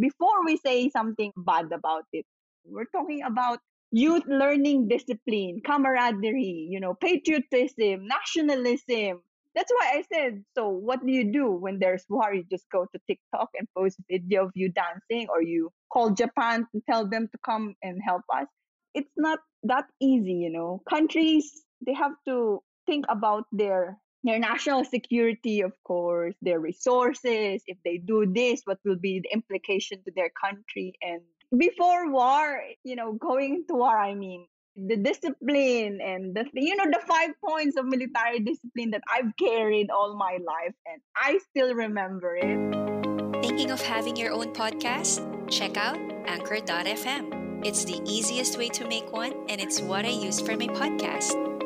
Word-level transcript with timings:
before 0.00 0.44
we 0.44 0.56
say 0.56 0.88
something 0.90 1.32
bad 1.36 1.72
about 1.72 2.04
it, 2.12 2.24
we're 2.64 2.86
talking 2.86 3.22
about 3.22 3.60
youth 3.92 4.24
learning 4.26 4.88
discipline, 4.88 5.60
camaraderie, 5.64 6.68
you 6.70 6.80
know, 6.80 6.94
patriotism, 6.94 8.06
nationalism. 8.06 9.20
That's 9.54 9.72
why 9.72 9.94
I 9.96 10.04
said, 10.12 10.44
so 10.56 10.68
what 10.68 11.04
do 11.04 11.12
you 11.12 11.32
do 11.32 11.50
when 11.50 11.80
there's 11.80 12.04
war? 12.08 12.32
You 12.32 12.44
just 12.50 12.66
go 12.72 12.86
to 12.86 13.00
TikTok 13.08 13.48
and 13.58 13.66
post 13.76 13.98
video 14.08 14.46
of 14.46 14.52
you 14.54 14.70
dancing 14.70 15.28
or 15.28 15.42
you 15.42 15.70
call 15.92 16.10
Japan 16.10 16.66
to 16.72 16.82
tell 16.88 17.06
them 17.08 17.28
to 17.32 17.38
come 17.44 17.74
and 17.82 18.00
help 18.04 18.22
us. 18.32 18.46
It's 18.94 19.10
not 19.16 19.40
that 19.64 19.86
easy, 20.00 20.34
you 20.34 20.50
know. 20.50 20.82
Countries, 20.88 21.64
they 21.84 21.94
have 21.94 22.12
to 22.28 22.62
think 22.86 23.06
about 23.08 23.44
their 23.52 23.98
their 24.24 24.38
national 24.38 24.84
security, 24.84 25.62
of 25.62 25.72
course, 25.84 26.34
their 26.42 26.60
resources. 26.60 27.62
If 27.66 27.78
they 27.84 27.98
do 27.98 28.26
this, 28.26 28.62
what 28.64 28.78
will 28.84 28.96
be 28.96 29.20
the 29.20 29.30
implication 29.32 30.02
to 30.04 30.12
their 30.14 30.30
country? 30.30 30.94
And 31.02 31.22
before 31.56 32.10
war, 32.10 32.60
you 32.84 32.96
know, 32.96 33.12
going 33.12 33.56
into 33.56 33.74
war, 33.74 33.96
I 33.96 34.14
mean, 34.14 34.46
the 34.76 34.96
discipline 34.96 36.00
and 36.00 36.34
the 36.34 36.46
you 36.54 36.76
know 36.76 36.84
the 36.86 37.00
five 37.06 37.30
points 37.44 37.76
of 37.76 37.84
military 37.86 38.38
discipline 38.40 38.90
that 38.92 39.02
I've 39.12 39.36
carried 39.36 39.90
all 39.90 40.16
my 40.16 40.38
life 40.46 40.74
and 40.86 41.02
I 41.16 41.38
still 41.50 41.74
remember 41.74 42.36
it. 42.36 43.42
Thinking 43.42 43.70
of 43.72 43.80
having 43.82 44.16
your 44.16 44.32
own 44.32 44.52
podcast? 44.52 45.26
Check 45.50 45.76
out 45.76 45.98
anchor.fm. 46.26 47.66
It's 47.66 47.84
the 47.84 48.00
easiest 48.06 48.56
way 48.56 48.68
to 48.70 48.86
make 48.86 49.12
one 49.12 49.34
and 49.48 49.60
it's 49.60 49.80
what 49.80 50.04
I 50.04 50.10
use 50.10 50.40
for 50.40 50.56
my 50.56 50.68
podcast. 50.68 51.59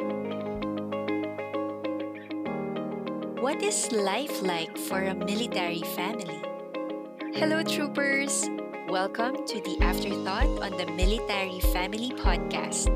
What 3.44 3.60
is 3.62 3.92
life 3.92 4.40
like 4.40 4.72
for 4.88 5.04
a 5.04 5.12
military 5.12 5.84
family? 5.92 6.40
Hello, 7.36 7.62
troopers! 7.62 8.48
Welcome 8.88 9.44
to 9.44 9.60
the 9.60 9.76
Afterthought 9.84 10.48
on 10.64 10.72
the 10.80 10.86
Military 10.86 11.60
Family 11.68 12.08
Podcast, 12.16 12.88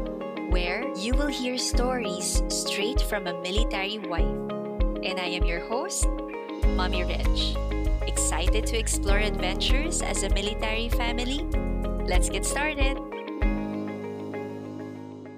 where 0.49 0.89
you 0.97 1.13
will 1.13 1.29
hear 1.29 1.59
stories 1.59 2.41
straight 2.49 2.99
from 2.99 3.27
a 3.27 3.37
military 3.43 3.99
wife. 3.99 4.25
And 5.05 5.21
I 5.21 5.37
am 5.37 5.45
your 5.45 5.61
host, 5.69 6.09
Mommy 6.65 7.05
Reg. 7.05 7.29
Excited 8.09 8.65
to 8.73 8.79
explore 8.79 9.19
adventures 9.19 10.01
as 10.01 10.23
a 10.23 10.33
military 10.33 10.89
family? 10.89 11.45
Let's 12.09 12.31
get 12.31 12.47
started! 12.47 12.97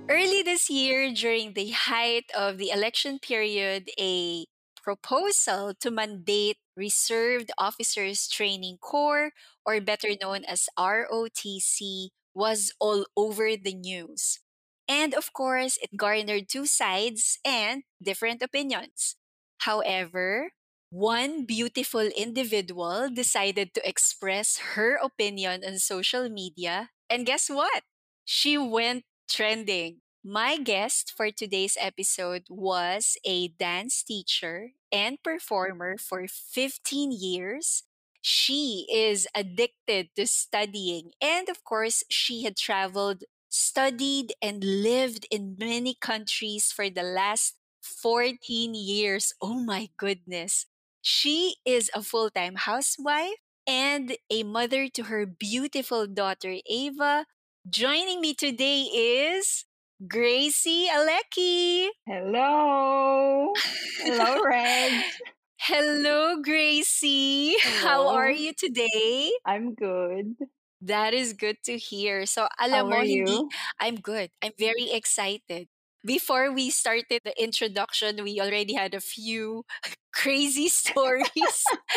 Early 0.06 0.42
this 0.46 0.70
year, 0.70 1.10
during 1.10 1.54
the 1.54 1.70
height 1.70 2.30
of 2.30 2.58
the 2.58 2.70
election 2.70 3.18
period, 3.18 3.90
a 3.98 4.46
proposal 4.82 5.74
to 5.80 5.90
mandate 5.90 6.58
Reserved 6.76 7.50
Officers 7.58 8.28
Training 8.28 8.78
Corps, 8.80 9.32
or 9.64 9.80
better 9.80 10.10
known 10.20 10.44
as 10.44 10.68
ROTC, 10.76 12.10
was 12.34 12.72
all 12.80 13.06
over 13.16 13.56
the 13.56 13.74
news. 13.74 14.40
And 14.88 15.14
of 15.14 15.32
course, 15.32 15.78
it 15.82 15.96
garnered 15.96 16.48
two 16.48 16.66
sides 16.66 17.38
and 17.44 17.84
different 18.02 18.42
opinions. 18.42 19.16
However, 19.58 20.52
one 20.90 21.44
beautiful 21.46 22.00
individual 22.00 23.08
decided 23.12 23.74
to 23.74 23.88
express 23.88 24.74
her 24.74 24.96
opinion 24.96 25.62
on 25.64 25.78
social 25.78 26.28
media, 26.28 26.90
and 27.08 27.24
guess 27.26 27.48
what? 27.48 27.84
She 28.24 28.58
went 28.58 29.04
trending. 29.28 30.00
My 30.22 30.58
guest 30.58 31.12
for 31.16 31.30
today's 31.30 31.76
episode 31.80 32.44
was 32.50 33.16
a 33.24 33.48
dance 33.48 34.02
teacher 34.02 34.72
and 34.92 35.22
performer 35.22 35.96
for 35.96 36.26
15 36.28 37.10
years. 37.12 37.84
She 38.20 38.86
is 38.92 39.26
addicted 39.34 40.10
to 40.16 40.26
studying, 40.26 41.12
and 41.22 41.48
of 41.48 41.64
course, 41.64 42.04
she 42.10 42.44
had 42.44 42.56
traveled, 42.56 43.24
studied, 43.48 44.34
and 44.42 44.62
lived 44.62 45.26
in 45.30 45.56
many 45.58 45.94
countries 45.94 46.70
for 46.70 46.90
the 46.90 47.02
last 47.02 47.56
14 47.80 48.74
years. 48.74 49.32
Oh 49.40 49.56
my 49.58 49.88
goodness. 49.96 50.66
She 51.00 51.56
is 51.64 51.90
a 51.94 52.02
full 52.02 52.28
time 52.28 52.56
housewife 52.56 53.40
and 53.66 54.16
a 54.28 54.42
mother 54.42 54.86
to 54.90 55.04
her 55.04 55.24
beautiful 55.24 56.06
daughter, 56.06 56.56
Ava. 56.68 57.24
Joining 57.68 58.20
me 58.20 58.34
today 58.34 58.82
is 58.92 59.64
Gracey 60.06 60.88
Aleki. 60.88 61.88
Hello. 62.06 63.62
Hello, 64.02 64.40
Reg. 64.44 65.04
Hello, 65.60 66.42
Gracey. 66.42 67.54
Hello. 67.62 67.80
How 67.82 68.08
are 68.08 68.30
you 68.30 68.52
today? 68.54 69.32
I'm 69.44 69.74
good. 69.74 70.36
That 70.80 71.14
is 71.14 71.32
good 71.32 71.58
to 71.64 71.76
hear. 71.78 72.26
So, 72.26 72.48
How 72.70 72.84
alam 72.84 72.88
mo, 72.90 73.02
hindi. 73.02 73.44
I'm 73.80 73.96
good. 73.96 74.30
I'm 74.42 74.52
very 74.58 74.90
excited. 74.92 75.68
Before 76.04 76.52
we 76.52 76.70
started 76.70 77.20
the 77.24 77.34
introduction, 77.42 78.22
we 78.24 78.40
already 78.40 78.74
had 78.74 78.94
a 78.94 79.00
few 79.00 79.64
crazy 80.14 80.68
stories. 80.68 81.76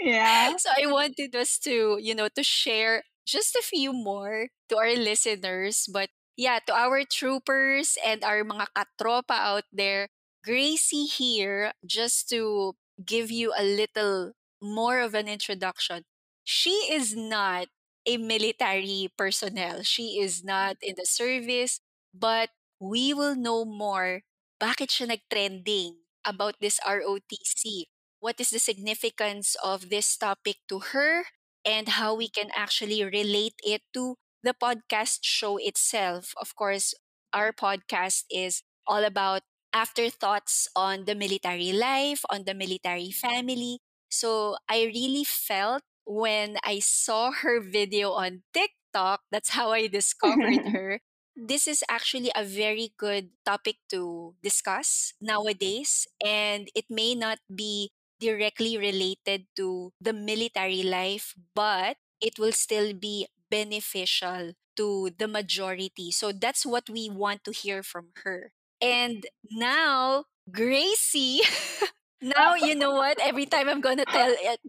Yeah. 0.00 0.56
so 0.56 0.70
I 0.76 0.86
wanted 0.86 1.34
us 1.34 1.58
to, 1.60 1.98
you 2.00 2.14
know, 2.14 2.28
to 2.34 2.42
share 2.42 3.02
just 3.26 3.54
a 3.56 3.62
few 3.62 3.92
more 3.92 4.48
to 4.68 4.76
our 4.76 4.94
listeners. 4.94 5.86
But 5.92 6.08
yeah, 6.38 6.60
to 6.66 6.72
our 6.74 7.02
troopers 7.04 7.98
and 8.06 8.22
our 8.24 8.44
mga 8.46 8.70
katropa 8.76 9.34
out 9.34 9.66
there, 9.74 10.08
Gracie 10.46 11.10
here, 11.10 11.72
just 11.84 12.30
to 12.30 12.74
give 13.04 13.30
you 13.30 13.52
a 13.58 13.64
little 13.66 14.32
more 14.62 15.00
of 15.00 15.14
an 15.14 15.28
introduction. 15.28 16.04
She 16.44 16.88
is 16.94 17.16
not 17.16 17.68
a 18.06 18.16
military 18.16 19.10
personnel. 19.18 19.82
She 19.82 20.22
is 20.22 20.44
not 20.44 20.78
in 20.80 20.94
the 20.96 21.06
service, 21.06 21.80
but 22.14 22.50
we 22.80 23.12
will 23.12 23.36
know 23.36 23.64
more 23.66 24.22
bakit 24.62 24.90
siya 24.94 25.08
nag-trending 25.14 25.98
about 26.24 26.56
this 26.62 26.80
ROTC. 26.86 27.90
What 28.20 28.40
is 28.40 28.50
the 28.50 28.62
significance 28.62 29.56
of 29.62 29.90
this 29.90 30.16
topic 30.16 30.58
to 30.70 30.94
her 30.94 31.26
and 31.64 31.98
how 32.00 32.14
we 32.14 32.28
can 32.28 32.50
actually 32.56 33.02
relate 33.04 33.58
it 33.62 33.82
to 33.94 34.16
the 34.42 34.54
podcast 34.54 35.20
show 35.22 35.56
itself. 35.58 36.32
Of 36.40 36.54
course, 36.56 36.94
our 37.32 37.52
podcast 37.52 38.24
is 38.30 38.62
all 38.86 39.04
about 39.04 39.42
afterthoughts 39.72 40.68
on 40.76 41.04
the 41.04 41.14
military 41.14 41.72
life, 41.72 42.22
on 42.30 42.44
the 42.44 42.54
military 42.54 43.10
family. 43.10 43.80
So 44.08 44.56
I 44.68 44.84
really 44.94 45.24
felt 45.24 45.82
when 46.04 46.56
I 46.64 46.80
saw 46.80 47.30
her 47.32 47.60
video 47.60 48.12
on 48.12 48.42
TikTok, 48.54 49.22
that's 49.30 49.50
how 49.50 49.70
I 49.72 49.86
discovered 49.88 50.68
her. 50.72 51.00
This 51.36 51.68
is 51.68 51.84
actually 51.88 52.30
a 52.34 52.44
very 52.44 52.92
good 52.98 53.30
topic 53.44 53.76
to 53.90 54.34
discuss 54.42 55.12
nowadays, 55.20 56.06
and 56.24 56.68
it 56.74 56.86
may 56.90 57.14
not 57.14 57.38
be 57.46 57.90
directly 58.20 58.76
related 58.76 59.46
to 59.56 59.92
the 60.00 60.12
military 60.12 60.82
life, 60.82 61.34
but 61.54 61.96
it 62.20 62.38
will 62.38 62.52
still 62.52 62.92
be 62.92 63.26
beneficial 63.50 64.52
to 64.76 65.10
the 65.18 65.28
majority. 65.28 66.10
So 66.10 66.32
that's 66.32 66.64
what 66.66 66.88
we 66.88 67.10
want 67.10 67.44
to 67.44 67.52
hear 67.52 67.82
from 67.82 68.12
her. 68.24 68.52
And 68.80 69.26
now, 69.50 70.24
Gracey, 70.50 71.40
now 72.22 72.54
you 72.54 72.74
know 72.74 72.92
what? 72.92 73.18
Every 73.20 73.46
time 73.46 73.68
I'm 73.68 73.80
gonna 73.80 74.06
tell 74.06 74.30
it, 74.38 74.60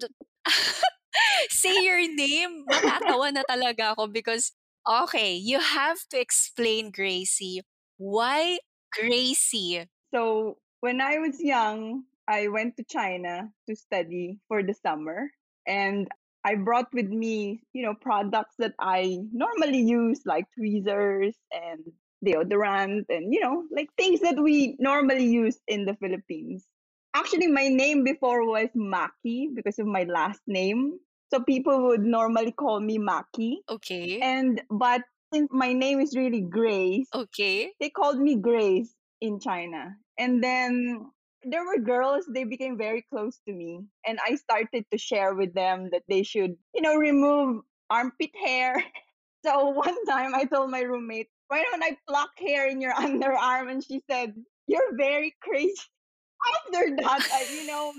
say 1.50 1.84
your 1.84 2.02
name, 2.16 2.66
matatawa 2.68 3.34
na 3.34 3.44
talaga 3.48 3.94
ako 3.96 4.08
because, 4.08 4.52
okay, 4.88 5.36
you 5.36 5.60
have 5.60 6.00
to 6.12 6.20
explain, 6.20 6.92
Gracey, 6.92 7.62
why 7.98 8.60
Gracey? 8.94 9.88
So, 10.14 10.58
when 10.82 11.02
I 11.02 11.20
was 11.20 11.40
young, 11.42 12.04
I 12.28 12.48
went 12.48 12.78
to 12.78 12.84
China 12.86 13.50
to 13.68 13.76
study 13.76 14.40
for 14.48 14.64
the 14.64 14.74
summer. 14.74 15.32
And 15.68 16.08
I 16.46 16.56
brought 16.56 16.88
with 16.94 17.08
me, 17.08 17.62
you 17.74 17.84
know, 17.84 17.94
products 18.00 18.56
that 18.60 18.74
I 18.80 19.20
normally 19.32 19.82
use, 19.82 20.22
like 20.26 20.46
tweezers 20.58 21.36
and 21.52 21.80
deodorant 22.26 23.06
and, 23.10 23.34
you 23.34 23.40
know, 23.42 23.64
like 23.76 23.90
things 23.98 24.22
that 24.22 24.40
we 24.42 24.76
normally 24.80 25.26
use 25.26 25.58
in 25.68 25.86
the 25.86 25.96
Philippines. 25.96 26.66
Actually, 27.14 27.48
my 27.48 27.68
name 27.68 28.04
before 28.04 28.46
was 28.46 28.70
Maki 28.76 29.48
because 29.54 29.80
of 29.80 29.88
my 29.88 30.04
last 30.04 30.42
name. 30.48 31.00
So 31.34 31.42
people 31.42 31.88
would 31.88 32.02
normally 32.04 32.52
call 32.52 32.80
me 32.80 32.98
Maki. 33.00 33.58
Okay. 33.70 34.20
And, 34.20 34.62
but 34.70 35.02
since 35.34 35.50
my 35.52 35.74
name 35.74 36.00
is 36.00 36.16
really 36.16 36.42
Grace, 36.42 37.08
Okay. 37.14 37.72
they 37.80 37.90
called 37.90 38.20
me 38.20 38.36
Grace 38.36 38.94
in 39.22 39.40
China. 39.40 39.96
And 40.18 40.44
then 40.44 41.12
there 41.44 41.66
were 41.66 41.80
girls, 41.80 42.26
they 42.28 42.44
became 42.44 42.78
very 42.78 43.02
close 43.10 43.40
to 43.48 43.54
me. 43.54 43.82
And 44.06 44.20
I 44.26 44.36
started 44.36 44.86
to 44.92 44.98
share 44.98 45.34
with 45.36 45.54
them 45.54 45.90
that 45.92 46.04
they 46.10 46.24
should, 46.24 46.56
you 46.74 46.82
know, 46.82 46.96
remove 46.96 47.64
armpit 47.90 48.32
hair. 48.36 48.84
So 49.46 49.70
one 49.70 50.04
time 50.06 50.36
I 50.36 50.44
told 50.44 50.70
my 50.70 50.82
roommate, 50.82 51.30
why 51.48 51.64
don't 51.64 51.82
I 51.82 51.98
pluck 52.10 52.32
hair 52.38 52.68
in 52.68 52.82
your 52.82 52.94
underarm? 53.06 53.72
And 53.72 53.82
she 53.82 54.04
said, 54.10 54.34
you're 54.68 54.98
very 54.98 55.34
crazy. 55.42 55.80
After 56.68 56.96
that, 56.98 57.28
I, 57.34 57.48
you 57.54 57.66
know, 57.66 57.94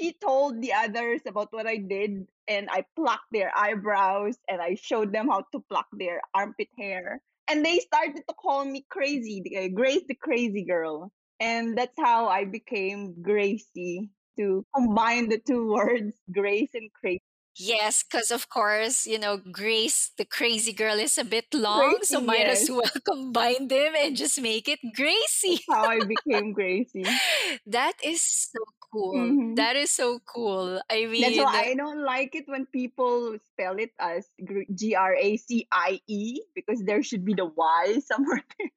she 0.00 0.14
told 0.14 0.60
the 0.60 0.72
others 0.72 1.20
about 1.26 1.52
what 1.52 1.66
I 1.66 1.76
did, 1.76 2.26
and 2.48 2.68
I 2.70 2.84
plucked 2.96 3.30
their 3.32 3.52
eyebrows 3.56 4.36
and 4.48 4.60
I 4.60 4.74
showed 4.74 5.12
them 5.12 5.28
how 5.28 5.44
to 5.52 5.60
pluck 5.70 5.86
their 5.92 6.20
armpit 6.34 6.68
hair. 6.78 7.22
And 7.48 7.64
they 7.64 7.78
started 7.78 8.22
to 8.28 8.34
call 8.34 8.64
me 8.64 8.84
crazy, 8.90 9.42
Grace 9.74 10.02
the 10.08 10.14
crazy 10.14 10.64
girl. 10.64 11.12
And 11.40 11.76
that's 11.78 11.98
how 11.98 12.28
I 12.28 12.44
became 12.44 13.14
Gracey 13.22 14.10
to 14.38 14.64
combine 14.74 15.28
the 15.28 15.38
two 15.38 15.72
words, 15.72 16.14
Grace 16.32 16.70
and 16.74 16.92
crazy. 16.92 17.20
Yes, 17.58 18.02
because 18.04 18.30
of 18.30 18.48
course, 18.48 19.06
you 19.06 19.18
know, 19.18 19.36
Grace, 19.38 20.12
the 20.16 20.24
crazy 20.24 20.72
girl, 20.72 20.98
is 20.98 21.18
a 21.18 21.24
bit 21.24 21.52
long, 21.52 21.98
so 22.02 22.20
Gracey, 22.20 22.26
might 22.26 22.46
as 22.48 22.68
well 22.70 22.82
combine 23.04 23.68
them 23.68 23.94
and 23.96 24.16
just 24.16 24.40
make 24.40 24.68
it 24.68 24.80
Gracey. 24.96 25.60
How 25.68 25.86
I 25.88 26.00
became 26.02 26.54
Gracey. 26.54 27.20
That 27.66 27.94
is 28.04 28.22
so 28.22 28.60
cool. 28.92 29.36
Mhm. 29.38 29.54
That 29.54 29.76
is 29.76 29.90
so 29.90 30.20
cool. 30.20 30.80
I 30.90 31.06
mean, 31.06 31.22
That's 31.22 31.36
why 31.38 31.70
I 31.70 31.74
don't 31.74 32.02
like 32.04 32.34
it 32.34 32.48
when 32.48 32.66
people 32.66 33.38
spell 33.52 33.78
it 33.78 33.92
as 33.98 34.28
G 34.74 34.94
R 34.94 35.14
A 35.14 35.36
C 35.36 35.66
I 35.70 36.00
E 36.08 36.42
because 36.54 36.82
there 36.84 37.02
should 37.02 37.24
be 37.24 37.34
the 37.34 37.46
Y 37.46 37.98
somewhere 38.06 38.42
there. 38.58 38.70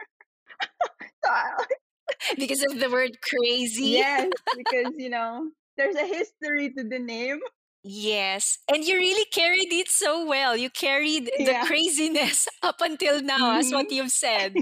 So 1.24 1.30
I- 1.32 1.66
because 2.38 2.64
of 2.64 2.80
the 2.80 2.90
word 2.90 3.18
crazy. 3.22 4.02
yes, 4.02 4.32
because 4.56 4.94
you 4.98 5.10
know 5.10 5.50
there's 5.78 5.96
a 5.96 6.06
history 6.06 6.72
to 6.74 6.84
the 6.84 7.00
name. 7.00 7.40
Yes. 7.84 8.60
And 8.74 8.84
you 8.86 8.96
really 8.96 9.26
carried 9.26 9.72
it 9.74 9.90
so 9.90 10.26
well. 10.26 10.56
You 10.56 10.70
carried 10.70 11.26
the 11.38 11.56
craziness 11.66 12.48
up 12.64 12.78
until 12.82 13.22
now, 13.22 13.60
as 13.60 13.72
what 13.72 13.90
Mhm. 13.90 13.92
you've 13.92 14.12
said. 14.12 14.56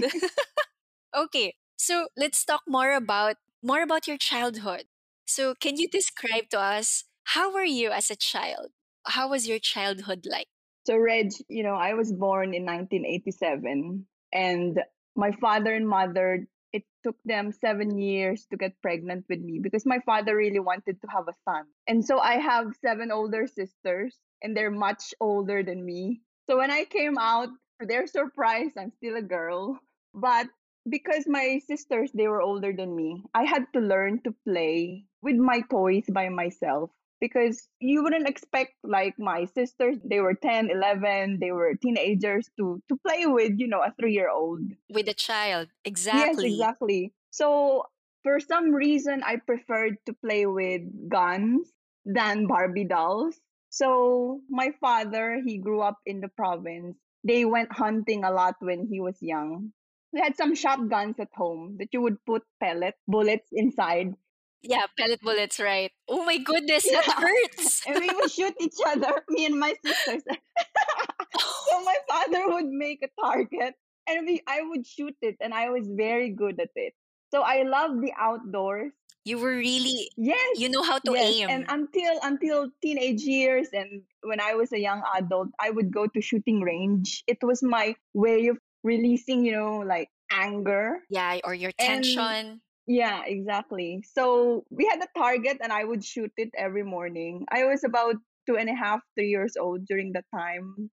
okay. 1.16 1.54
So 1.76 2.08
let's 2.16 2.44
talk 2.44 2.62
more 2.68 2.92
about 2.94 3.36
more 3.62 3.82
about 3.82 4.06
your 4.06 4.18
childhood. 4.18 4.84
So 5.26 5.54
can 5.54 5.76
you 5.76 5.88
describe 5.88 6.48
to 6.50 6.58
us 6.60 7.04
how 7.24 7.52
were 7.52 7.64
you 7.64 7.90
as 7.90 8.10
a 8.10 8.16
child? 8.16 8.70
How 9.06 9.28
was 9.30 9.46
your 9.48 9.58
childhood 9.58 10.26
like? 10.28 10.48
So 10.86 10.96
Reg, 10.98 11.30
you 11.48 11.62
know, 11.62 11.74
I 11.74 11.94
was 11.94 12.12
born 12.12 12.54
in 12.54 12.64
1987, 12.64 14.06
and 14.32 14.80
my 15.16 15.32
father 15.40 15.72
and 15.74 15.88
mother. 15.88 16.46
It 16.72 16.84
took 17.04 17.16
them 17.24 17.52
seven 17.52 17.98
years 17.98 18.46
to 18.50 18.56
get 18.56 18.80
pregnant 18.82 19.26
with 19.28 19.40
me 19.40 19.58
because 19.60 19.84
my 19.84 20.00
father 20.06 20.36
really 20.36 20.60
wanted 20.60 21.00
to 21.02 21.08
have 21.08 21.28
a 21.28 21.36
son. 21.44 21.66
And 21.86 22.04
so 22.04 22.18
I 22.18 22.38
have 22.38 22.76
seven 22.80 23.10
older 23.10 23.46
sisters, 23.46 24.16
and 24.42 24.56
they're 24.56 24.70
much 24.70 25.14
older 25.20 25.62
than 25.62 25.84
me. 25.84 26.22
So 26.48 26.58
when 26.58 26.70
I 26.70 26.84
came 26.84 27.18
out, 27.18 27.48
for 27.78 27.86
their 27.86 28.06
surprise, 28.06 28.70
I'm 28.78 28.92
still 28.92 29.16
a 29.16 29.22
girl. 29.22 29.78
But 30.14 30.46
because 30.88 31.26
my 31.26 31.60
sisters 31.66 32.12
they 32.12 32.28
were 32.28 32.42
older 32.42 32.72
than 32.72 32.94
me, 32.94 33.24
I 33.34 33.44
had 33.44 33.66
to 33.74 33.80
learn 33.80 34.22
to 34.22 34.34
play 34.46 35.04
with 35.20 35.36
my 35.36 35.62
toys 35.70 36.06
by 36.08 36.28
myself 36.28 36.90
because 37.22 37.68
you 37.78 38.02
wouldn't 38.02 38.28
expect 38.28 38.74
like 38.82 39.14
my 39.18 39.46
sisters 39.54 39.96
they 40.04 40.18
were 40.20 40.34
10 40.34 40.70
11 40.70 41.38
they 41.40 41.52
were 41.54 41.74
teenagers 41.78 42.50
to 42.58 42.82
to 42.90 42.96
play 43.06 43.24
with 43.26 43.52
you 43.62 43.68
know 43.70 43.80
a 43.80 43.94
3 43.98 44.12
year 44.12 44.28
old 44.28 44.60
With 44.90 45.08
a 45.08 45.14
child. 45.14 45.68
exactly. 45.86 46.50
yes 46.50 46.58
Exactly. 46.58 47.02
so 47.30 47.86
for 48.26 48.40
some 48.40 48.74
reason 48.74 49.22
i 49.22 49.36
preferred 49.36 49.96
to 50.06 50.12
play 50.18 50.46
with 50.46 50.82
guns 51.08 51.70
than 52.04 52.46
barbie 52.50 52.84
dolls. 52.84 53.38
So 53.70 54.40
my 54.50 54.72
father 54.82 55.40
he 55.46 55.58
grew 55.58 55.80
up 55.80 55.98
in 56.04 56.20
the 56.20 56.28
province. 56.28 56.98
They 57.24 57.44
went 57.46 57.70
hunting 57.72 58.24
a 58.24 58.30
lot 58.34 58.56
when 58.58 58.86
he 58.90 58.98
was 59.00 59.16
young. 59.22 59.72
We 60.12 60.20
had 60.20 60.36
some 60.36 60.54
shotguns 60.54 61.16
at 61.18 61.30
home 61.32 61.76
that 61.78 61.88
you 61.94 62.02
would 62.02 62.18
put 62.26 62.42
pellet 62.60 62.96
bullets 63.06 63.48
inside 63.52 64.14
Yeah, 64.62 64.86
pellet 64.98 65.20
bullets, 65.20 65.58
right? 65.58 65.90
Oh 66.08 66.24
my 66.24 66.38
goodness, 66.38 66.84
that 66.84 67.04
Yeah. 67.06 67.18
hurts. 67.18 67.82
and 67.86 67.98
we 67.98 68.08
would 68.14 68.30
shoot 68.30 68.54
each 68.60 68.78
other, 68.86 69.22
me 69.28 69.46
and 69.46 69.58
my 69.58 69.74
sisters. 69.84 70.22
so 71.68 71.74
my 71.84 71.96
father 72.08 72.48
would 72.48 72.66
make 72.70 73.02
a 73.02 73.10
target 73.20 73.74
and 74.08 74.26
we 74.26 74.42
I 74.46 74.62
would 74.62 74.86
shoot 74.86 75.14
it 75.22 75.36
and 75.40 75.54
I 75.54 75.70
was 75.70 75.88
very 75.88 76.30
good 76.30 76.60
at 76.60 76.70
it. 76.76 76.94
So 77.32 77.42
I 77.42 77.62
love 77.62 78.00
the 78.00 78.12
outdoors. 78.18 78.92
you 79.24 79.38
were 79.38 79.54
really 79.54 80.10
Yes. 80.18 80.58
you 80.58 80.68
know 80.68 80.82
how 80.82 80.98
to 80.98 81.12
yes. 81.14 81.30
aim. 81.30 81.46
And 81.48 81.64
until 81.70 82.14
until 82.22 82.70
teenage 82.82 83.22
years 83.22 83.68
and 83.72 84.02
when 84.26 84.40
I 84.42 84.54
was 84.58 84.72
a 84.74 84.78
young 84.82 85.02
adult, 85.14 85.48
I 85.62 85.70
would 85.70 85.90
go 85.94 86.06
to 86.10 86.20
shooting 86.20 86.60
range. 86.62 87.22
It 87.30 87.38
was 87.42 87.62
my 87.62 87.94
way 88.14 88.46
of 88.50 88.58
releasing, 88.82 89.44
you 89.46 89.52
know, 89.54 89.78
like 89.86 90.10
anger. 90.34 91.06
yeah, 91.08 91.38
or 91.46 91.54
your 91.54 91.70
And 91.78 92.02
tension. 92.02 92.60
Yeah, 92.92 93.24
exactly. 93.24 94.04
So 94.04 94.64
we 94.68 94.84
had 94.84 95.00
a 95.00 95.08
target 95.18 95.58
and 95.62 95.72
I 95.72 95.84
would 95.84 96.04
shoot 96.04 96.32
it 96.36 96.50
every 96.56 96.84
morning. 96.84 97.46
I 97.50 97.64
was 97.64 97.84
about 97.84 98.16
two 98.46 98.58
and 98.58 98.68
a 98.68 98.74
half, 98.74 99.00
three 99.16 99.28
years 99.28 99.56
old 99.56 99.86
during 99.86 100.12
that 100.12 100.28
time. 100.34 100.90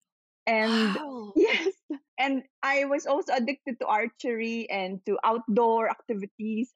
And 0.48 0.96
Wow. 0.96 1.34
yes, 1.36 1.76
and 2.18 2.44
I 2.64 2.86
was 2.86 3.06
also 3.06 3.34
addicted 3.36 3.80
to 3.80 3.86
archery 3.86 4.70
and 4.72 5.04
to 5.06 5.20
outdoor 5.24 5.92
activities. 5.92 6.72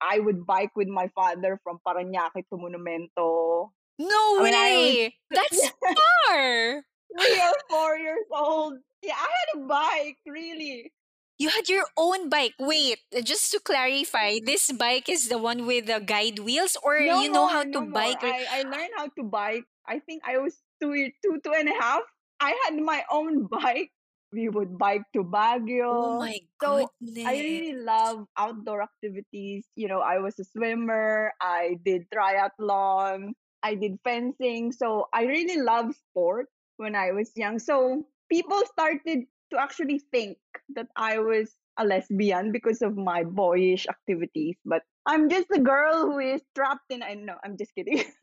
I 0.00 0.20
would 0.20 0.46
bike 0.46 0.70
with 0.76 0.86
my 0.86 1.10
father 1.10 1.58
from 1.64 1.82
Parañaque 1.82 2.46
to 2.46 2.54
Monumento. 2.54 3.74
No 3.98 4.22
I 4.38 4.42
mean, 4.44 4.54
I 4.54 4.76
was 4.78 4.94
way. 4.94 5.14
That's 5.34 5.72
far. 5.74 6.82
three 7.18 7.40
or 7.42 7.58
four 7.68 7.98
years 7.98 8.30
old. 8.30 8.78
Yeah, 9.02 9.18
I 9.18 9.26
had 9.26 9.50
a 9.58 9.66
bike, 9.66 10.18
really. 10.26 10.92
You 11.38 11.48
had 11.50 11.68
your 11.68 11.86
own 11.96 12.28
bike. 12.28 12.54
Wait, 12.58 12.98
uh, 13.16 13.20
just 13.22 13.50
to 13.52 13.60
clarify, 13.60 14.38
this 14.44 14.70
bike 14.72 15.08
is 15.08 15.28
the 15.28 15.38
one 15.38 15.66
with 15.66 15.86
the 15.86 16.00
guide 16.00 16.40
wheels, 16.40 16.76
or 16.82 16.98
No 17.00 17.20
you 17.22 17.30
know 17.30 17.46
how 17.46 17.62
to 17.62 17.80
no 17.80 17.80
more. 17.80 17.92
bike? 17.92 18.22
Or... 18.22 18.28
I, 18.28 18.46
I 18.50 18.62
learned 18.62 18.92
how 18.96 19.06
to 19.08 19.22
bike. 19.22 19.64
I 19.86 20.00
think 20.00 20.22
I 20.26 20.38
was 20.38 20.56
two, 20.82 21.10
two, 21.24 21.40
two 21.44 21.52
and 21.54 21.68
a 21.68 21.74
half. 21.80 22.02
I 22.40 22.54
had 22.66 22.76
my 22.76 23.04
own 23.10 23.46
bike. 23.50 23.90
We 24.32 24.48
would 24.48 24.76
bike 24.76 25.02
to 25.14 25.20
Oh 25.20 25.24
Baguio. 25.24 26.18
my 26.18 26.38
So 26.60 26.90
goodness. 27.00 27.24
I 27.26 27.32
really 27.38 27.74
love 27.80 28.26
outdoor 28.36 28.82
activities. 28.82 29.64
You 29.74 29.88
know, 29.88 30.00
I 30.00 30.18
was 30.18 30.38
a 30.38 30.44
swimmer. 30.44 31.32
I 31.40 31.78
did 31.84 32.04
triathlon. 32.10 33.32
I 33.62 33.74
did 33.74 33.98
fencing. 34.04 34.72
So 34.72 35.08
I 35.14 35.24
really 35.24 35.60
love 35.62 35.94
sport 35.94 36.46
when 36.76 36.94
I 36.94 37.12
was 37.12 37.32
young. 37.36 37.58
So 37.58 38.04
people 38.30 38.60
started 38.66 39.24
to 39.50 39.60
actually 39.60 40.00
think 40.12 40.38
that 40.74 40.86
I 40.96 41.18
was 41.18 41.54
a 41.78 41.84
lesbian 41.84 42.52
because 42.52 42.82
of 42.82 42.96
my 42.96 43.24
boyish 43.24 43.86
activities. 43.88 44.56
But 44.64 44.82
I'm 45.06 45.28
just 45.30 45.46
a 45.52 45.60
girl 45.60 46.06
who 46.10 46.18
is 46.18 46.42
trapped 46.54 46.90
in. 46.90 47.02
I 47.02 47.14
know. 47.14 47.36
I'm 47.44 47.56
just 47.56 47.74
kidding. 47.74 48.04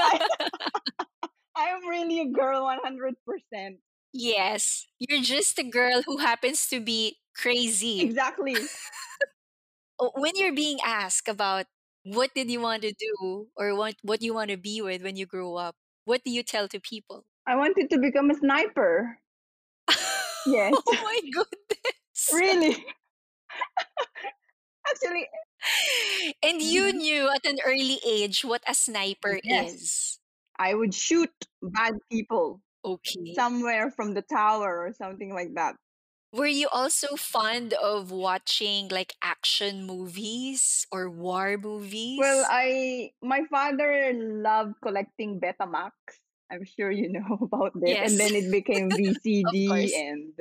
I, 0.00 0.20
I'm 1.56 1.86
really 1.88 2.20
a 2.20 2.26
girl, 2.30 2.64
100%. 2.66 3.78
yes, 4.12 4.86
you're 4.98 5.22
just 5.22 5.58
a 5.58 5.64
girl 5.64 6.02
who 6.06 6.18
happens 6.18 6.66
to 6.68 6.80
be 6.80 7.18
crazy. 7.36 8.00
Exactly. 8.00 8.56
Oh, 9.98 10.10
When 10.16 10.32
you're 10.36 10.52
being 10.54 10.78
asked 10.84 11.28
about 11.28 11.66
what 12.04 12.34
did 12.34 12.50
you 12.50 12.60
want 12.60 12.82
to 12.82 12.92
do 12.92 13.48
or 13.56 13.74
what 13.76 13.94
what 14.02 14.22
you 14.22 14.34
want 14.34 14.50
to 14.50 14.56
be 14.56 14.82
with 14.82 15.02
when 15.02 15.16
you 15.16 15.26
grow 15.26 15.56
up, 15.56 15.76
what 16.04 16.24
do 16.24 16.30
you 16.30 16.42
tell 16.42 16.68
to 16.68 16.80
people? 16.80 17.24
I 17.46 17.56
wanted 17.56 17.90
to 17.90 17.98
become 17.98 18.30
a 18.30 18.34
sniper. 18.34 19.18
Yes. 20.46 20.74
oh 20.86 20.98
my 21.02 21.20
goodness. 21.32 22.30
Really. 22.32 22.84
Actually, 24.88 25.28
And 26.42 26.60
you 26.62 26.92
mhm. 26.92 26.94
knew 26.94 27.28
at 27.30 27.44
an 27.46 27.58
early 27.64 27.98
age 28.04 28.44
what 28.44 28.62
a 28.68 28.74
sniper 28.74 29.40
yes. 29.42 29.72
is. 29.74 30.18
I 30.58 30.74
would 30.74 30.94
shoot 30.94 31.32
bad 31.62 31.94
people 32.10 32.60
Okay. 32.84 33.34
somewhere 33.34 33.90
from 33.90 34.14
the 34.14 34.22
tower 34.22 34.86
or 34.86 34.92
something 34.92 35.32
like 35.34 35.54
that. 35.54 35.76
Were 36.32 36.46
you 36.46 36.68
also 36.68 37.16
fond 37.16 37.74
of 37.74 38.10
watching 38.10 38.88
like 38.88 39.14
action 39.22 39.84
movies 39.86 40.86
or 40.90 41.08
war 41.10 41.56
movies? 41.58 42.18
Well. 42.18 42.46
I 42.48 43.12
my 43.22 43.44
father 43.50 44.12
loved 44.14 44.74
collecting 44.82 45.40
Betamax. 45.40 45.92
I'm 46.52 46.64
sure 46.64 46.90
you 46.92 47.08
know 47.10 47.38
about 47.42 47.72
this. 47.80 47.98
And 48.00 48.20
then 48.20 48.36
it 48.36 48.50
became 48.50 48.94
VCD 48.96 49.94
and 49.96 50.34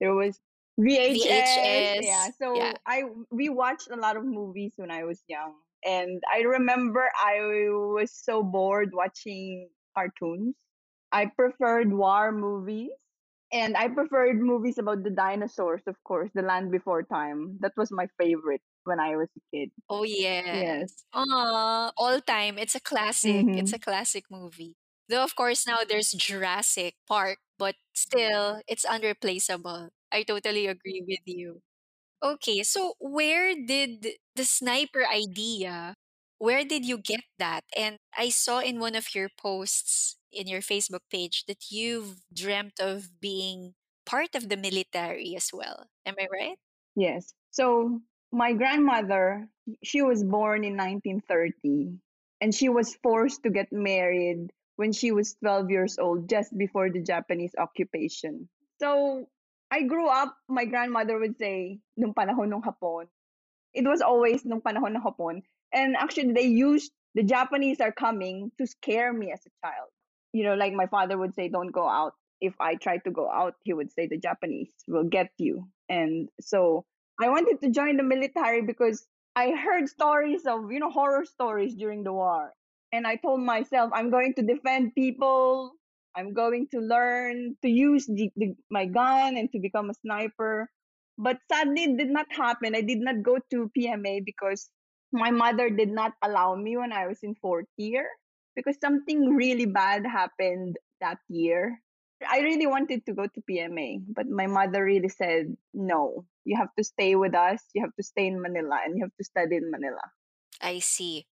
there 0.00 0.14
was 0.14 0.40
VHS. 0.80 1.98
Yeah. 2.00 2.30
So 2.40 2.54
Yeah. 2.56 2.74
I 2.86 3.04
we 3.30 3.48
watched 3.50 3.90
a 3.90 3.96
lot 3.96 4.16
of 4.16 4.24
movies 4.24 4.74
when 4.76 4.90
I 4.90 5.04
was 5.04 5.22
young. 5.28 5.54
And 5.84 6.22
I 6.32 6.40
remember 6.42 7.10
I 7.16 7.68
was 7.70 8.12
so 8.12 8.42
bored 8.42 8.90
watching 8.94 9.70
cartoons. 9.96 10.56
I 11.12 11.26
preferred 11.26 11.92
war 11.92 12.32
movies. 12.32 12.90
And 13.52 13.76
I 13.76 13.88
preferred 13.88 14.40
movies 14.40 14.78
about 14.78 15.04
the 15.04 15.10
dinosaurs, 15.10 15.82
of 15.86 15.96
course, 16.04 16.30
The 16.34 16.42
Land 16.42 16.70
Before 16.70 17.02
Time. 17.02 17.58
That 17.60 17.72
was 17.76 17.90
my 17.90 18.08
favorite 18.18 18.62
when 18.84 19.00
I 19.00 19.16
was 19.16 19.28
a 19.36 19.42
kid. 19.56 19.70
Oh 19.88 20.04
Yes. 20.04 20.44
yes. 20.60 21.04
Aw, 21.14 21.92
all 21.96 22.20
time. 22.20 22.58
It's 22.58 22.74
a 22.74 22.80
classic. 22.80 23.48
It's 23.52 23.72
a 23.72 23.78
Mm-hmm. 23.78 23.82
classic 23.82 24.24
movie. 24.30 24.76
Though 25.08 25.24
of 25.24 25.34
course 25.34 25.66
now 25.66 25.78
there's 25.88 26.12
Jurassic 26.12 26.94
Park, 27.08 27.38
but 27.58 27.76
still 27.94 28.60
it's 28.66 28.84
unreplaceable. 28.84 29.90
I 30.12 30.22
totally 30.22 30.66
agree 30.66 31.04
with 31.06 31.24
you. 31.26 31.60
Okay, 32.22 32.62
so 32.62 32.94
where 32.98 33.54
did 33.54 34.18
the 34.34 34.44
sniper 34.44 35.06
idea 35.06 35.94
where 36.38 36.64
did 36.64 36.84
you 36.86 36.98
get 36.98 37.24
that? 37.38 37.64
And 37.76 37.98
I 38.16 38.28
saw 38.30 38.60
in 38.60 38.78
one 38.78 38.94
of 38.94 39.14
your 39.14 39.28
posts 39.28 40.16
in 40.32 40.46
your 40.46 40.60
Facebook 40.60 41.02
page 41.10 41.44
that 41.46 41.70
you've 41.70 42.22
dreamt 42.32 42.78
of 42.80 43.20
being 43.20 43.74
part 44.06 44.34
of 44.34 44.48
the 44.48 44.56
military 44.56 45.34
as 45.36 45.50
well. 45.52 45.88
Am 46.06 46.14
I 46.18 46.28
right? 46.32 46.58
Yes. 46.94 47.34
So 47.50 48.00
my 48.32 48.52
grandmother, 48.52 49.48
she 49.82 50.02
was 50.02 50.22
born 50.22 50.64
in 50.64 50.76
1930 50.76 51.98
and 52.40 52.54
she 52.54 52.68
was 52.68 52.94
forced 53.02 53.42
to 53.42 53.50
get 53.50 53.72
married 53.72 54.52
when 54.78 54.92
she 54.94 55.10
was 55.10 55.34
12 55.42 55.70
years 55.70 55.98
old 55.98 56.30
just 56.30 56.56
before 56.56 56.88
the 56.88 57.02
Japanese 57.02 57.50
occupation. 57.58 58.48
So 58.78 59.26
I 59.74 59.82
grew 59.82 60.06
up, 60.06 60.38
my 60.48 60.66
grandmother 60.66 61.18
would 61.18 61.36
say, 61.36 61.80
nung 61.98 62.14
panahon 62.14 62.54
ng 62.54 62.62
Hapon. 62.62 63.10
It 63.74 63.82
was 63.82 64.00
always 64.00 64.46
nung 64.46 64.62
panahon 64.62 64.94
ng 64.94 65.02
Hapon. 65.02 65.42
And 65.74 65.98
actually, 65.98 66.32
they 66.32 66.46
used 66.46 66.94
the 67.18 67.26
Japanese 67.26 67.82
are 67.82 67.90
coming 67.90 68.54
to 68.56 68.70
scare 68.70 69.12
me 69.12 69.34
as 69.34 69.42
a 69.42 69.50
child. 69.66 69.90
You 70.32 70.44
know, 70.44 70.54
like 70.54 70.72
my 70.72 70.86
father 70.86 71.18
would 71.18 71.34
say, 71.34 71.50
don't 71.50 71.74
go 71.74 71.90
out. 71.90 72.14
If 72.40 72.54
I 72.62 72.76
tried 72.78 73.02
to 73.02 73.10
go 73.10 73.26
out, 73.28 73.58
he 73.66 73.74
would 73.74 73.90
say, 73.90 74.06
the 74.06 74.16
Japanese 74.16 74.70
will 74.86 75.10
get 75.10 75.34
you. 75.38 75.66
And 75.90 76.30
so 76.38 76.86
I 77.18 77.34
wanted 77.34 77.58
to 77.66 77.74
join 77.74 77.96
the 77.98 78.06
military 78.06 78.62
because 78.62 79.02
I 79.34 79.58
heard 79.58 79.90
stories 79.90 80.46
of, 80.46 80.70
you 80.70 80.78
know, 80.78 80.94
horror 80.94 81.26
stories 81.26 81.74
during 81.74 82.04
the 82.06 82.12
war. 82.12 82.54
And 82.92 83.06
I 83.06 83.16
told 83.16 83.40
myself, 83.40 83.90
I'm 83.94 84.10
going 84.10 84.34
to 84.34 84.42
defend 84.42 84.94
people. 84.94 85.72
I'm 86.16 86.32
going 86.32 86.68
to 86.72 86.80
learn 86.80 87.56
to 87.62 87.68
use 87.68 88.06
the, 88.06 88.30
the, 88.36 88.54
my 88.70 88.86
gun 88.86 89.36
and 89.36 89.50
to 89.52 89.58
become 89.60 89.90
a 89.90 89.94
sniper. 89.94 90.68
But 91.18 91.38
sadly, 91.50 91.84
it 91.84 91.98
did 91.98 92.10
not 92.10 92.26
happen. 92.30 92.74
I 92.74 92.80
did 92.80 92.98
not 92.98 93.22
go 93.22 93.38
to 93.50 93.70
PMA 93.76 94.24
because 94.24 94.70
my 95.12 95.30
mother 95.30 95.70
did 95.70 95.90
not 95.90 96.12
allow 96.22 96.54
me 96.54 96.76
when 96.76 96.92
I 96.92 97.06
was 97.06 97.18
in 97.22 97.34
fourth 97.36 97.66
year 97.76 98.08
because 98.56 98.76
something 98.80 99.34
really 99.36 99.66
bad 99.66 100.04
happened 100.06 100.76
that 101.00 101.18
year. 101.28 101.80
I 102.28 102.40
really 102.40 102.66
wanted 102.66 103.06
to 103.06 103.14
go 103.14 103.26
to 103.26 103.42
PMA, 103.48 104.02
but 104.08 104.26
my 104.26 104.46
mother 104.46 104.82
really 104.84 105.08
said, 105.08 105.56
no, 105.72 106.24
you 106.44 106.56
have 106.56 106.74
to 106.76 106.82
stay 106.82 107.14
with 107.14 107.34
us. 107.34 107.62
You 107.74 107.82
have 107.82 107.94
to 107.94 108.02
stay 108.02 108.26
in 108.26 108.42
Manila 108.42 108.80
and 108.84 108.98
you 108.98 109.04
have 109.04 109.14
to 109.16 109.24
study 109.24 109.56
in 109.56 109.70
Manila. 109.70 110.02
I 110.60 110.80
see. 110.80 111.26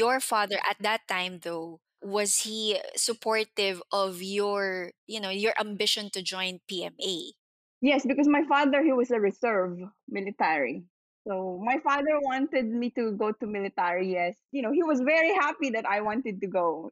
Your 0.00 0.20
father 0.20 0.58
at 0.68 0.78
that 0.80 1.02
time, 1.08 1.40
though, 1.40 1.80
was 2.02 2.30
he 2.46 2.80
supportive 2.96 3.82
of 3.92 4.22
your, 4.22 4.92
you 5.06 5.20
know, 5.20 5.30
your 5.30 5.54
ambition 5.58 6.10
to 6.10 6.22
join 6.22 6.60
PMA? 6.68 7.34
Yes, 7.80 8.06
because 8.06 8.28
my 8.28 8.44
father, 8.44 8.82
he 8.82 8.92
was 8.92 9.10
a 9.10 9.20
reserve 9.20 9.78
military. 10.08 10.84
So 11.26 11.60
my 11.64 11.78
father 11.80 12.20
wanted 12.20 12.66
me 12.66 12.90
to 12.92 13.12
go 13.12 13.32
to 13.32 13.46
military. 13.46 14.12
Yes, 14.12 14.36
you 14.52 14.62
know, 14.62 14.72
he 14.72 14.82
was 14.82 15.00
very 15.00 15.34
happy 15.34 15.70
that 15.70 15.86
I 15.86 16.00
wanted 16.00 16.40
to 16.40 16.46
go. 16.46 16.90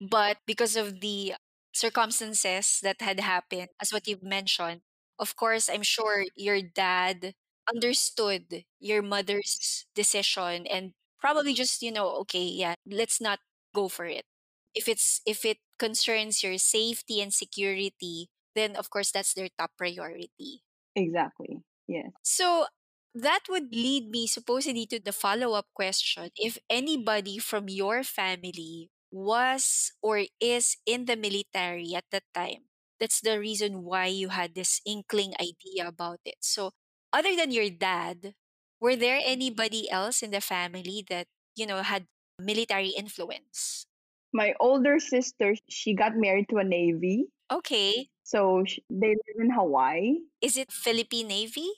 But 0.00 0.38
because 0.46 0.76
of 0.76 1.00
the 1.00 1.34
circumstances 1.72 2.80
that 2.82 3.00
had 3.00 3.20
happened, 3.20 3.68
as 3.80 3.92
what 3.92 4.06
you've 4.06 4.22
mentioned, 4.22 4.82
of 5.18 5.36
course, 5.36 5.68
I'm 5.68 5.82
sure 5.82 6.24
your 6.34 6.60
dad 6.62 7.34
understood 7.68 8.64
your 8.80 9.02
mother's 9.02 9.86
decision 9.94 10.66
and 10.66 10.94
probably 11.22 11.54
just, 11.54 11.82
you 11.82 11.92
know, 11.92 12.10
okay, 12.26 12.44
yeah, 12.44 12.76
let's 12.86 13.20
not 13.22 13.40
go 13.74 13.88
for 13.88 14.06
it. 14.06 14.26
If 14.74 14.88
it's 14.88 15.22
if 15.26 15.44
it 15.46 15.58
concerns 15.78 16.42
your 16.44 16.58
safety 16.58 17.22
and 17.22 17.32
security, 17.32 18.28
then 18.56 18.76
of 18.76 18.90
course 18.90 19.12
that's 19.12 19.34
their 19.34 19.48
top 19.58 19.72
priority. 19.78 20.64
Exactly. 20.96 21.62
Yes. 21.86 22.12
So 22.22 22.66
that 23.14 23.44
would 23.48 23.74
lead 23.74 24.10
me 24.10 24.26
supposedly 24.26 24.86
to 24.86 25.00
the 25.00 25.12
follow 25.12 25.52
up 25.54 25.66
question 25.74 26.30
if 26.36 26.58
anybody 26.70 27.38
from 27.38 27.68
your 27.68 28.02
family 28.04 28.90
was 29.10 29.92
or 30.02 30.24
is 30.40 30.76
in 30.86 31.04
the 31.06 31.16
military 31.16 31.94
at 31.94 32.04
that 32.10 32.24
time. 32.34 32.68
That's 33.00 33.20
the 33.20 33.38
reason 33.38 33.82
why 33.84 34.06
you 34.06 34.28
had 34.30 34.54
this 34.54 34.80
inkling 34.86 35.34
idea 35.40 35.88
about 35.88 36.20
it. 36.24 36.36
So, 36.40 36.72
other 37.12 37.34
than 37.36 37.50
your 37.50 37.68
dad, 37.68 38.34
were 38.82 38.96
there 38.98 39.20
anybody 39.22 39.86
else 39.90 40.22
in 40.22 40.32
the 40.34 40.42
family 40.42 41.06
that, 41.08 41.28
you 41.54 41.66
know, 41.66 41.82
had 41.86 42.06
military 42.38 42.90
influence? 42.98 43.86
My 44.34 44.54
older 44.60 44.98
sister, 44.98 45.54
she 45.68 45.94
got 45.94 46.16
married 46.16 46.48
to 46.50 46.56
a 46.58 46.64
Navy. 46.64 47.26
Okay. 47.50 48.08
So 48.24 48.64
they 48.90 49.14
live 49.14 49.38
in 49.38 49.50
Hawaii. 49.50 50.18
Is 50.40 50.56
it 50.56 50.72
Philippine 50.72 51.28
Navy? 51.28 51.68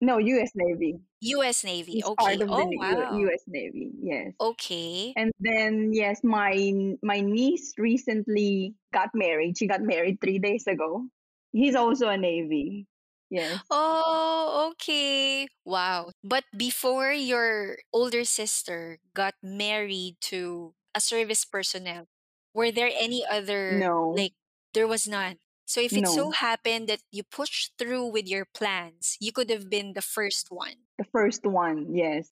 No, 0.00 0.18
U.S. 0.18 0.52
Navy. 0.54 1.00
U.S. 1.22 1.64
Navy. 1.64 1.92
He's 1.98 2.04
Okay. 2.04 2.14
part 2.14 2.40
of 2.42 2.48
Oh, 2.50 2.70
U- 2.70 2.78
wow. 2.78 3.18
U.S. 3.18 3.42
Navy. 3.46 3.90
Yes. 4.00 4.32
Okay. 4.40 5.12
And 5.16 5.32
then 5.40 5.92
yes, 5.92 6.22
my 6.22 6.54
my 7.02 7.20
niece 7.20 7.74
recently 7.78 8.74
got 8.92 9.10
married. 9.14 9.58
She 9.58 9.66
got 9.66 9.82
married 9.82 10.20
three 10.20 10.38
days 10.38 10.66
ago. 10.66 11.06
He's 11.52 11.74
also 11.74 12.08
a 12.08 12.16
Navy. 12.16 12.86
Yes. 13.30 13.70
Oh, 13.70 14.70
okay. 14.72 15.48
Wow. 15.64 16.12
But 16.22 16.44
before 16.56 17.12
your 17.12 17.78
older 17.92 18.24
sister 18.24 18.98
got 19.14 19.34
married 19.42 20.16
to 20.32 20.74
a 20.94 21.00
service 21.00 21.44
personnel, 21.44 22.06
were 22.54 22.70
there 22.72 22.90
any 22.92 23.24
other, 23.26 23.84
No. 23.84 24.02
like, 24.12 24.34
there 24.74 24.86
was 24.88 25.06
none. 25.06 25.38
So 25.66 25.80
if 25.80 25.96
it 25.96 26.06
so 26.08 26.30
No. 26.30 26.32
happened 26.32 26.88
that 26.88 27.02
you 27.10 27.22
pushed 27.24 27.72
through 27.78 28.06
with 28.08 28.26
your 28.26 28.46
plans, 28.46 29.16
you 29.20 29.32
could 29.32 29.50
have 29.50 29.68
been 29.70 29.92
the 29.94 30.02
first 30.02 30.48
one. 30.50 30.88
The 30.98 31.04
first 31.04 31.44
one. 31.46 31.94
Yes. 31.94 32.30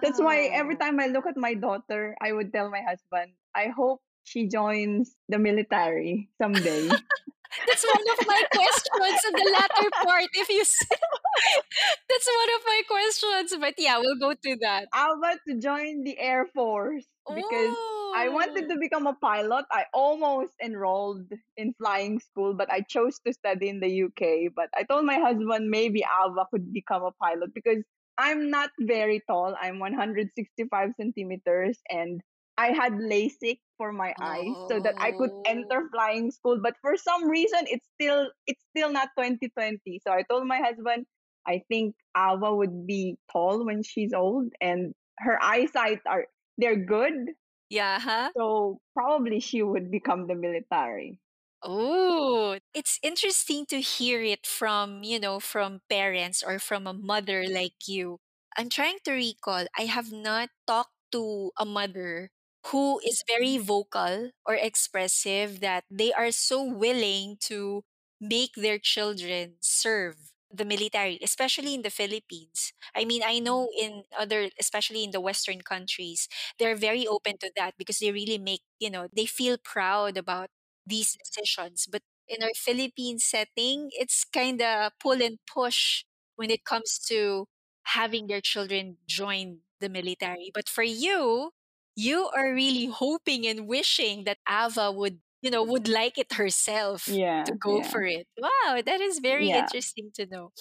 That's 0.00 0.20
why 0.20 0.50
every 0.52 0.76
Wow. 0.76 0.78
time 0.78 1.00
I 1.00 1.06
look 1.06 1.26
at 1.26 1.36
my 1.36 1.54
daughter, 1.54 2.16
I 2.20 2.32
would 2.32 2.52
tell 2.52 2.70
my 2.70 2.82
husband, 2.82 3.32
I 3.54 3.68
hope 3.68 4.02
she 4.24 4.48
joins 4.48 5.16
the 5.28 5.38
military 5.38 6.30
someday. 6.40 6.98
That's 7.66 7.84
one 7.84 8.04
of 8.18 8.26
my 8.26 8.42
questions 8.52 9.20
in 9.26 9.32
the 9.32 9.50
latter 9.52 9.90
part. 10.04 10.28
If 10.34 10.48
you 10.48 10.64
say, 10.64 10.86
that's 12.08 12.28
one 12.28 12.50
of 12.56 12.62
my 12.66 12.80
questions. 12.88 13.54
But 13.60 13.74
yeah, 13.78 13.98
we'll 13.98 14.18
go 14.18 14.34
to 14.34 14.56
that. 14.62 14.88
I 14.92 15.08
want 15.14 15.40
to 15.48 15.58
join 15.58 16.04
the 16.04 16.18
Air 16.18 16.46
Force 16.54 17.06
because 17.28 17.76
I 18.14 18.28
wanted 18.28 18.64
oh. 18.64 18.68
to 18.68 18.74
Oh. 18.74 18.80
become 18.80 19.06
a 19.06 19.14
pilot. 19.14 19.64
I 19.70 19.84
almost 19.94 20.54
enrolled 20.62 21.30
in 21.56 21.74
flying 21.74 22.20
school, 22.20 22.54
but 22.54 22.70
I 22.70 22.82
chose 22.82 23.18
to 23.26 23.32
study 23.32 23.68
in 23.68 23.80
the 23.80 24.04
UK. 24.04 24.52
But 24.54 24.68
I 24.76 24.82
told 24.84 25.04
my 25.04 25.18
husband 25.18 25.70
maybe 25.70 26.02
Ava 26.04 26.46
could 26.50 26.72
become 26.72 27.02
a 27.02 27.12
pilot 27.12 27.54
because 27.54 27.82
I'm 28.18 28.50
not 28.50 28.70
very 28.80 29.22
tall. 29.28 29.56
I'm 29.60 29.78
165 29.78 30.90
centimeters 31.00 31.78
and 31.88 32.20
I 32.60 32.72
had 32.72 32.94
LASIK 32.94 33.60
for 33.78 33.92
my 33.92 34.14
eyes 34.20 34.60
so 34.70 34.80
that 34.80 34.96
I 35.00 35.12
could 35.12 35.32
Oh. 35.32 35.46
enter 35.46 35.88
flying 35.92 36.30
school. 36.30 36.60
But 36.62 36.76
for 36.82 36.96
some 36.96 37.28
reason, 37.28 37.60
it's 37.68 37.88
still 37.96 38.30
it's 38.46 38.64
still 38.76 38.92
not 38.92 39.10
2020. 39.16 40.00
So 40.04 40.12
I 40.12 40.22
told 40.28 40.46
my 40.46 40.58
husband, 40.60 41.06
I 41.46 41.64
think 41.68 41.96
Ava 42.16 42.54
would 42.54 42.86
be 42.86 43.18
tall 43.32 43.64
when 43.64 43.82
she's 43.82 44.12
old, 44.12 44.52
and 44.60 44.94
her 45.20 45.38
eyesight 45.42 46.00
are 46.06 46.26
they're 46.58 46.76
good. 46.84 47.32
Yeah, 47.70 47.98
huh? 48.00 48.32
So 48.36 48.80
probably 48.94 49.38
she 49.40 49.62
would 49.62 49.90
become 49.90 50.26
the 50.26 50.34
military. 50.34 51.20
Oh, 51.62 52.58
it's 52.72 52.98
interesting 53.02 53.66
to 53.66 53.80
hear 53.80 54.22
it 54.22 54.46
from, 54.46 55.04
you 55.04 55.20
know, 55.20 55.40
from 55.40 55.82
parents 55.90 56.42
or 56.42 56.58
from 56.58 56.86
a 56.86 56.94
mother 56.94 57.44
like 57.48 57.86
you. 57.86 58.20
I'm 58.56 58.70
trying 58.70 58.98
to 59.04 59.12
recall, 59.12 59.66
I 59.76 59.84
have 59.84 60.10
not 60.12 60.50
talked 60.66 60.96
to 61.12 61.52
a 61.58 61.66
mother 61.66 62.30
who 62.68 63.00
is 63.00 63.22
very 63.26 63.58
vocal 63.58 64.30
or 64.46 64.54
expressive 64.54 65.60
that 65.60 65.84
they 65.90 66.12
are 66.12 66.30
so 66.30 66.62
willing 66.62 67.36
to 67.40 67.82
make 68.20 68.54
their 68.56 68.78
children 68.78 69.54
serve 69.60 70.16
the 70.52 70.64
military, 70.64 71.18
especially 71.22 71.74
in 71.74 71.82
the 71.82 71.90
Philippines. 71.90 72.72
I 72.94 73.04
mean, 73.04 73.22
I 73.24 73.38
know 73.38 73.68
mm-hmm. 73.68 73.84
in 73.84 74.02
other, 74.18 74.50
especially 74.58 75.04
in 75.04 75.12
the 75.12 75.20
Western 75.20 75.62
countries, 75.62 76.28
they're 76.58 76.76
very 76.76 77.06
open 77.06 77.38
to 77.38 77.50
that 77.56 77.74
because 77.78 77.98
they 77.98 78.12
really 78.12 78.38
make, 78.38 78.62
you 78.78 78.90
know, 78.90 79.08
they 79.14 79.26
feel 79.26 79.56
proud 79.62 80.16
about 80.18 80.50
these 80.86 81.16
decisions. 81.16 81.86
But 81.90 82.02
in 82.28 82.42
our 82.42 82.54
Philippine 82.56 83.18
setting, 83.18 83.90
it's 83.92 84.24
kind 84.24 84.60
of 84.60 84.92
pull 85.00 85.22
and 85.22 85.38
push 85.46 86.04
when 86.36 86.50
it 86.50 86.64
comes 86.64 86.98
to 87.08 87.46
having 87.94 88.26
their 88.26 88.40
children 88.40 88.96
join 89.06 89.58
the 89.80 89.88
military. 89.88 90.50
But 90.52 90.68
for 90.68 90.82
you, 90.82 91.52
you 92.00 92.28
are 92.36 92.52
really 92.54 92.86
hoping 92.86 93.46
and 93.46 93.66
wishing 93.68 94.24
that 94.24 94.38
Ava 94.48 94.92
would, 94.92 95.20
you 95.42 95.50
know, 95.50 95.62
would 95.64 95.88
like 95.88 96.18
it 96.18 96.32
herself 96.34 97.18
Yeah, 97.18 97.46
to 97.46 97.54
go 97.54 97.82
yeah, 97.82 97.92
for 97.92 98.02
it. 98.04 98.26
Wow, 98.38 98.82
that 98.84 99.00
is 99.00 99.18
very 99.20 99.48
yeah. 99.48 99.62
interesting 99.62 100.10
to 100.14 100.26
know. 100.26 100.52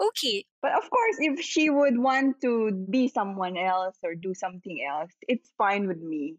Okay, 0.00 0.44
But 0.60 0.72
of 0.74 0.90
course, 0.90 1.16
if 1.18 1.40
she 1.40 1.70
would 1.70 1.98
want 1.98 2.42
to 2.42 2.70
be 2.90 3.08
someone 3.08 3.56
else 3.56 3.96
or 4.02 4.14
do 4.14 4.34
something 4.34 4.84
else, 4.84 5.12
it's 5.28 5.50
fine 5.56 5.86
with 5.88 6.00
me. 6.02 6.36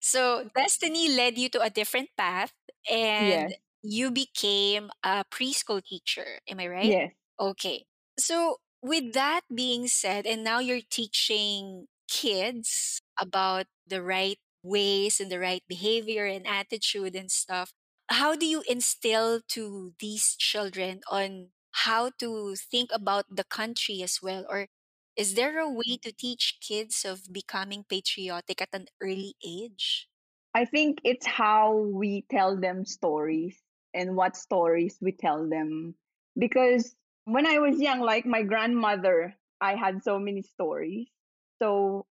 so 0.00 0.48
destiny 0.54 1.08
led 1.08 1.38
you 1.38 1.48
to 1.50 1.60
a 1.60 1.70
different 1.70 2.08
path 2.16 2.52
and 2.90 3.14
Yes, 3.18 3.58
you 3.82 4.10
became 4.10 4.90
a 5.02 5.24
preschool 5.30 5.82
teacher. 5.84 6.40
Am 6.48 6.60
I 6.60 6.66
right? 6.68 6.98
yes. 6.98 7.12
Okay. 7.40 7.86
So, 8.18 8.58
with 8.82 9.12
that 9.14 9.42
being 9.54 9.88
said, 9.88 10.26
and 10.26 10.44
now 10.44 10.58
you're 10.60 10.80
teaching 10.88 11.86
kids 12.08 13.00
about 13.18 13.66
the 13.86 14.02
right 14.02 14.38
ways 14.62 15.20
and 15.20 15.30
the 15.30 15.38
right 15.38 15.62
behavior 15.68 16.26
and 16.26 16.46
attitude 16.46 17.14
and 17.14 17.30
stuff, 17.30 17.72
how 18.08 18.34
do 18.34 18.46
you 18.46 18.62
instill 18.68 19.40
to 19.48 19.92
these 20.00 20.34
children 20.36 21.00
on 21.10 21.48
how 21.84 22.10
to 22.18 22.56
think 22.56 22.90
about 22.92 23.24
the 23.30 23.44
country 23.44 24.02
as 24.02 24.18
well? 24.22 24.44
Or 24.48 24.66
is 25.16 25.34
there 25.34 25.58
a 25.58 25.68
way 25.68 25.98
mm. 25.98 26.02
to 26.02 26.12
teach 26.12 26.58
kids 26.60 27.04
of 27.04 27.32
becoming 27.32 27.84
patriotic 27.88 28.62
at 28.62 28.68
an 28.72 28.86
early 29.02 29.34
age? 29.44 30.08
I 30.54 30.64
think 30.64 30.98
it's 31.04 31.26
how 31.26 31.76
we 31.76 32.24
tell 32.30 32.56
them 32.56 32.84
stories 32.84 33.58
and 33.94 34.16
what 34.16 34.36
stories 34.36 34.96
we 35.00 35.12
tell 35.12 35.48
them. 35.48 35.94
Because 36.38 36.94
when 37.24 37.46
I 37.46 37.58
was 37.58 37.80
young, 37.80 38.00
like 38.00 38.26
my 38.26 38.42
grandmother, 38.42 39.34
I 39.60 39.74
had 39.74 40.02
so 40.02 40.18
many 40.18 40.42
stories. 40.42 41.08
So 41.60 42.06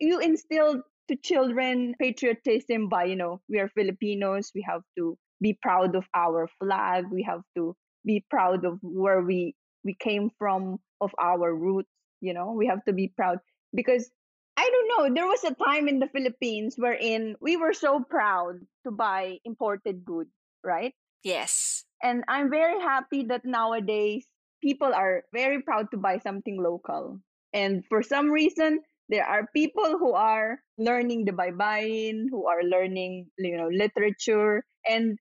you 0.00 0.18
instill 0.20 0.82
to 1.08 1.16
children 1.16 1.94
patriotism 2.00 2.88
by, 2.88 3.04
you 3.04 3.16
know, 3.16 3.40
we 3.48 3.58
are 3.58 3.68
Filipinos, 3.68 4.50
we 4.54 4.64
have 4.68 4.82
to 4.98 5.16
be 5.40 5.58
proud 5.60 5.96
of 5.96 6.04
our 6.14 6.48
flag, 6.60 7.06
we 7.10 7.22
have 7.24 7.42
to 7.56 7.74
be 8.04 8.24
proud 8.30 8.64
of 8.64 8.78
where 8.82 9.22
we 9.22 9.54
we 9.84 9.94
came 9.94 10.30
from, 10.38 10.78
of 11.00 11.10
our 11.18 11.54
roots, 11.54 11.90
you 12.20 12.34
know, 12.34 12.52
we 12.52 12.66
have 12.66 12.84
to 12.84 12.92
be 12.92 13.08
proud 13.08 13.38
because 13.74 14.08
I 14.56 14.68
don't 14.70 14.88
know. 14.88 15.14
There 15.14 15.26
was 15.26 15.42
a 15.44 15.54
time 15.54 15.88
in 15.88 15.98
the 15.98 16.06
Philippines 16.06 16.74
wherein 16.76 17.34
we 17.40 17.56
were 17.56 17.72
so 17.72 18.04
proud 18.08 18.60
to 18.84 18.92
buy 18.92 19.38
imported 19.44 20.04
goods, 20.04 20.30
right? 20.62 20.94
Yes. 21.24 21.84
And 22.02 22.22
I'm 22.28 22.50
very 22.50 22.80
happy 22.80 23.24
that 23.24 23.44
nowadays 23.44 24.26
people 24.62 24.92
are 24.94 25.24
very 25.32 25.62
proud 25.62 25.90
to 25.90 25.96
buy 25.96 26.18
something 26.18 26.62
local. 26.62 27.18
And 27.52 27.84
for 27.86 28.02
some 28.02 28.30
reason, 28.30 28.80
there 29.12 29.28
are 29.28 29.46
people 29.54 29.98
who 30.00 30.14
are 30.14 30.58
learning 30.78 31.26
the 31.26 31.32
baybayin, 31.32 32.24
who 32.30 32.46
are 32.48 32.64
learning, 32.64 33.28
you 33.36 33.58
know, 33.58 33.68
literature, 33.68 34.64
and 34.88 35.18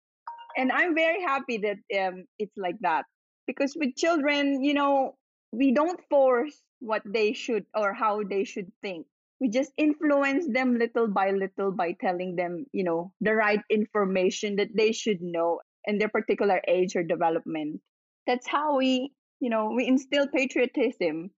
and 0.55 0.71
I'm 0.71 0.95
very 0.95 1.21
happy 1.21 1.57
that 1.59 1.77
um, 1.99 2.23
it's 2.39 2.55
like 2.55 2.79
that. 2.87 3.03
Because 3.47 3.75
with 3.75 3.97
children, 3.97 4.63
you 4.63 4.73
know, 4.73 5.17
we 5.51 5.73
don't 5.73 5.99
force 6.09 6.55
what 6.79 7.03
they 7.05 7.33
should 7.33 7.65
or 7.75 7.93
how 7.93 8.23
they 8.23 8.45
should 8.45 8.71
think. 8.81 9.05
We 9.41 9.49
just 9.49 9.73
influence 9.75 10.47
them 10.47 10.79
little 10.79 11.09
by 11.09 11.31
little 11.31 11.73
by 11.73 11.91
telling 11.99 12.37
them 12.37 12.65
you 12.71 12.85
know 12.85 13.11
the 13.19 13.35
right 13.35 13.61
information 13.69 14.55
that 14.55 14.71
they 14.73 14.93
should 14.93 15.21
know 15.21 15.59
in 15.83 15.97
their 15.97 16.09
particular 16.09 16.61
age 16.65 16.95
or 16.95 17.03
development. 17.03 17.81
That's 18.25 18.47
how 18.47 18.77
we 18.77 19.11
you 19.41 19.49
know 19.49 19.75
we 19.75 19.85
instill 19.85 20.27
patriotism. 20.31 21.31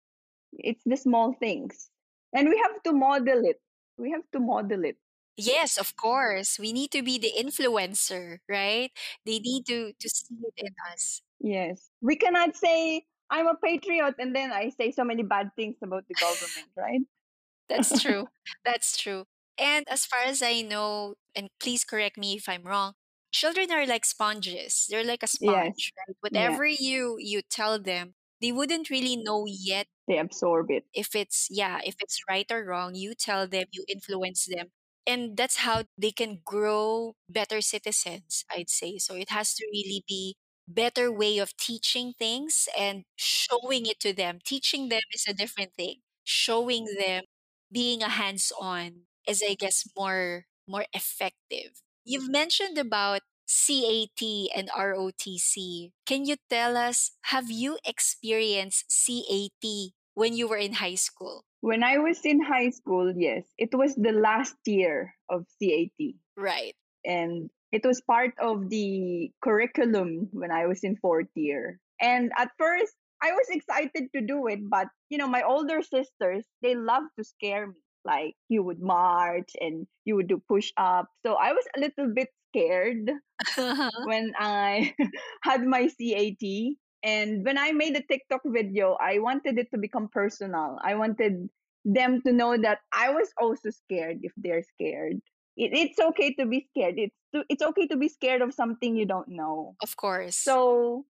It's 0.54 0.84
the 0.86 0.98
small 0.98 1.34
things 1.34 1.90
and 2.34 2.50
we 2.50 2.58
have 2.58 2.82
to 2.84 2.94
model 2.94 3.46
it 3.46 3.62
we 3.98 4.12
have 4.12 4.26
to 4.32 4.40
model 4.40 4.84
it 4.86 4.98
Yes, 5.36 5.78
of 5.78 5.96
course. 5.96 6.60
We 6.60 6.72
need 6.74 6.92
to 6.92 7.02
be 7.02 7.18
the 7.18 7.34
influencer, 7.34 8.40
right? 8.48 8.92
They 9.26 9.40
need 9.40 9.66
to 9.66 9.94
to 9.94 10.10
see 10.10 10.36
it 10.46 10.54
in 10.58 10.74
us. 10.94 11.22
yes 11.40 11.90
we 12.02 12.16
cannot 12.16 12.56
say 12.56 13.04
i'm 13.30 13.48
a 13.48 13.56
patriot 13.56 14.16
and 14.20 14.36
then 14.36 14.52
i 14.52 14.70
say 14.70 14.92
so 14.92 15.04
many 15.04 15.24
bad 15.24 15.50
things 15.56 15.76
about 15.84 16.08
the 16.08 16.16
government 16.16 16.70
right 16.78 17.02
That's 17.70 18.02
true. 18.02 18.28
That's 18.66 18.98
true. 18.98 19.26
And 19.58 19.86
as 19.90 20.06
far 20.06 20.20
as 20.26 20.42
I 20.42 20.62
know, 20.62 21.16
and 21.36 21.50
please 21.60 21.84
correct 21.84 22.18
me 22.18 22.36
if 22.36 22.50
I'm 22.50 22.64
wrong, 22.64 22.94
children 23.32 23.72
are 23.72 23.86
like 23.88 24.06
sponges. 24.06 24.88
They're 24.90 25.04
like 25.04 25.24
a 25.24 25.28
yes 25.40 25.76
sponge, 25.78 25.94
right? 26.08 26.16
yeah 26.30 26.60
Whatever 26.60 26.66
you 26.68 27.18
you 27.20 27.42
tell 27.42 27.80
them, 27.80 28.16
they 28.44 28.52
wouldn't 28.54 28.92
really 28.92 29.18
know 29.18 29.46
yet 29.48 29.88
they 30.08 30.20
absorb 30.20 30.70
it 30.72 30.86
if 30.94 31.16
it's 31.16 31.48
yeah, 31.50 31.80
if 31.84 31.96
it's 32.00 32.22
right 32.30 32.50
or 32.52 32.64
wrong. 32.66 32.96
You 32.96 33.16
tell 33.16 33.48
them, 33.48 33.66
you 33.72 33.86
influence 33.88 34.46
them. 34.46 34.72
And 35.08 35.36
that's 35.38 35.58
how 35.58 35.84
they 35.98 36.12
can 36.12 36.40
grow 36.46 37.16
better 37.30 37.62
citizens, 37.62 38.46
I'd 38.52 38.70
say. 38.70 38.98
So 39.00 39.16
it 39.16 39.30
has 39.32 39.54
to 39.56 39.66
really 39.72 40.04
be 40.08 40.36
better 40.68 41.12
way 41.12 41.40
of 41.40 41.58
teaching 41.58 42.14
things 42.18 42.70
and 42.78 43.04
showing 43.18 43.86
it 43.86 44.00
to 44.02 44.14
them. 44.14 44.40
Teaching 44.46 44.90
them 44.90 45.02
is 45.14 45.26
a 45.28 45.34
different 45.34 45.74
thing. 45.76 46.02
Showing 46.24 46.86
them 47.00 47.24
being 47.72 48.04
a 48.04 48.10
hands-on 48.10 49.04
is 49.28 49.44
I 49.48 49.56
guess 49.56 49.84
more 49.98 50.46
more 50.68 50.86
effective. 50.94 51.82
You've 52.06 52.30
mentioned 52.30 52.78
about 52.78 53.22
CAT 53.54 54.22
and 54.56 54.70
ROTC. 54.74 55.92
Can 56.06 56.26
you 56.26 56.38
tell 56.50 56.76
us 56.76 57.12
have 57.30 57.52
you 57.52 57.78
experienced 57.86 58.90
CAT 58.90 59.94
when 60.16 60.34
you 60.34 60.48
were 60.48 60.58
in 60.58 60.74
high 60.74 60.96
school? 60.98 61.46
when 61.64 61.82
i 61.82 61.96
was 61.98 62.20
in 62.28 62.44
high 62.44 62.68
school 62.70 63.08
yes 63.16 63.48
it 63.58 63.72
was 63.72 63.96
the 63.96 64.12
last 64.12 64.60
year 64.68 65.16
of 65.32 65.48
cat 65.64 65.96
Right. 66.36 66.76
and 67.08 67.48
it 67.72 67.86
was 67.86 68.02
part 68.02 68.34
of 68.38 68.70
the 68.70 69.32
curriculum 69.42 70.30
when 70.32 70.52
I 70.52 70.68
was 70.68 70.84
in 70.84 70.96
fourth 71.02 71.32
year. 71.34 71.80
And 72.00 72.32
at 72.38 72.52
first, 72.60 72.94
I 73.24 73.32
was 73.32 73.48
excited 73.50 74.14
to 74.14 74.22
do 74.22 74.46
it, 74.46 74.60
but 74.70 74.88
you 75.10 75.18
know, 75.18 75.28
my 75.28 75.42
older 75.42 75.82
sisters, 75.82 76.46
they 76.62 76.76
love 76.76 77.04
to 77.18 77.24
scare 77.24 77.68
me. 77.68 77.74
Like 78.06 78.36
you 78.50 78.62
would 78.62 78.82
march 78.84 79.56
and 79.60 79.88
you 80.06 80.16
would 80.18 80.28
do 80.28 80.38
push 80.48 80.70
up. 80.78 81.08
So 81.26 81.34
I 81.34 81.54
was 81.54 81.66
a 81.76 81.80
little 81.80 82.14
bit 82.14 82.28
scared 82.54 83.12
uh-huh. 83.58 83.92
when 84.06 84.34
I 84.38 84.94
had 85.44 85.66
my 85.66 85.90
CAT. 85.90 86.76
And 87.04 87.44
when 87.44 87.58
I 87.58 87.72
made 87.74 87.98
a 87.98 88.02
TikTok 88.02 88.42
video, 88.46 88.96
I 89.02 89.20
wanted 89.20 89.58
it 89.58 89.70
to 89.72 89.78
become 89.78 90.08
personal. 90.08 90.78
I 90.82 90.96
wanted 90.96 91.50
them 91.84 92.22
to 92.22 92.32
know 92.32 92.56
that 92.58 92.80
I 92.94 93.10
was 93.10 93.28
also 93.40 93.70
scared 93.72 94.20
if 94.24 94.32
they're 94.38 94.64
scared. 94.64 95.20
It, 95.58 95.72
it's 95.74 96.00
okay 96.00 96.34
to 96.36 96.46
be 96.46 96.68
scared. 96.72 96.96
It's 96.98 97.16
to, 97.36 97.44
it's 97.50 97.62
okay 97.62 97.88
to 97.88 97.98
be 97.98 98.08
scared 98.08 98.42
of 98.42 98.54
something 98.54 98.96
you 98.96 99.06
don't 99.06 99.28
know. 99.28 99.76
of 99.82 99.98
course. 99.98 100.38
So 100.38 101.06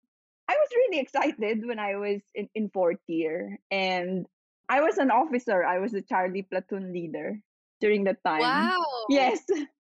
I 0.49 0.53
was 0.53 0.69
really 0.77 1.01
excited 1.01 1.67
when 1.67 1.79
I 1.79 1.97
was 1.97 2.21
in, 2.35 2.49
in 2.55 2.71
fourth 2.71 3.01
year, 3.07 3.59
and 3.71 4.27
I 4.69 4.81
was 4.81 4.99
an 4.99 5.11
officer. 5.11 5.65
I 5.65 5.79
was 5.79 5.93
the 5.93 6.03
Charlie 6.03 6.43
platoon 6.43 6.93
leader 6.93 7.41
during 7.81 8.05
that 8.05 8.23
time. 8.25 8.41
Wow. 8.41 8.85
Yes, 9.09 9.41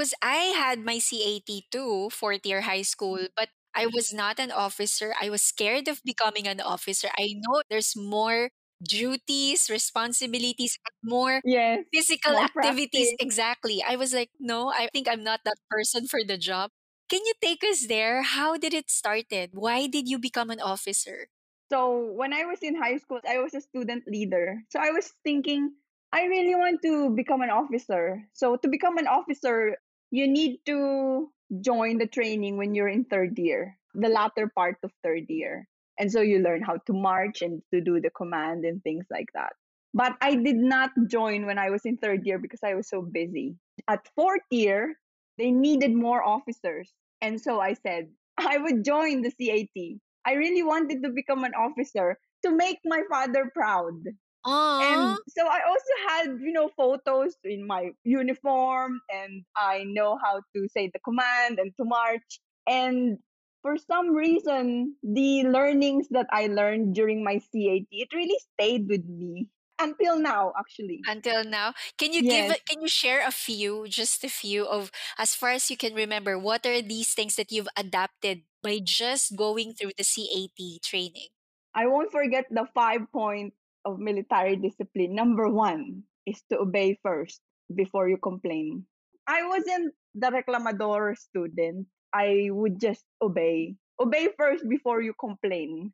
Because 0.00 0.16
I 0.24 0.56
had 0.56 0.80
my 0.80 0.96
CAT 0.96 1.68
too, 1.68 2.08
fourth 2.08 2.48
year 2.48 2.64
high 2.64 2.88
school, 2.88 3.20
mm. 3.20 3.28
but 3.36 3.52
I 3.76 3.84
was 3.84 4.16
not 4.16 4.40
an 4.40 4.48
officer. 4.48 5.12
I 5.20 5.28
was 5.28 5.42
scared 5.44 5.92
of 5.92 6.00
becoming 6.08 6.48
an 6.48 6.58
officer. 6.58 7.12
I 7.20 7.36
know 7.36 7.60
there's 7.68 7.92
more 7.92 8.48
duties, 8.80 9.68
responsibilities, 9.68 10.80
and 10.80 10.96
more 11.04 11.44
yes, 11.44 11.84
physical 11.92 12.32
more 12.32 12.48
activities. 12.48 13.12
practice. 13.12 13.14
Exactly. 13.20 13.84
I 13.86 13.96
was 13.96 14.14
like, 14.16 14.30
no, 14.40 14.72
I 14.72 14.88
think 14.88 15.04
I'm 15.04 15.20
not 15.22 15.44
that 15.44 15.60
person 15.68 16.08
for 16.08 16.24
the 16.24 16.38
job. 16.38 16.70
Can 17.10 17.20
you 17.26 17.34
take 17.36 17.60
us 17.60 17.84
there? 17.84 18.22
How 18.22 18.56
did 18.56 18.72
it 18.72 18.88
started? 18.88 19.50
Why 19.52 19.86
did 19.86 20.08
you 20.08 20.18
become 20.18 20.48
an 20.48 20.64
officer? 20.64 21.28
So 21.68 22.08
when 22.16 22.32
I 22.32 22.46
was 22.48 22.64
in 22.64 22.72
high 22.72 22.96
school, 22.96 23.20
I 23.28 23.36
was 23.36 23.52
a 23.52 23.60
student 23.60 24.08
leader. 24.08 24.64
So 24.72 24.80
I 24.80 24.96
was 24.96 25.12
thinking, 25.24 25.76
I 26.10 26.24
really 26.24 26.54
want 26.54 26.80
to 26.88 27.10
become 27.10 27.42
an 27.42 27.50
officer. 27.50 28.24
So 28.32 28.56
to 28.56 28.66
become 28.66 28.96
an 28.96 29.06
officer, 29.06 29.76
you 30.10 30.26
need 30.26 30.58
to 30.66 31.30
join 31.60 31.98
the 31.98 32.06
training 32.06 32.56
when 32.56 32.74
you're 32.74 32.88
in 32.88 33.04
third 33.04 33.38
year, 33.38 33.76
the 33.94 34.08
latter 34.08 34.50
part 34.54 34.76
of 34.82 34.92
third 35.02 35.24
year. 35.28 35.66
And 35.98 36.10
so 36.10 36.20
you 36.20 36.38
learn 36.38 36.62
how 36.62 36.78
to 36.86 36.92
march 36.92 37.42
and 37.42 37.62
to 37.72 37.80
do 37.80 38.00
the 38.00 38.10
command 38.10 38.64
and 38.64 38.82
things 38.82 39.06
like 39.10 39.28
that. 39.34 39.52
But 39.92 40.16
I 40.20 40.36
did 40.36 40.56
not 40.56 40.90
join 41.06 41.46
when 41.46 41.58
I 41.58 41.70
was 41.70 41.84
in 41.84 41.96
third 41.96 42.24
year 42.24 42.38
because 42.38 42.60
I 42.64 42.74
was 42.74 42.88
so 42.88 43.02
busy. 43.02 43.56
At 43.88 44.06
fourth 44.14 44.46
year, 44.50 44.96
they 45.36 45.50
needed 45.50 45.92
more 45.92 46.22
officers. 46.22 46.92
And 47.20 47.40
so 47.40 47.60
I 47.60 47.74
said, 47.74 48.08
I 48.38 48.58
would 48.58 48.84
join 48.84 49.22
the 49.22 49.32
CAT. 49.32 50.00
I 50.24 50.34
really 50.34 50.62
wanted 50.62 51.02
to 51.02 51.10
become 51.10 51.44
an 51.44 51.54
officer 51.54 52.18
to 52.44 52.50
make 52.50 52.78
my 52.84 53.02
father 53.10 53.50
proud. 53.54 54.04
Aww. 54.44 55.16
And 55.18 55.18
so 55.28 55.46
I 55.46 55.60
also 55.68 55.92
had, 56.08 56.40
you 56.40 56.52
know, 56.52 56.70
photos 56.76 57.36
in 57.44 57.66
my 57.66 57.90
uniform 58.04 59.00
and 59.12 59.44
I 59.56 59.84
know 59.84 60.18
how 60.22 60.42
to 60.54 60.68
say 60.68 60.90
the 60.92 60.98
command 61.00 61.58
and 61.58 61.74
to 61.76 61.84
march. 61.84 62.40
And 62.66 63.18
for 63.62 63.76
some 63.76 64.14
reason, 64.14 64.96
the 65.02 65.44
learnings 65.44 66.08
that 66.10 66.26
I 66.32 66.46
learned 66.46 66.94
during 66.94 67.22
my 67.22 67.38
CAT, 67.40 67.86
it 67.90 68.08
really 68.14 68.38
stayed 68.54 68.88
with 68.88 69.04
me 69.04 69.48
until 69.78 70.18
now, 70.18 70.52
actually. 70.58 71.06
until 71.06 71.44
now. 71.44 71.74
Can 71.98 72.12
you 72.12 72.22
give 72.22 72.48
Yes. 72.48 72.50
a- 72.50 72.60
can 72.68 72.80
you 72.82 72.88
share 72.88 73.26
a 73.26 73.32
few, 73.32 73.88
just 73.88 74.24
a 74.24 74.28
few 74.30 74.66
of 74.66 74.90
as 75.18 75.34
far 75.34 75.50
as 75.50 75.70
you 75.70 75.76
can 75.76 75.94
remember, 75.94 76.38
what 76.38 76.64
are 76.66 76.82
these 76.82 77.12
things 77.14 77.36
that 77.36 77.50
you've 77.52 77.68
adapted 77.76 78.44
by 78.62 78.78
just 78.82 79.36
going 79.36 79.72
through 79.74 79.92
the 79.96 80.04
CAT 80.04 80.78
training? 80.82 81.28
I 81.74 81.86
won't 81.86 82.10
forget 82.12 82.46
the 82.50 82.66
five 82.74 83.10
point 83.12 83.54
of 83.84 83.98
military 83.98 84.56
discipline. 84.56 85.14
Number 85.14 85.48
one 85.48 86.04
is 86.26 86.42
to 86.50 86.58
obey 86.60 86.98
first 87.02 87.40
before 87.74 88.08
you 88.08 88.16
complain. 88.18 88.84
I 89.26 89.46
wasn't 89.46 89.94
the 90.14 90.30
reclamador 90.30 91.16
student. 91.16 91.86
I 92.12 92.48
would 92.50 92.80
just 92.80 93.04
obey. 93.22 93.76
Obey 94.00 94.28
first 94.38 94.68
before 94.68 95.00
you 95.02 95.14
complain. 95.18 95.92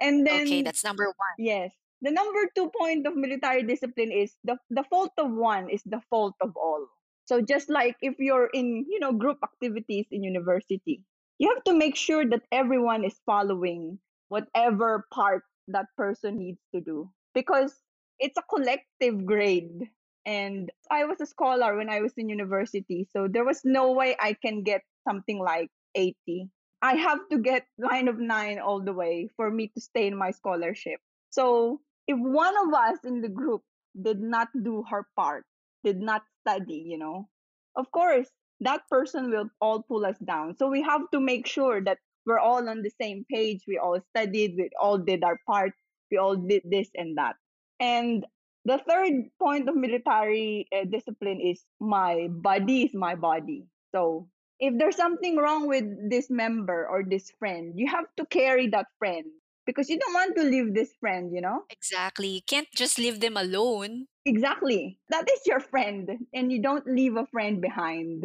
And 0.00 0.26
then 0.26 0.42
Okay, 0.46 0.62
that's 0.62 0.84
number 0.84 1.06
one. 1.06 1.36
yes. 1.38 1.72
the 2.02 2.10
number 2.10 2.50
two 2.56 2.70
point 2.76 3.06
of 3.06 3.14
military 3.16 3.62
discipline 3.62 4.10
is 4.10 4.34
the, 4.44 4.58
the 4.70 4.82
fault 4.90 5.12
of 5.18 5.30
one 5.30 5.70
is 5.70 5.82
the 5.86 6.00
fault 6.10 6.34
of 6.40 6.56
all. 6.56 6.86
So 7.26 7.40
just 7.40 7.70
like 7.70 7.96
if 8.02 8.18
you're 8.18 8.50
in, 8.52 8.84
you 8.88 8.98
know, 9.00 9.12
group 9.12 9.38
activities 9.44 10.06
in 10.10 10.22
university, 10.24 11.04
you 11.38 11.48
have 11.54 11.62
to 11.64 11.74
make 11.74 11.94
sure 11.96 12.26
that 12.28 12.42
everyone 12.50 13.04
is 13.04 13.14
following 13.26 13.98
whatever 14.28 15.06
part 15.12 15.44
that 15.72 15.86
person 15.96 16.38
needs 16.38 16.60
to 16.74 16.80
do 16.80 17.10
because 17.34 17.74
it's 18.18 18.38
a 18.38 18.42
collective 18.42 19.24
grade 19.26 19.88
and 20.24 20.70
I 20.90 21.04
was 21.04 21.20
a 21.20 21.26
scholar 21.26 21.76
when 21.76 21.90
I 21.90 22.00
was 22.00 22.12
in 22.16 22.28
university, 22.28 23.08
so 23.12 23.26
there 23.28 23.44
was 23.44 23.62
no 23.64 23.92
way 23.92 24.16
I 24.20 24.34
can 24.34 24.62
get 24.62 24.82
something 25.06 25.38
like 25.38 25.70
80. 25.94 26.48
I 26.80 26.94
have 26.94 27.20
to 27.30 27.38
get 27.38 27.66
line 27.78 28.08
of 28.08 28.18
9 28.18 28.58
all 28.60 28.80
the 28.80 28.92
way 28.92 29.28
for 29.36 29.50
me 29.50 29.68
to 29.74 29.80
stay 29.80 30.06
in 30.06 30.16
my 30.16 30.30
scholarship. 30.30 31.00
So, 31.30 31.80
if 32.06 32.18
one 32.18 32.54
of 32.66 32.74
us 32.74 32.98
in 33.04 33.20
the 33.20 33.28
group 33.28 33.62
did 34.00 34.20
not 34.20 34.48
do 34.62 34.84
her 34.90 35.06
part, 35.16 35.44
did 35.84 36.00
not 36.00 36.22
study, 36.42 36.84
you 36.86 36.98
know, 36.98 37.28
of 37.76 37.90
course, 37.92 38.28
that 38.60 38.82
person 38.88 39.30
will 39.30 39.48
all 39.60 39.82
pull 39.82 40.04
us 40.06 40.18
down. 40.24 40.56
So, 40.56 40.68
we 40.68 40.82
have 40.82 41.02
to 41.12 41.20
make 41.20 41.46
sure 41.46 41.80
that 41.82 41.98
we're 42.26 42.38
all 42.38 42.68
on 42.68 42.82
the 42.82 42.92
same 43.00 43.24
page. 43.30 43.62
We 43.66 43.78
all 43.78 43.98
studied, 44.10 44.54
we 44.56 44.70
all 44.80 44.98
did 44.98 45.24
our 45.24 45.38
part, 45.46 45.72
we 46.10 46.18
all 46.18 46.36
did 46.36 46.62
this 46.64 46.88
and 46.94 47.16
that. 47.18 47.36
And 47.80 48.24
the 48.64 48.78
third 48.88 49.26
point 49.40 49.68
of 49.68 49.74
military 49.74 50.68
uh, 50.74 50.84
discipline 50.90 51.40
is 51.40 51.64
my 51.80 52.28
body 52.30 52.84
is 52.84 52.94
my 52.94 53.14
body. 53.14 53.66
So 53.94 54.28
if 54.60 54.78
there's 54.78 54.96
something 54.96 55.36
wrong 55.36 55.66
with 55.66 55.84
this 56.08 56.30
member 56.30 56.86
or 56.86 57.02
this 57.02 57.32
friend, 57.38 57.74
you 57.74 57.88
have 57.90 58.06
to 58.16 58.26
carry 58.26 58.68
that 58.68 58.86
friend 58.98 59.26
because 59.66 59.88
you 59.88 59.98
don't 59.98 60.14
want 60.14 60.36
to 60.36 60.44
leave 60.44 60.74
this 60.74 60.94
friend, 61.00 61.32
you 61.34 61.40
know? 61.40 61.64
Exactly. 61.70 62.28
You 62.28 62.42
can't 62.46 62.68
just 62.74 62.98
leave 62.98 63.20
them 63.20 63.36
alone. 63.36 64.06
Exactly. 64.24 64.98
That 65.10 65.28
is 65.28 65.40
your 65.46 65.58
friend, 65.58 66.08
and 66.32 66.52
you 66.52 66.62
don't 66.62 66.86
leave 66.86 67.16
a 67.16 67.26
friend 67.26 67.60
behind. 67.60 68.24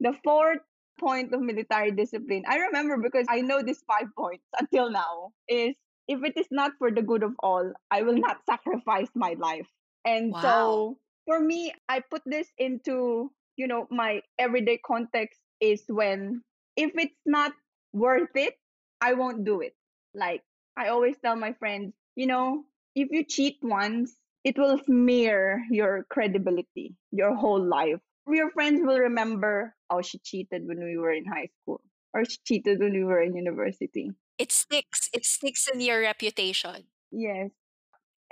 The 0.00 0.14
fourth 0.24 0.64
point 0.98 1.32
of 1.34 1.40
military 1.40 1.90
discipline, 1.92 2.44
I 2.48 2.58
remember 2.58 2.96
because 2.98 3.26
I 3.28 3.40
know 3.40 3.62
these 3.62 3.82
five 3.82 4.08
points 4.16 4.44
until 4.58 4.90
now, 4.90 5.32
is 5.48 5.74
if 6.08 6.22
it 6.24 6.36
is 6.36 6.48
not 6.50 6.72
for 6.78 6.90
the 6.90 7.02
good 7.02 7.22
of 7.22 7.34
all, 7.40 7.72
I 7.90 8.02
will 8.02 8.16
not 8.18 8.44
sacrifice 8.46 9.08
my 9.14 9.34
life. 9.38 9.68
And 10.04 10.36
Wow. 10.36 10.38
so 10.38 10.98
for 11.26 11.40
me, 11.40 11.72
I 11.88 12.00
put 12.00 12.22
this 12.26 12.52
into, 12.58 13.32
you 13.56 13.66
know, 13.66 13.86
my 13.90 14.22
everyday 14.38 14.78
context 14.78 15.40
is 15.60 15.84
when 15.88 16.42
if 16.76 16.92
it's 16.96 17.20
not 17.26 17.52
worth 17.92 18.34
it, 18.36 18.54
I 19.00 19.14
won't 19.14 19.44
do 19.44 19.60
it. 19.60 19.74
Like 20.14 20.42
I 20.76 20.88
always 20.88 21.16
tell 21.18 21.36
my 21.36 21.52
friends, 21.54 21.94
you 22.16 22.26
know, 22.26 22.64
if 22.94 23.08
you 23.10 23.24
cheat 23.24 23.58
once, 23.62 24.18
it 24.44 24.58
will 24.58 24.78
smear 24.78 25.64
your 25.70 26.04
credibility 26.10 26.96
your 27.10 27.34
whole 27.34 27.62
life. 27.64 28.00
Your 28.26 28.50
friends 28.50 28.80
will 28.82 28.98
remember, 28.98 29.74
oh, 29.90 30.02
she 30.02 30.18
cheated 30.18 30.66
when 30.66 30.82
we 30.82 30.96
were 30.96 31.12
in 31.12 31.24
high 31.26 31.48
school, 31.60 31.82
or 32.14 32.24
she 32.24 32.38
cheated 32.44 32.80
when 32.80 32.92
we 32.92 33.04
were 33.04 33.20
in 33.20 33.36
university. 33.36 34.10
It 34.38 34.50
sticks. 34.50 35.10
It 35.12 35.24
sticks 35.24 35.68
in 35.68 35.80
your 35.80 36.00
reputation. 36.00 36.84
Yes. 37.12 37.50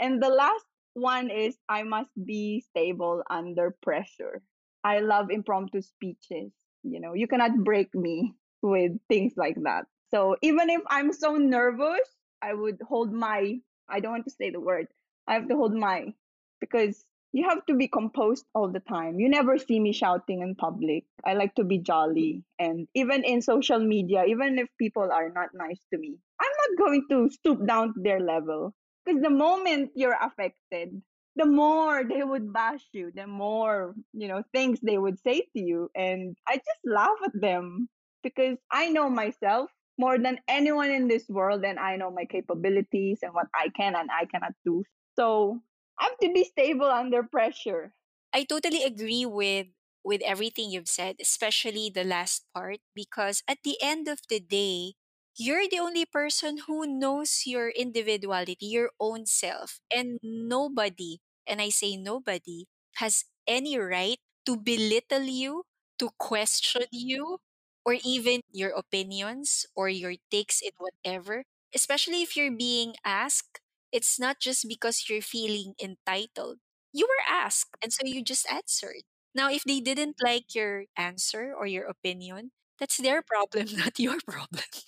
And 0.01 0.23
the 0.23 0.29
last 0.29 0.65
one 0.95 1.31
is 1.31 1.57
I 1.69 1.83
must 1.85 2.11
be 2.25 2.65
stable 2.71 3.23
under 3.31 3.77
pressure. 3.83 4.43
I 4.83 5.01
love 5.01 5.31
impromptu 5.31 5.83
speeches. 5.83 6.53
You 6.83 7.01
know, 7.01 7.15
you 7.15 7.29
cannot 7.29 7.63
break 7.63 7.95
me 7.95 8.35
with 8.63 8.93
things 9.09 9.35
like 9.37 9.57
that. 9.63 9.85
So 10.11 10.37
even 10.43 10.71
if 10.71 10.83
I'm 10.89 11.13
so 11.13 11.37
nervous, 11.37 12.09
I 12.43 12.55
would 12.55 12.81
hold 12.87 13.13
my, 13.13 13.59
I 13.89 14.01
don't 14.01 14.13
want 14.13 14.25
to 14.25 14.31
say 14.31 14.51
the 14.51 14.61
word, 14.61 14.89
I 15.29 15.35
have 15.35 15.49
to 15.49 15.55
hold 15.55 15.75
my, 15.75 16.13
because 16.61 17.05
you 17.33 17.49
have 17.49 17.65
to 17.67 17.75
be 17.75 17.89
composed 17.89 18.45
all 18.55 18.69
the 18.69 18.81
time. 18.81 19.19
You 19.19 19.29
never 19.29 19.57
see 19.59 19.81
me 19.81 19.93
shouting 19.93 20.43
in 20.43 20.55
public. 20.55 21.05
I 21.25 21.35
like 21.35 21.55
to 21.55 21.65
be 21.65 21.79
jolly. 21.79 22.45
And 22.59 22.87
even 22.95 23.25
in 23.25 23.41
social 23.41 23.81
media, 23.81 24.25
even 24.25 24.59
if 24.59 24.69
people 24.79 25.09
are 25.11 25.31
not 25.31 25.49
nice 25.55 25.81
to 25.93 25.99
me, 25.99 26.19
I'm 26.41 26.51
not 26.69 26.87
going 26.87 27.07
to 27.11 27.31
stoop 27.31 27.67
down 27.67 27.95
to 27.95 28.01
their 28.01 28.21
level. 28.21 28.75
Because 29.05 29.23
the 29.23 29.31
moment 29.31 29.93
you're 29.95 30.17
affected, 30.21 31.01
the 31.37 31.47
more 31.47 32.05
they 32.05 32.23
would 32.23 32.53
bash 32.53 32.85
you, 32.93 33.11
the 33.15 33.27
more, 33.27 33.95
you 34.13 34.29
know, 34.29 34.43
things 34.53 34.81
they 34.81 34.99
would 34.99 35.19
say 35.21 35.41
to 35.57 35.61
you. 35.61 35.91
And 35.97 36.37
I 36.47 36.57
just 36.57 36.81
laugh 36.85 37.17
at 37.25 37.33
them 37.41 37.89
because 38.23 38.59
I 38.71 38.91
know 38.91 39.09
myself 39.09 39.71
more 39.99 40.19
than 40.19 40.39
anyone 40.49 40.91
in 40.91 41.09
this 41.09 41.29
world 41.29 41.65
and 41.65 41.79
I 41.79 41.97
know 41.97 42.11
my 42.11 42.27
capabilities 42.27 43.21
and 43.23 43.33
what 43.33 43.47
I 43.55 43.71
can 43.71 43.97
and 43.97 44.11
I 44.13 44.27
cannot 44.27 44.53
do. 44.65 44.85
So 45.17 45.61
Have 46.03 46.19
to 46.19 46.31
be 46.35 46.45
stable 46.45 46.85
under 46.91 47.23
pressure. 47.23 47.95
I 48.33 48.45
totally 48.45 48.85
agree 48.85 49.27
with 49.27 49.69
with 50.05 50.21
everything 50.23 50.71
you've 50.71 50.91
said, 50.91 51.17
especially 51.21 51.89
the 51.91 52.05
last 52.05 52.45
part 52.55 52.81
because 52.95 53.43
at 53.49 53.63
the 53.65 53.79
end 53.81 54.09
of 54.09 54.21
the 54.29 54.41
day, 54.41 54.95
you're 55.39 55.69
the 55.69 55.79
only 55.79 56.05
person 56.07 56.67
who 56.67 56.87
knows 56.87 57.47
your 57.47 57.71
individuality, 57.71 58.67
your 58.67 58.91
own 59.01 59.27
self, 59.27 59.81
and 59.95 60.19
nobody, 60.23 61.21
and 61.47 61.63
I 61.63 61.71
say 61.71 61.97
nobody, 61.97 62.67
has 62.99 63.25
any 63.47 63.79
right 63.79 64.19
to 64.47 64.57
belittle 64.59 65.25
you, 65.31 65.65
to 65.99 66.11
question 66.19 66.91
you, 66.93 67.39
or 67.87 67.97
even 68.05 68.43
your 68.51 68.71
opinions 68.75 69.67
or 69.77 69.89
your 69.89 70.15
takes 70.31 70.61
in 70.61 70.73
whatever, 70.79 71.45
especially 71.75 72.23
if 72.23 72.37
you're 72.37 72.53
being 72.55 72.95
asked. 73.07 73.62
It's 73.93 74.19
not 74.19 74.41
just 74.41 74.67
because 74.69 75.05
you're 75.09 75.23
feeling 75.23 75.75
entitled. 75.83 76.59
You 76.93 77.07
were 77.09 77.25
asked, 77.29 77.77
and 77.83 77.93
so 77.93 78.05
you 78.05 78.23
just 78.25 78.47
answered. 78.51 79.05
Now, 79.35 79.51
if 79.51 79.65
they 79.65 79.81
didn't 79.81 80.17
like 80.23 80.55
your 80.55 80.85
answer 80.97 81.55
or 81.57 81.67
your 81.67 81.87
opinion, 81.87 82.53
that's 82.79 82.99
their 82.99 83.23
problem, 83.23 83.69
not 83.77 83.99
your 83.99 84.19
problem. 84.27 84.65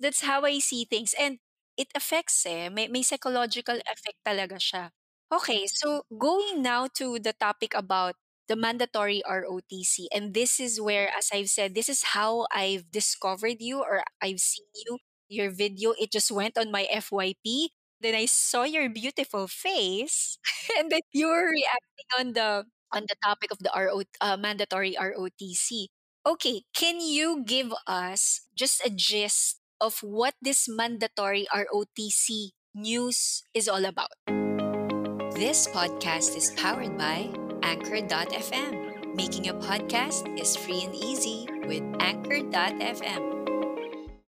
That's 0.00 0.22
how 0.22 0.42
I 0.44 0.58
see 0.58 0.84
things. 0.84 1.14
And 1.18 1.38
it 1.76 1.88
affects 1.94 2.44
eh. 2.46 2.68
May, 2.68 2.88
may 2.88 3.02
psychological 3.02 3.76
effect 3.88 4.18
talaga 4.26 4.56
siya. 4.60 4.90
Okay, 5.32 5.64
so 5.66 6.04
going 6.12 6.60
now 6.62 6.88
to 7.00 7.18
the 7.18 7.32
topic 7.32 7.72
about 7.74 8.14
the 8.48 8.56
mandatory 8.56 9.22
ROTC. 9.24 10.06
And 10.12 10.34
this 10.34 10.60
is 10.60 10.80
where, 10.80 11.08
as 11.16 11.30
I've 11.32 11.48
said, 11.48 11.74
this 11.74 11.88
is 11.88 12.12
how 12.12 12.46
I've 12.52 12.90
discovered 12.92 13.56
you 13.60 13.80
or 13.80 14.04
I've 14.20 14.40
seen 14.40 14.68
you. 14.74 14.98
Your 15.32 15.48
video, 15.48 15.96
it 15.96 16.12
just 16.12 16.28
went 16.28 16.60
on 16.60 16.68
my 16.68 16.84
FYP. 16.92 17.72
Then 18.04 18.12
I 18.12 18.28
saw 18.28 18.68
your 18.68 18.92
beautiful 18.92 19.48
face. 19.48 20.36
and 20.76 20.92
then 20.92 21.00
you 21.16 21.32
were 21.32 21.48
reacting 21.48 22.08
on 22.20 22.26
the 22.36 22.68
on 22.92 23.08
the 23.08 23.16
topic 23.24 23.48
of 23.48 23.56
the 23.64 23.72
RO, 23.72 24.04
uh, 24.20 24.36
mandatory 24.36 24.92
ROTC. 25.00 25.88
Okay, 26.28 26.68
can 26.76 27.00
you 27.00 27.40
give 27.48 27.72
us 27.88 28.44
just 28.52 28.84
a 28.84 28.92
gist 28.92 29.64
of 29.80 30.04
what 30.04 30.36
this 30.44 30.68
mandatory 30.68 31.48
ROTC 31.48 32.52
news 32.76 33.42
is 33.56 33.72
all 33.72 33.88
about? 33.88 34.12
This 35.32 35.64
podcast 35.66 36.36
is 36.36 36.52
powered 36.60 37.00
by 37.00 37.32
Anchor.fm. 37.64 39.16
Making 39.16 39.48
a 39.48 39.56
podcast 39.56 40.28
is 40.36 40.54
free 40.56 40.84
and 40.84 40.94
easy 40.94 41.48
with 41.64 41.82
Anchor.fm. 41.98 43.32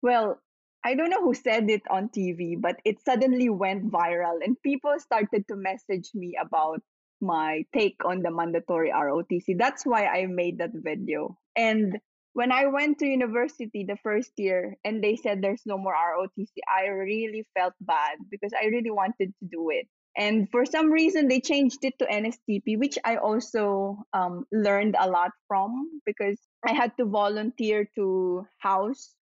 Well, 0.02 0.42
I 0.88 0.96
don't 0.96 1.10
know 1.10 1.22
who 1.22 1.34
said 1.34 1.70
it 1.70 1.82
on 1.90 2.08
TV, 2.08 2.56
but 2.58 2.80
it 2.86 3.04
suddenly 3.04 3.50
went 3.50 3.92
viral 3.92 4.40
and 4.42 4.56
people 4.64 4.96
started 5.00 5.46
to 5.50 5.58
message 5.58 6.12
me 6.16 6.38
about 6.42 6.80
my 7.20 7.66
take 7.74 7.98
on 8.06 8.22
the 8.22 8.32
mandatory 8.32 8.92
ROTC. 8.92 9.58
That's 9.58 9.86
why 9.86 10.06
I 10.06 10.28
made 10.28 10.60
that 10.60 10.72
video. 10.74 11.38
And 11.58 12.00
when 12.32 12.54
I 12.54 12.68
went 12.68 13.00
to 13.00 13.06
university 13.06 13.84
the 13.84 13.98
first 14.02 14.32
year 14.38 14.78
and 14.86 15.04
they 15.04 15.18
said 15.18 15.42
there's 15.42 15.66
no 15.66 15.78
more 15.78 15.94
ROTC, 15.94 16.56
I 16.74 16.88
really 16.88 17.46
felt 17.54 17.74
bad 17.82 18.20
because 18.32 18.54
I 18.54 18.68
really 18.68 18.92
wanted 18.92 19.34
to 19.42 19.46
do 19.52 19.70
it. 19.72 19.90
And 20.16 20.50
for 20.50 20.66
some 20.66 20.90
reason, 20.90 21.28
they 21.28 21.42
changed 21.42 21.84
it 21.84 22.00
to 22.00 22.06
NSTP, 22.06 22.80
which 22.80 22.98
I 23.04 23.18
also 23.18 23.98
um, 24.14 24.46
learned 24.54 24.96
a 24.98 25.10
lot 25.10 25.32
from 25.50 26.00
because 26.06 26.40
I 26.66 26.72
had 26.72 26.96
to 26.98 27.06
volunteer 27.06 27.90
to 27.96 28.48
house 28.60 29.14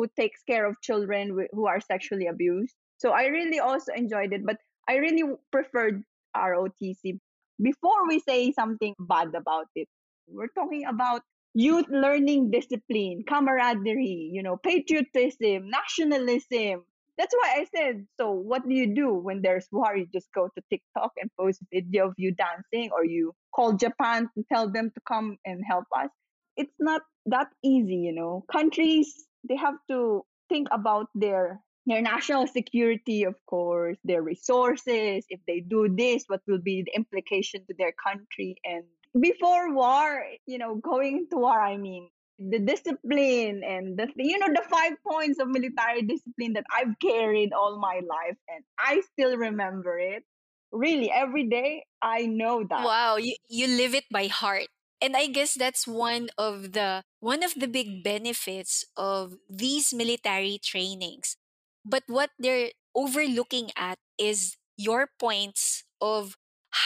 who, 0.00 0.08
takes 0.16 0.42
care 0.42 0.66
of 0.66 0.80
children 0.80 1.48
who 1.52 1.66
are 1.66 1.80
sexually 1.80 2.26
abused. 2.26 2.74
So 2.98 3.10
I 3.10 3.26
really 3.26 3.60
also 3.60 3.92
enjoyed 3.92 4.32
it, 4.32 4.44
but 4.44 4.56
I 4.88 4.96
really 4.96 5.22
preferred 5.52 6.02
ROTC. 6.36 7.18
Before 7.60 8.06
we 8.08 8.20
say 8.20 8.52
something 8.52 8.94
bad 9.00 9.34
about 9.34 9.66
it, 9.74 9.88
we're 10.28 10.48
talking 10.48 10.84
about 10.86 11.22
youth 11.54 11.86
learning 11.90 12.50
discipline, 12.50 13.24
camaraderie, 13.26 14.30
you 14.32 14.42
know, 14.42 14.56
patriotism, 14.56 15.70
nationalism. 15.70 16.84
That's 17.16 17.34
why 17.34 17.56
I 17.56 17.66
said, 17.74 18.06
so 18.16 18.30
what 18.30 18.68
do 18.68 18.74
you 18.74 18.94
do 18.94 19.12
when 19.12 19.42
there's 19.42 19.66
war? 19.72 19.96
You 19.96 20.06
just 20.12 20.28
go 20.32 20.48
to 20.48 20.62
TikTok 20.70 21.12
and 21.20 21.30
post 21.36 21.60
video 21.72 22.08
of 22.08 22.14
you 22.16 22.32
dancing, 22.32 22.90
or 22.92 23.04
you 23.04 23.34
call 23.52 23.72
Japan 23.72 24.28
to 24.36 24.44
tell 24.52 24.70
them 24.70 24.90
to 24.94 25.00
come 25.06 25.36
and 25.44 25.64
help 25.68 25.86
us. 25.96 26.10
It's 26.56 26.76
not 26.78 27.02
that 27.26 27.48
easy, 27.64 27.96
you 27.96 28.12
know. 28.12 28.44
Countries, 28.52 29.26
they 29.46 29.56
have 29.56 29.76
to 29.88 30.24
think 30.48 30.68
about 30.70 31.08
their 31.14 31.60
their 31.86 32.02
national 32.02 32.46
security, 32.46 33.24
of 33.24 33.34
course, 33.46 33.96
their 34.04 34.22
resources. 34.22 35.24
If 35.30 35.40
they 35.46 35.60
do 35.60 35.88
this, 35.88 36.24
what 36.26 36.42
will 36.46 36.60
be 36.60 36.82
the 36.84 36.92
implication 36.94 37.64
to 37.66 37.74
their 37.78 37.92
country? 37.92 38.60
And 38.62 38.84
before 39.18 39.72
war, 39.74 40.22
you 40.46 40.58
know, 40.58 40.76
going 40.76 41.28
to 41.30 41.38
war, 41.38 41.58
I 41.58 41.78
mean, 41.78 42.10
the 42.38 42.60
discipline 42.60 43.62
and 43.66 43.98
the 43.98 44.06
you 44.14 44.38
know 44.38 44.46
the 44.46 44.62
five 44.70 44.92
points 45.02 45.40
of 45.40 45.48
military 45.48 46.02
discipline 46.02 46.52
that 46.52 46.64
I've 46.70 46.94
carried 47.02 47.52
all 47.52 47.80
my 47.80 48.00
life 48.06 48.38
and 48.48 48.62
I 48.78 49.02
still 49.12 49.36
remember 49.36 49.98
it. 49.98 50.22
Really, 50.70 51.10
every 51.10 51.48
day 51.48 51.84
I 52.02 52.26
know 52.26 52.62
that. 52.68 52.84
Wow, 52.84 53.16
you, 53.16 53.34
you 53.48 53.66
live 53.66 53.94
it 53.94 54.04
by 54.10 54.28
heart. 54.28 54.68
And 55.00 55.16
I 55.16 55.26
guess 55.26 55.54
that's 55.54 55.86
one 55.86 56.28
of 56.36 56.72
the 56.72 57.02
one 57.20 57.42
of 57.42 57.54
the 57.56 57.66
big 57.68 58.02
benefits 58.04 58.84
of 58.96 59.34
these 59.48 59.92
military 59.92 60.58
trainings. 60.62 61.36
But 61.84 62.04
what 62.06 62.30
they're 62.38 62.70
overlooking 62.94 63.70
at 63.76 63.98
is 64.18 64.56
your 64.76 65.10
points 65.18 65.84
of 66.00 66.36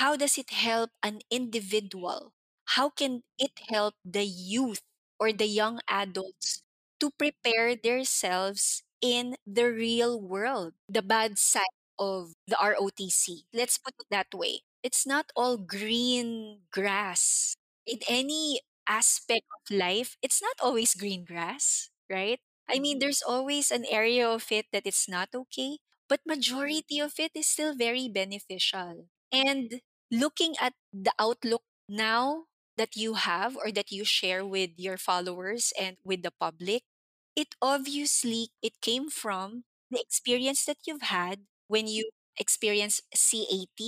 how 0.01 0.17
does 0.17 0.39
it 0.39 0.51
help 0.51 0.91
an 1.03 1.21
individual? 1.31 2.33
How 2.79 2.89
can 2.89 3.23
it 3.39 3.53
help 3.69 3.95
the 4.05 4.25
youth 4.25 4.81
or 5.21 5.33
the 5.33 5.47
young 5.47 5.81
adults 5.89 6.63
to 7.01 7.11
prepare 7.11 7.75
themselves 7.77 8.83
in 9.01 9.37
the 9.47 9.65
real 9.71 10.21
world, 10.21 10.75
the 10.89 11.03
bad 11.03 11.39
side 11.39 11.77
of 11.99 12.33
the 12.47 12.57
ROTC? 12.57 13.45
Let's 13.53 13.79
put 13.79 13.95
it 14.01 14.07
that 14.11 14.33
way. 14.35 14.61
It's 14.83 15.07
not 15.07 15.31
all 15.37 15.57
green 15.59 16.63
grass 16.73 17.57
in 17.87 17.99
any 18.09 18.61
aspect 18.89 19.47
of 19.53 19.77
life, 19.77 20.17
it's 20.23 20.43
not 20.43 20.57
always 20.63 20.95
green 20.95 21.25
grass, 21.25 21.91
right? 22.11 22.41
I 22.69 22.79
mean, 22.79 22.97
mm-hmm. 22.97 23.01
there's 23.01 23.23
always 23.23 23.71
an 23.71 23.85
area 23.91 24.29
of 24.29 24.51
it 24.51 24.67
that 24.73 24.87
it's 24.87 25.09
not 25.09 25.31
okay, 25.35 25.79
but 26.09 26.21
mm-hmm. 26.21 26.39
majority 26.39 26.99
of 27.01 27.15
it 27.19 27.33
is 27.35 27.47
still 27.49 27.75
very 27.75 28.09
beneficial. 28.09 29.07
And 29.33 29.81
looking 30.11 30.55
at 30.61 30.75
the 30.93 31.13
outlook 31.19 31.63
now 31.89 32.45
that 32.77 32.97
you 32.97 33.15
have 33.15 33.57
or 33.57 33.71
that 33.73 33.91
you 33.93 34.05
share 34.05 34.45
with 34.45 34.71
your 34.77 34.97
followers 34.97 35.73
and 35.79 35.97
with 36.05 36.23
the 36.23 36.33
public, 36.33 36.83
it 37.37 37.55
obviously 37.61 38.51
it 38.63 38.81
came 38.81 39.11
from 39.11 39.65
the 39.91 40.01
experience 40.01 40.65
that 40.67 40.79
you've 40.87 41.03
had 41.03 41.41
when 41.69 41.87
you 41.87 42.11
experience 42.39 43.01
CAT 43.15 43.81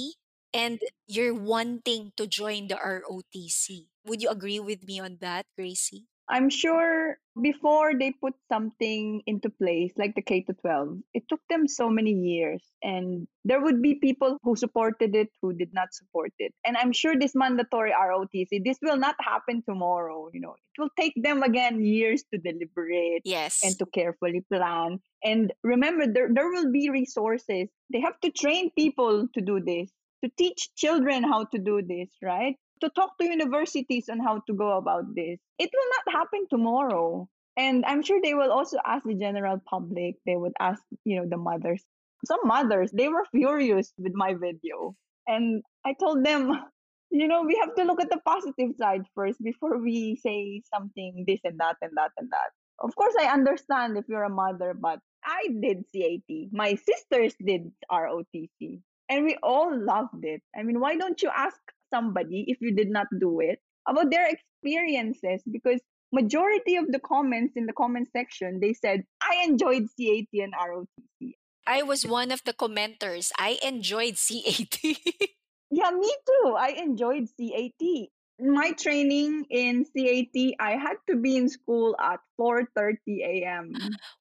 and 0.53 0.81
you're 1.07 1.35
wanting 1.35 2.13
to 2.17 2.27
join 2.27 2.69
the 2.69 2.77
ROTC. 2.77 3.87
Would 4.07 4.23
you 4.23 4.29
agree 4.29 4.61
with 4.61 4.85
me 4.87 5.01
on 5.01 5.19
that, 5.21 5.47
Gracey? 5.59 6.07
I'm 6.29 6.49
sure 6.49 7.19
before 7.43 7.93
they 7.99 8.13
put 8.13 8.33
something 8.51 9.21
into 9.27 9.51
place, 9.51 9.93
like 9.99 10.15
the 10.15 10.23
K 10.23 10.41
to 10.45 10.55
12, 10.55 10.99
it 11.13 11.25
took 11.29 11.41
them 11.51 11.69
so 11.69 11.91
many 11.91 12.13
years. 12.13 12.65
And 12.83 13.29
there 13.45 13.61
would 13.61 13.83
be 13.83 13.97
people 13.97 14.39
who 14.43 14.57
supported 14.57 15.15
it, 15.15 15.29
who 15.43 15.53
did 15.53 15.75
not 15.75 15.93
support 15.93 16.33
it. 16.39 16.55
And 16.65 16.79
I'm 16.79 16.93
sure 16.93 17.15
this 17.19 17.35
mandatory 17.35 17.93
ROTC, 17.93 18.65
this 18.65 18.79
will 18.81 18.97
not 18.97 19.17
happen 19.21 19.63
tomorrow. 19.69 20.31
You 20.33 20.41
know, 20.41 20.55
it 20.55 20.81
will 20.81 20.91
take 20.99 21.13
them 21.23 21.43
again 21.43 21.85
years 21.85 22.25
to 22.33 22.39
deliberate 22.39 23.21
Yes. 23.27 23.61
and 23.63 23.79
to 23.79 23.85
carefully 23.87 24.41
plan. 24.51 25.01
And 25.23 25.53
remember, 25.63 26.07
there, 26.07 26.29
there 26.33 26.49
will 26.49 26.73
be 26.73 26.89
resources. 26.89 27.69
They 27.93 28.01
have 28.01 28.19
to 28.21 28.31
train 28.31 28.71
people 28.71 29.29
to 29.35 29.41
do 29.43 29.61
this, 29.61 29.91
to 30.25 30.31
teach 30.39 30.71
children 30.75 31.23
how 31.23 31.45
to 31.53 31.59
do 31.59 31.83
this, 31.83 32.09
right? 32.23 32.57
To 32.81 32.91
talk 32.91 33.17
to 33.19 33.25
universities 33.25 34.09
on 34.09 34.21
how 34.21 34.41
to 34.47 34.55
go 34.55 34.77
about 34.77 35.15
this. 35.15 35.39
It 35.59 35.71
will 35.73 35.91
not 35.97 36.19
happen 36.21 36.47
tomorrow. 36.49 37.29
And 37.57 37.85
I'm 37.87 38.03
sure 38.03 38.21
they 38.21 38.35
will 38.35 38.51
also 38.51 38.79
ask 38.85 39.05
the 39.05 39.15
general 39.15 39.61
public. 39.69 40.17
They 40.27 40.37
would 40.37 40.55
ask, 40.59 40.83
you 41.05 41.17
know, 41.17 41.29
the 41.29 41.37
mothers. 41.37 41.85
Some 42.25 42.41
mothers, 42.45 42.91
they 42.91 43.09
were 43.09 43.25
furious 43.31 43.93
with 43.99 44.13
my 44.15 44.35
video. 44.35 44.97
And 45.27 45.63
I 45.85 45.95
told 45.99 46.25
them, 46.25 46.51
you 47.11 47.29
know, 47.29 47.43
we 47.43 47.57
have 47.61 47.75
to 47.77 47.85
look 47.85 48.01
at 48.01 48.11
the 48.11 48.21
positive 48.27 48.71
side 48.77 49.03
first 49.15 49.43
before 49.43 49.79
we 49.79 50.17
say 50.17 50.63
something 50.73 51.25
this 51.29 51.41
and 51.45 51.61
that 51.61 51.77
and 51.81 51.93
that 51.97 52.11
and 52.19 52.29
that. 52.31 52.51
Of 52.81 52.97
course, 52.97 53.15
I 53.21 53.27
understand 53.27 53.97
if 53.97 54.05
you're 54.09 54.25
a 54.25 54.31
mother, 54.31 54.75
but 54.75 54.99
I 55.25 55.49
did 55.61 55.85
CAT. 55.95 56.49
My 56.51 56.75
sisters 56.75 57.35
did 57.45 57.71
ROTC. 57.91 58.81
And 59.09 59.25
we 59.25 59.37
all 59.43 59.71
loved 59.79 60.25
it. 60.25 60.43
I 60.57 60.63
mean, 60.63 60.81
why 60.81 60.97
don't 60.97 61.23
you 61.23 61.31
ask 61.35 61.61
somebody 61.95 62.45
if 62.49 62.59
you 62.61 62.75
did 62.75 62.91
not 62.91 63.07
do 63.21 63.41
it 63.41 63.59
about 63.89 64.11
their 64.11 64.29
experiences 64.29 65.43
because 65.51 65.81
majority 66.13 66.77
of 66.77 66.91
the 66.91 67.01
comments 67.01 67.55
in 67.57 67.67
the 67.67 67.73
comment 67.73 68.09
section 68.17 68.61
they 68.61 68.73
said 68.73 69.03
i 69.23 69.45
enjoyed 69.45 69.87
cat 69.99 70.43
and 70.47 70.55
rotc 70.67 71.35
I 71.67 71.81
was 71.81 72.05
one 72.05 72.31
of 72.31 72.43
the 72.45 72.53
commenters. 72.53 73.33
I 73.39 73.59
enjoyed 73.65 74.17
CAT. 74.21 74.77
yeah 75.71 75.91
me 75.91 76.13
too 76.27 76.55
i 76.59 76.71
enjoyed 76.87 77.27
cat 77.41 78.09
my 78.39 78.73
training 78.73 79.45
in 79.51 79.85
cat 79.97 80.55
i 80.61 80.73
had 80.73 80.99
to 81.09 81.17
be 81.17 81.37
in 81.37 81.49
school 81.49 81.97
at 82.01 82.21
4.30 82.41 82.97
a.m 83.33 83.73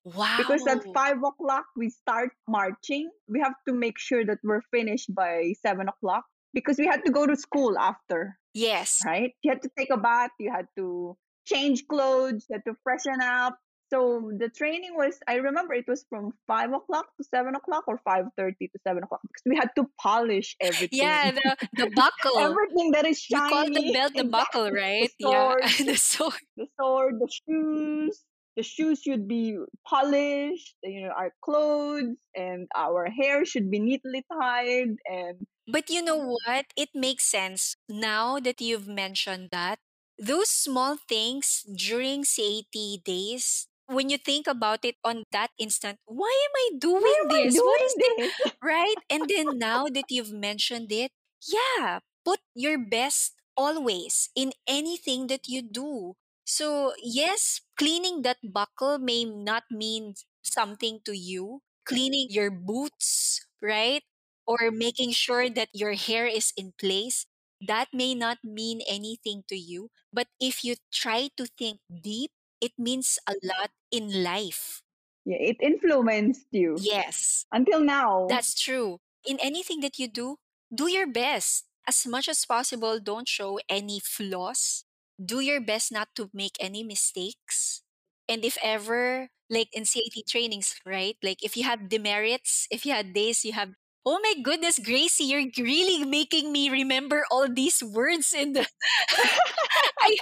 wow. 0.03 0.35
because 0.37 0.65
at 0.67 0.83
5 0.93 1.17
o'clock 1.23 1.65
we 1.75 1.89
start 1.89 2.29
marching 2.47 3.09
we 3.27 3.39
have 3.39 3.55
to 3.67 3.73
make 3.73 3.99
sure 3.99 4.25
that 4.25 4.39
we're 4.43 4.61
finished 4.71 5.13
by 5.13 5.53
7 5.61 5.87
o'clock 5.89 6.25
because 6.53 6.77
we 6.77 6.85
had 6.85 7.03
to 7.05 7.11
go 7.11 7.25
to 7.27 7.35
school 7.35 7.77
after, 7.77 8.37
Yes. 8.53 8.99
right? 9.05 9.31
You 9.43 9.51
had 9.51 9.61
to 9.63 9.69
take 9.77 9.89
a 9.91 9.97
bath, 9.97 10.31
you 10.39 10.51
had 10.51 10.67
to 10.77 11.17
change 11.45 11.87
clothes, 11.87 12.45
you 12.49 12.53
had 12.55 12.65
to 12.65 12.75
freshen 12.83 13.21
up. 13.21 13.57
So 13.91 14.31
the 14.39 14.49
training 14.49 14.95
was, 14.95 15.19
I 15.27 15.35
remember 15.35 15.73
it 15.75 15.85
was 15.87 16.03
from 16.09 16.31
five 16.47 16.73
o'clock 16.73 17.05
to 17.17 17.23
seven 17.29 17.53
o'clock 17.53 17.83
or 17.87 17.99
five 18.03 18.25
thirty 18.35 18.67
to 18.69 18.79
seven 18.87 19.03
o'clock 19.03 19.21
because 19.21 19.43
we 19.45 19.55
had 19.55 19.69
to 19.75 19.85
polish 20.01 20.55
everything. 20.59 20.99
Yeah, 20.99 21.29
the, 21.29 21.57
the 21.73 21.89
buckle. 21.91 22.39
everything 22.49 22.91
that 22.91 23.05
is 23.05 23.19
shiny. 23.19 23.43
you 23.43 23.49
call 23.51 23.65
the 23.65 23.93
belt 23.93 24.13
the 24.13 24.21
Exactly. 24.21 24.29
buckle, 24.31 24.65
The 24.65 24.71
right? 24.71 25.11
sword, 25.21 25.61
Yeah. 25.61 25.85
the 25.85 25.95
sword. 25.97 26.41
the 26.57 26.67
sword, 26.79 27.13
the 27.19 27.29
shoes. 27.29 28.23
The 28.55 28.63
shoes 28.63 29.01
should 29.01 29.27
be 29.27 29.57
polished. 29.87 30.75
You 30.83 31.07
know, 31.07 31.13
our 31.15 31.33
clothes 31.41 32.17
and 32.35 32.67
our 32.75 33.09
hair 33.09 33.45
should 33.45 33.71
be 33.71 33.79
neatly 33.79 34.25
tied 34.31 34.97
and 35.05 35.45
But 35.67 35.89
you 35.89 36.03
know 36.03 36.19
mm. 36.19 36.35
what? 36.43 36.65
It 36.75 36.89
makes 36.93 37.23
sense 37.23 37.75
now 37.87 38.39
that 38.39 38.59
you've 38.59 38.87
mentioned 38.87 39.49
that. 39.51 39.79
Those 40.19 40.49
small 40.49 40.97
things 41.09 41.65
during 41.73 42.23
CAT 42.23 42.75
days, 43.03 43.67
when 43.87 44.09
you 44.09 44.17
think 44.17 44.45
about 44.47 44.85
it 44.85 44.95
on 45.03 45.23
that 45.31 45.51
instant, 45.57 45.99
why 46.05 46.29
am 46.29 46.53
I 46.55 46.77
doing 46.77 47.15
am 47.23 47.27
this? 47.29 47.55
What 47.55 47.79
doing 47.79 47.85
is 47.87 47.95
this? 47.95 48.31
this? 48.43 48.53
Right? 48.63 48.99
And 49.09 49.27
then 49.27 49.57
now 49.57 49.87
that 49.87 50.05
you've 50.09 50.31
mentioned 50.31 50.91
it, 50.91 51.11
yeah, 51.41 51.99
put 52.23 52.39
your 52.55 52.77
best 52.77 53.33
always 53.57 54.29
in 54.35 54.53
anything 54.67 55.27
that 55.27 55.47
you 55.47 55.61
do. 55.61 56.15
So, 56.45 56.93
yes, 57.01 57.61
cleaning 57.77 58.21
that 58.23 58.37
buckle 58.43 58.97
may 58.99 59.23
not 59.25 59.63
mean 59.71 60.15
something 60.43 61.01
to 61.05 61.13
you. 61.17 61.61
Cleaning 61.85 62.27
your 62.29 62.51
boots, 62.51 63.45
right? 63.61 64.03
Or 64.47 64.71
making 64.71 65.11
sure 65.11 65.49
that 65.49 65.69
your 65.73 65.93
hair 65.93 66.27
is 66.27 66.51
in 66.55 66.73
place, 66.79 67.25
that 67.61 67.89
may 67.93 68.13
not 68.15 68.43
mean 68.43 68.81
anything 68.87 69.43
to 69.47 69.55
you. 69.55 69.89
But 70.11 70.27
if 70.39 70.63
you 70.63 70.75
try 70.91 71.29
to 71.37 71.45
think 71.47 71.79
deep, 71.89 72.31
it 72.61 72.73
means 72.77 73.19
a 73.27 73.35
lot 73.43 73.71
in 73.91 74.23
life. 74.23 74.83
Yeah, 75.25 75.37
it 75.39 75.57
influenced 75.61 76.47
you 76.51 76.85
Yes. 76.85 77.45
until 77.51 77.81
now. 77.83 78.29
That's 78.29 78.55
true. 78.59 78.99
In 79.25 79.39
anything 79.39 79.81
that 79.81 79.99
you 79.99 80.07
do, 80.07 80.37
do 80.73 80.87
your 80.89 81.07
best. 81.07 81.65
As 81.87 82.05
much 82.07 82.29
as 82.29 82.45
possible, 82.45 82.99
don't 82.99 83.27
show 83.27 83.59
any 83.69 83.99
flaws. 83.99 84.85
Do 85.23 85.39
your 85.39 85.61
best 85.61 85.91
not 85.91 86.09
to 86.15 86.29
make 86.33 86.57
any 86.59 86.83
mistakes. 86.83 87.83
And 88.27 88.43
if 88.45 88.57
ever, 88.63 89.29
like 89.49 89.69
in 89.73 89.85
CAT 89.85 90.23
trainings, 90.27 90.75
right? 90.85 91.17
Like 91.23 91.43
if 91.43 91.55
you 91.57 91.63
have 91.63 91.89
demerits, 91.89 92.67
if 92.71 92.85
you 92.85 92.93
had 92.93 93.13
days 93.13 93.45
you 93.45 93.53
have, 93.53 93.73
oh 94.05 94.19
my 94.23 94.35
goodness, 94.41 94.79
Gracey, 94.79 95.27
you're 95.27 95.47
really 95.59 96.05
making 96.05 96.51
me 96.51 96.69
remember 96.69 97.25
all 97.31 97.47
these 97.47 97.83
words 97.83 98.33
in 98.33 98.53
the. 98.53 98.65
I, 100.01 100.17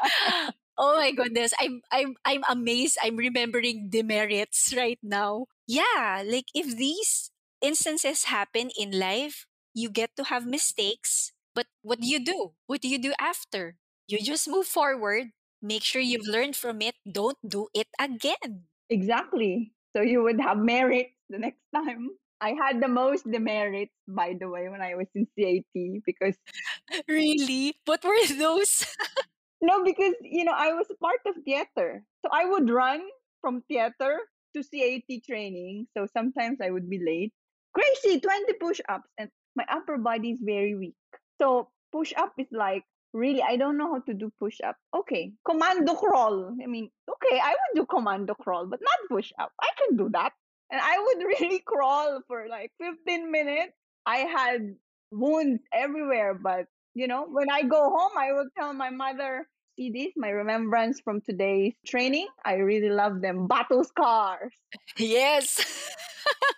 oh 0.77 0.97
my 0.97 1.11
goodness, 1.11 1.53
I'm 1.59 1.81
I'm 1.91 2.15
I'm 2.25 2.43
amazed. 2.49 2.97
I'm 3.01 3.17
remembering 3.17 3.89
demerits 3.89 4.73
right 4.75 4.99
now. 5.03 5.45
Yeah, 5.67 6.23
like 6.25 6.47
if 6.53 6.75
these 6.77 7.31
instances 7.61 8.25
happen 8.25 8.69
in 8.77 8.97
life, 8.97 9.45
you 9.73 9.89
get 9.89 10.15
to 10.17 10.25
have 10.25 10.45
mistakes, 10.45 11.31
but 11.55 11.67
what 11.81 11.99
do 12.01 12.07
you 12.07 12.19
do? 12.23 12.53
What 12.67 12.81
do 12.81 12.89
you 12.89 12.99
do 12.99 13.13
after? 13.19 13.77
You 14.11 14.19
just 14.21 14.47
move 14.47 14.67
forward, 14.67 15.31
make 15.61 15.83
sure 15.83 16.01
you've 16.01 16.27
learned 16.27 16.55
from 16.55 16.81
it, 16.81 16.95
don't 17.09 17.37
do 17.47 17.67
it 17.73 17.87
again. 17.99 18.67
exactly. 18.89 19.73
So 19.95 20.01
you 20.01 20.23
would 20.23 20.39
have 20.39 20.57
merits 20.57 21.11
the 21.29 21.39
next 21.39 21.61
time. 21.75 22.09
I 22.41 22.55
had 22.57 22.81
the 22.81 22.87
most 22.87 23.29
demerits, 23.29 23.93
by 24.07 24.35
the 24.39 24.49
way, 24.49 24.67
when 24.69 24.81
I 24.81 24.95
was 24.95 25.07
in 25.13 25.27
CAT 25.37 26.01
because 26.05 26.35
Really? 27.07 27.75
What 27.85 28.03
were 28.03 28.27
those? 28.37 28.85
no, 29.61 29.83
because 29.83 30.15
you 30.21 30.43
know 30.43 30.53
I 30.55 30.73
was 30.73 30.87
part 31.01 31.21
of 31.25 31.35
theater, 31.43 32.03
so 32.25 32.29
I 32.31 32.45
would 32.45 32.69
run 32.69 33.01
from 33.41 33.61
theater 33.67 34.19
to 34.55 34.63
CAT 34.63 35.23
training, 35.25 35.87
so 35.95 36.07
sometimes 36.11 36.59
I 36.61 36.69
would 36.69 36.89
be 36.89 36.99
late. 36.99 37.33
Crazy, 37.73 38.19
20 38.19 38.53
push 38.59 38.81
ups, 38.89 39.07
and 39.17 39.29
my 39.55 39.65
upper 39.69 39.97
body 39.97 40.31
is 40.31 40.41
very 40.43 40.75
weak. 40.75 40.95
So, 41.41 41.69
push 41.91 42.13
up 42.17 42.33
is 42.37 42.47
like, 42.51 42.83
really, 43.13 43.41
I 43.41 43.57
don't 43.57 43.77
know 43.77 43.93
how 43.93 43.99
to 44.01 44.13
do 44.13 44.31
push 44.39 44.59
up. 44.65 44.75
Okay, 44.95 45.33
commando 45.45 45.95
crawl. 45.95 46.55
I 46.61 46.67
mean, 46.67 46.89
okay, 47.09 47.39
I 47.39 47.51
would 47.51 47.81
do 47.81 47.85
commando 47.85 48.33
crawl, 48.35 48.65
but 48.67 48.79
not 48.81 49.09
push 49.09 49.31
up. 49.39 49.51
I 49.61 49.69
can 49.77 49.97
do 49.97 50.09
that. 50.13 50.33
And 50.71 50.79
I 50.81 50.97
would 50.99 51.25
really 51.39 51.59
crawl 51.65 52.21
for 52.27 52.47
like 52.49 52.71
15 52.81 53.31
minutes. 53.31 53.73
I 54.05 54.17
had 54.19 54.75
wounds 55.11 55.61
everywhere, 55.73 56.33
but 56.33 56.65
you 56.93 57.07
know, 57.07 57.25
when 57.29 57.49
I 57.49 57.63
go 57.63 57.89
home, 57.89 58.11
I 58.17 58.33
will 58.33 58.47
tell 58.57 58.73
my 58.73 58.89
mother, 58.89 59.47
see 59.77 59.91
this, 59.91 60.13
my 60.17 60.29
remembrance 60.29 60.99
from 61.01 61.21
today's 61.21 61.73
training. 61.85 62.27
I 62.43 62.55
really 62.55 62.89
love 62.89 63.21
them. 63.21 63.47
Battle 63.47 63.83
scars. 63.83 64.53
Yes. 64.97 65.89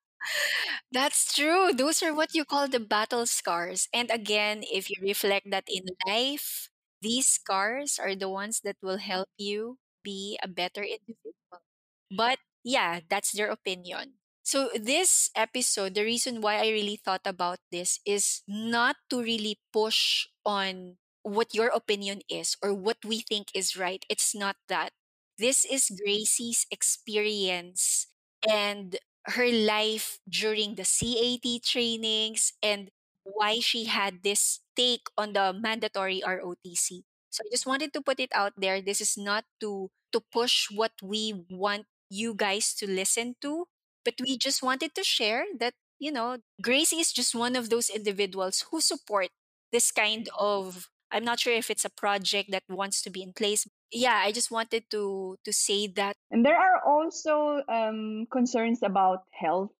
That's 0.92 1.32
true. 1.34 1.72
Those 1.72 2.02
are 2.02 2.14
what 2.14 2.34
you 2.34 2.44
call 2.44 2.68
the 2.68 2.80
battle 2.80 3.26
scars. 3.26 3.88
And 3.92 4.10
again, 4.10 4.62
if 4.70 4.90
you 4.90 4.96
reflect 5.02 5.50
that 5.50 5.64
in 5.68 5.84
life, 6.06 6.68
these 7.02 7.26
scars 7.28 7.98
are 7.98 8.14
the 8.14 8.28
ones 8.28 8.60
that 8.64 8.76
will 8.82 8.98
help 8.98 9.28
you 9.38 9.78
be 10.02 10.38
a 10.42 10.48
better 10.48 10.82
individual. 10.82 11.62
But 12.10 12.38
yeah, 12.64 13.00
that's 13.08 13.32
their 13.32 13.50
opinion. 13.50 14.14
So, 14.42 14.70
this 14.74 15.30
episode, 15.36 15.94
the 15.94 16.04
reason 16.04 16.40
why 16.40 16.56
I 16.64 16.70
really 16.72 16.96
thought 16.96 17.26
about 17.26 17.58
this 17.70 18.00
is 18.06 18.42
not 18.48 18.96
to 19.10 19.20
really 19.20 19.60
push 19.72 20.26
on 20.46 20.96
what 21.22 21.54
your 21.54 21.68
opinion 21.68 22.22
is 22.30 22.56
or 22.62 22.72
what 22.72 22.96
we 23.04 23.20
think 23.20 23.48
is 23.54 23.76
right. 23.76 24.04
It's 24.08 24.34
not 24.34 24.56
that. 24.68 24.92
This 25.38 25.64
is 25.64 25.92
Gracey's 25.92 26.66
experience 26.70 28.08
and 28.48 28.96
her 29.36 29.48
life 29.50 30.18
during 30.28 30.74
the 30.76 30.84
CAT 30.84 31.60
trainings 31.60 32.52
and 32.62 32.90
why 33.24 33.60
she 33.60 33.84
had 33.84 34.22
this 34.22 34.60
take 34.76 35.06
on 35.16 35.32
the 35.34 35.52
mandatory 35.52 36.22
ROTC. 36.24 37.04
So 37.30 37.42
I 37.44 37.48
just 37.52 37.66
wanted 37.66 37.92
to 37.92 38.00
put 38.00 38.20
it 38.20 38.30
out 38.34 38.54
there. 38.56 38.80
This 38.80 39.00
is 39.00 39.16
not 39.18 39.44
to 39.60 39.90
to 40.12 40.20
push 40.32 40.70
what 40.72 40.92
we 41.02 41.44
want 41.50 41.84
you 42.08 42.32
guys 42.34 42.72
to 42.80 42.88
listen 42.88 43.36
to, 43.42 43.66
but 44.04 44.14
we 44.20 44.38
just 44.38 44.62
wanted 44.62 44.94
to 44.96 45.04
share 45.04 45.44
that, 45.60 45.74
you 45.98 46.10
know, 46.10 46.38
Gracey 46.64 47.00
is 47.00 47.12
just 47.12 47.34
one 47.34 47.54
of 47.56 47.68
those 47.68 47.90
individuals 47.90 48.64
who 48.70 48.80
support 48.80 49.28
this 49.72 49.90
kind 49.92 50.28
of 50.38 50.88
I'm 51.10 51.24
not 51.24 51.40
sure 51.40 51.54
if 51.54 51.70
it's 51.70 51.84
a 51.86 51.90
project 51.90 52.50
that 52.50 52.64
wants 52.68 53.00
to 53.02 53.10
be 53.10 53.22
in 53.22 53.32
place. 53.32 53.66
Yeah, 53.92 54.20
I 54.22 54.32
just 54.32 54.50
wanted 54.50 54.84
to 54.90 55.36
to 55.44 55.52
say 55.52 55.86
that. 55.96 56.16
And 56.30 56.44
there 56.44 56.58
are 56.58 56.80
also 56.84 57.62
um, 57.68 58.26
concerns 58.30 58.82
about 58.82 59.24
health 59.32 59.70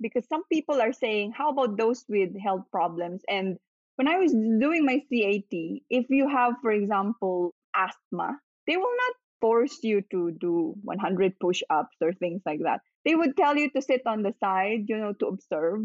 because 0.00 0.26
some 0.28 0.44
people 0.50 0.80
are 0.80 0.92
saying, 0.92 1.32
how 1.36 1.50
about 1.50 1.76
those 1.76 2.04
with 2.08 2.38
health 2.38 2.64
problems? 2.70 3.22
And 3.28 3.58
when 3.96 4.08
I 4.08 4.16
was 4.16 4.32
doing 4.32 4.86
my 4.86 5.02
CAT, 5.10 5.52
if 5.90 6.06
you 6.08 6.28
have, 6.28 6.54
for 6.62 6.70
example, 6.70 7.52
asthma, 7.74 8.38
they 8.66 8.76
will 8.76 8.96
not 8.96 9.14
force 9.40 9.78
you 9.82 10.02
to 10.10 10.30
do 10.30 10.74
100 10.84 11.38
push 11.38 11.62
ups 11.68 11.96
or 12.00 12.12
things 12.12 12.42
like 12.46 12.60
that. 12.62 12.80
They 13.04 13.14
would 13.14 13.36
tell 13.36 13.56
you 13.56 13.70
to 13.70 13.82
sit 13.82 14.02
on 14.06 14.22
the 14.22 14.34
side, 14.40 14.86
you 14.88 14.96
know, 14.96 15.12
to 15.14 15.26
observe 15.26 15.80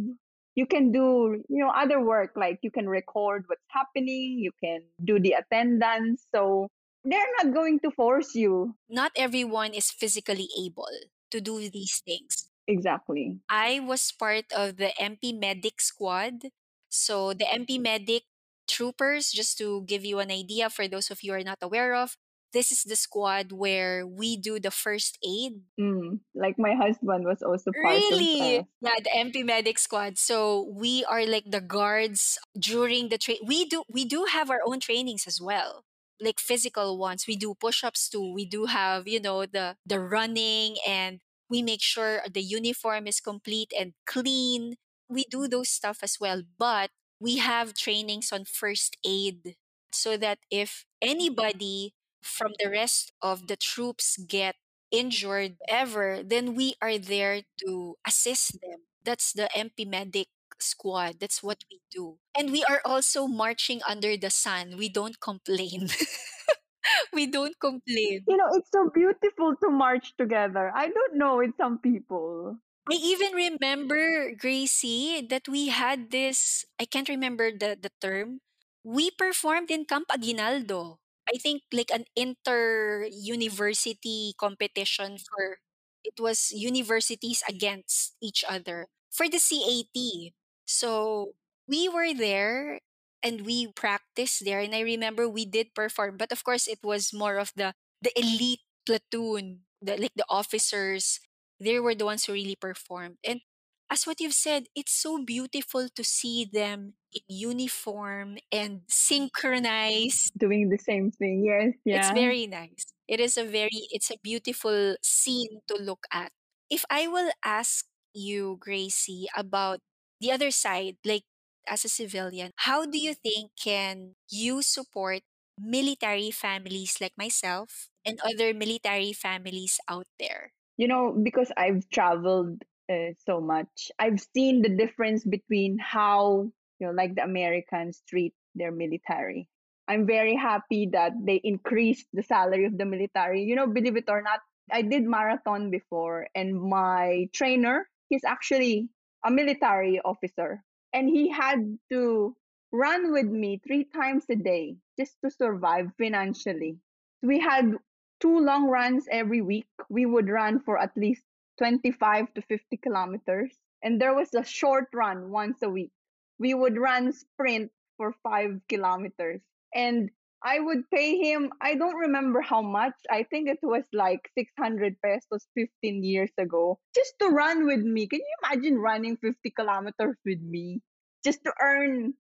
you 0.55 0.65
can 0.67 0.91
do 0.91 1.41
you 1.49 1.59
know 1.63 1.71
other 1.75 1.99
work 1.99 2.33
like 2.35 2.59
you 2.61 2.71
can 2.71 2.87
record 2.87 3.43
what's 3.47 3.65
happening 3.69 4.37
you 4.37 4.51
can 4.63 4.81
do 5.03 5.19
the 5.19 5.33
attendance 5.33 6.27
so 6.33 6.67
they're 7.03 7.31
not 7.41 7.53
going 7.53 7.79
to 7.79 7.91
force 7.91 8.35
you 8.35 8.75
Not 8.89 9.11
everyone 9.15 9.73
is 9.73 9.91
physically 9.91 10.47
able 10.59 10.87
to 11.31 11.41
do 11.41 11.59
these 11.69 11.99
things. 12.05 12.49
exactly 12.67 13.39
I 13.49 13.79
was 13.83 14.11
part 14.11 14.45
of 14.55 14.77
the 14.77 14.91
MP 14.99 15.35
Medic 15.37 15.81
squad. 15.81 16.47
So 16.89 17.33
the 17.33 17.45
MP 17.45 17.79
Medic 17.81 18.23
troopers, 18.69 19.31
just 19.31 19.57
to 19.57 19.83
give 19.85 20.05
you 20.05 20.19
an 20.19 20.31
idea 20.31 20.69
for 20.69 20.87
those 20.87 21.11
of 21.11 21.19
you 21.23 21.33
who 21.33 21.39
are 21.39 21.43
not 21.43 21.59
aware 21.61 21.95
of, 21.95 22.15
this 22.53 22.71
is 22.71 22.83
the 22.83 22.95
squad 22.95 23.51
where 23.51 24.05
we 24.05 24.37
do 24.37 24.59
the 24.59 24.71
first 24.71 25.17
aid. 25.25 25.65
mm. 25.79 26.19
like 26.35 26.55
my 26.57 26.73
husband 26.75 27.25
was 27.25 27.41
also 27.41 27.71
part 27.81 27.95
Really? 27.97 28.57
of 28.57 28.65
Yeah, 28.81 28.99
the 29.03 29.09
MP 29.11 29.43
Medic 29.43 29.79
squad. 29.79 30.17
So 30.17 30.69
we 30.71 31.03
are 31.05 31.25
like 31.25 31.49
the 31.49 31.61
guards 31.61 32.37
during 32.57 33.09
the 33.09 33.17
train. 33.17 33.39
We 33.45 33.65
do 33.65 33.83
we 33.89 34.05
do 34.05 34.25
have 34.29 34.49
our 34.49 34.61
own 34.65 34.79
trainings 34.79 35.25
as 35.27 35.41
well. 35.41 35.83
Like 36.23 36.39
physical 36.39 36.97
ones. 36.97 37.25
We 37.27 37.35
do 37.35 37.53
push-ups 37.55 38.09
too. 38.09 38.33
We 38.33 38.45
do 38.45 38.65
have, 38.65 39.07
you 39.07 39.19
know, 39.19 39.45
the 39.45 39.75
the 39.85 39.99
running 39.99 40.77
and 40.87 41.19
we 41.49 41.61
make 41.61 41.81
sure 41.81 42.21
the 42.31 42.41
uniform 42.41 43.07
is 43.07 43.19
complete 43.19 43.73
and 43.77 43.93
clean. 44.07 44.75
We 45.09 45.25
do 45.29 45.47
those 45.47 45.69
stuff 45.69 45.99
as 46.01 46.17
well, 46.19 46.43
but 46.57 46.91
we 47.19 47.37
have 47.37 47.73
trainings 47.73 48.31
on 48.31 48.45
first 48.45 48.97
aid 49.05 49.55
so 49.91 50.17
that 50.17 50.39
if 50.49 50.85
anybody 51.01 51.93
from 52.21 52.53
the 52.59 52.69
rest 52.69 53.11
of 53.21 53.47
the 53.47 53.55
troops 53.57 54.17
get 54.17 54.55
injured 54.91 55.57
ever, 55.67 56.21
then 56.23 56.55
we 56.55 56.75
are 56.81 56.97
there 56.97 57.41
to 57.65 57.95
assist 58.07 58.61
them. 58.61 58.87
That's 59.03 59.33
the 59.33 59.49
MP 59.55 59.85
Medic 59.85 60.27
squad. 60.61 61.19
That's 61.19 61.41
what 61.41 61.63
we 61.71 61.81
do. 61.91 62.17
And 62.37 62.51
we 62.51 62.63
are 62.63 62.81
also 62.85 63.27
marching 63.27 63.81
under 63.87 64.17
the 64.17 64.29
sun. 64.29 64.75
We 64.77 64.89
don't 64.89 65.19
complain. 65.19 65.89
we 67.13 67.27
don't 67.27 67.55
complain. 67.59 68.23
you 68.27 68.37
know 68.37 68.49
it's 68.53 68.69
so 68.71 68.89
beautiful 68.93 69.55
to 69.55 69.69
march 69.69 70.11
together 70.17 70.71
i 70.75 70.87
don't 70.87 71.15
know 71.15 71.37
with 71.37 71.55
some 71.57 71.79
people 71.79 72.57
I 72.83 72.99
even 72.99 73.31
remember, 73.31 74.35
Gracey, 74.35 75.23
that 75.29 75.47
we 75.47 75.69
had 75.71 76.11
this, 76.11 76.65
I 76.75 76.83
can't 76.83 77.07
remember 77.07 77.47
the, 77.51 77.79
the 77.79 77.91
term. 78.01 78.41
We 78.83 79.09
performed 79.09 79.71
in 79.71 79.85
Camp 79.85 80.11
Aguinaldo. 80.11 80.99
I 81.23 81.37
think 81.39 81.63
like 81.71 81.91
an 81.95 82.03
inter 82.15 83.07
university 83.07 84.35
competition 84.37 85.15
for 85.15 85.63
it 86.03 86.19
was 86.19 86.51
universities 86.51 87.41
against 87.47 88.17
each 88.21 88.43
other 88.43 88.87
for 89.09 89.29
the 89.29 89.39
CAT. 89.39 90.33
So 90.73 91.33
we 91.67 91.87
were 91.89 92.13
there 92.13 92.79
and 93.23 93.45
we 93.45 93.67
practiced 93.71 94.43
there 94.45 94.59
and 94.59 94.75
I 94.75 94.81
remember 94.81 95.27
we 95.29 95.45
did 95.45 95.73
perform 95.75 96.17
but 96.17 96.31
of 96.31 96.43
course 96.43 96.67
it 96.67 96.79
was 96.83 97.13
more 97.13 97.37
of 97.37 97.51
the 97.55 97.73
the 98.01 98.11
elite 98.19 98.61
platoon 98.85 99.63
the 99.81 99.97
like 99.97 100.13
the 100.15 100.25
officers 100.29 101.19
they 101.59 101.79
were 101.79 101.95
the 101.95 102.05
ones 102.05 102.25
who 102.25 102.33
really 102.33 102.55
performed. 102.55 103.17
And 103.23 103.41
as 103.89 104.05
what 104.05 104.19
you've 104.19 104.33
said, 104.33 104.65
it's 104.75 104.93
so 104.93 105.23
beautiful 105.23 105.87
to 105.95 106.03
see 106.03 106.45
them 106.51 106.93
in 107.13 107.21
uniform 107.27 108.37
and 108.51 108.81
synchronized. 108.89 110.33
doing 110.37 110.69
the 110.69 110.77
same 110.77 111.11
thing 111.11 111.43
yes 111.45 111.73
Yeah. 111.85 111.97
It's 111.99 112.11
very 112.11 112.47
nice. 112.47 112.85
It 113.07 113.19
is 113.19 113.37
a 113.37 113.43
very, 113.45 113.87
it's 113.91 114.11
a 114.11 114.17
beautiful 114.21 114.95
scene 115.01 115.61
to 115.67 115.75
look 115.79 116.05
at. 116.11 116.31
If 116.69 116.85
I 116.89 117.07
will 117.07 117.31
ask 117.43 117.85
you, 118.13 118.57
Gracey, 118.59 119.25
about 119.35 119.79
the 120.23 120.31
other 120.31 120.51
side, 120.51 120.95
like 121.03 121.27
as 121.67 121.83
a 121.83 121.89
civilian, 121.91 122.51
how 122.63 122.85
do 122.87 122.97
you 122.97 123.13
think 123.13 123.51
can 123.59 124.15
you 124.31 124.63
support 124.63 125.21
military 125.59 126.31
families 126.31 126.97
like 127.03 127.13
myself 127.19 127.89
and 128.05 128.19
other 128.23 128.53
military 128.55 129.13
families 129.13 129.79
out 129.91 130.07
there? 130.19 130.55
you 130.77 130.87
know 130.87 131.13
because 131.23 131.51
i've 131.57 131.87
traveled 131.89 132.61
uh, 132.91 133.13
so 133.25 133.39
much 133.39 133.91
i've 133.99 134.19
seen 134.35 134.61
the 134.61 134.69
difference 134.69 135.23
between 135.23 135.77
how 135.77 136.49
you 136.79 136.87
know 136.87 136.93
like 136.93 137.15
the 137.15 137.23
americans 137.23 138.01
treat 138.07 138.33
their 138.55 138.71
military 138.71 139.47
i'm 139.87 140.05
very 140.05 140.35
happy 140.35 140.89
that 140.91 141.11
they 141.25 141.39
increased 141.43 142.07
the 142.13 142.23
salary 142.23 142.65
of 142.65 142.77
the 142.77 142.85
military 142.85 143.43
you 143.43 143.55
know 143.55 143.67
believe 143.67 143.95
it 143.95 144.09
or 144.09 144.21
not 144.21 144.39
i 144.71 144.81
did 144.81 145.03
marathon 145.03 145.69
before 145.69 146.27
and 146.35 146.59
my 146.59 147.27
trainer 147.33 147.87
he's 148.09 148.23
actually 148.23 148.89
a 149.23 149.31
military 149.31 149.99
officer 150.03 150.63
and 150.93 151.09
he 151.09 151.29
had 151.29 151.77
to 151.91 152.35
run 152.71 153.11
with 153.11 153.27
me 153.27 153.59
three 153.65 153.83
times 153.85 154.25
a 154.29 154.35
day 154.35 154.75
just 154.97 155.15
to 155.23 155.29
survive 155.31 155.91
financially 155.97 156.77
we 157.23 157.39
had 157.39 157.77
two 158.19 158.39
long 158.39 158.69
runs 158.69 159.07
every 159.09 159.41
week. 159.41 159.67
We 159.89 160.05
would 160.05 160.29
run 160.29 160.59
for 160.59 160.77
at 160.77 160.95
least 160.95 161.23
25 161.57 162.33
to 162.35 162.41
50 162.41 162.77
kilometers. 162.77 163.51
And 163.81 163.99
there 163.99 164.13
was 164.13 164.33
a 164.33 164.43
short 164.43 164.87
run 164.93 165.31
once 165.31 165.57
a 165.63 165.69
week. 165.69 165.91
We 166.39 166.53
would 166.53 166.77
run 166.77 167.11
sprint 167.13 167.71
for 167.97 168.13
five 168.23 168.59
kilometers. 168.69 169.41
And 169.73 170.09
I 170.43 170.59
would 170.59 170.89
pay 170.91 171.17
him, 171.17 171.51
I 171.61 171.75
don't 171.75 171.95
remember 171.95 172.41
how 172.41 172.61
much. 172.61 172.95
I 173.09 173.23
think 173.23 173.47
it 173.47 173.59
was 173.63 173.85
like 173.93 174.29
600 174.37 174.97
pesos 175.01 175.47
15 175.55 176.03
years 176.03 176.31
ago 176.37 176.79
just 176.93 177.13
to 177.19 177.29
run 177.29 177.65
with 177.65 177.79
me. 177.79 178.07
Can 178.07 178.19
you 178.19 178.35
imagine 178.43 178.77
running 178.77 179.17
50 179.17 179.49
kilometers 179.51 180.17
with 180.25 180.41
me 180.41 180.81
just 181.23 181.43
to 181.45 181.53
earn 181.61 182.13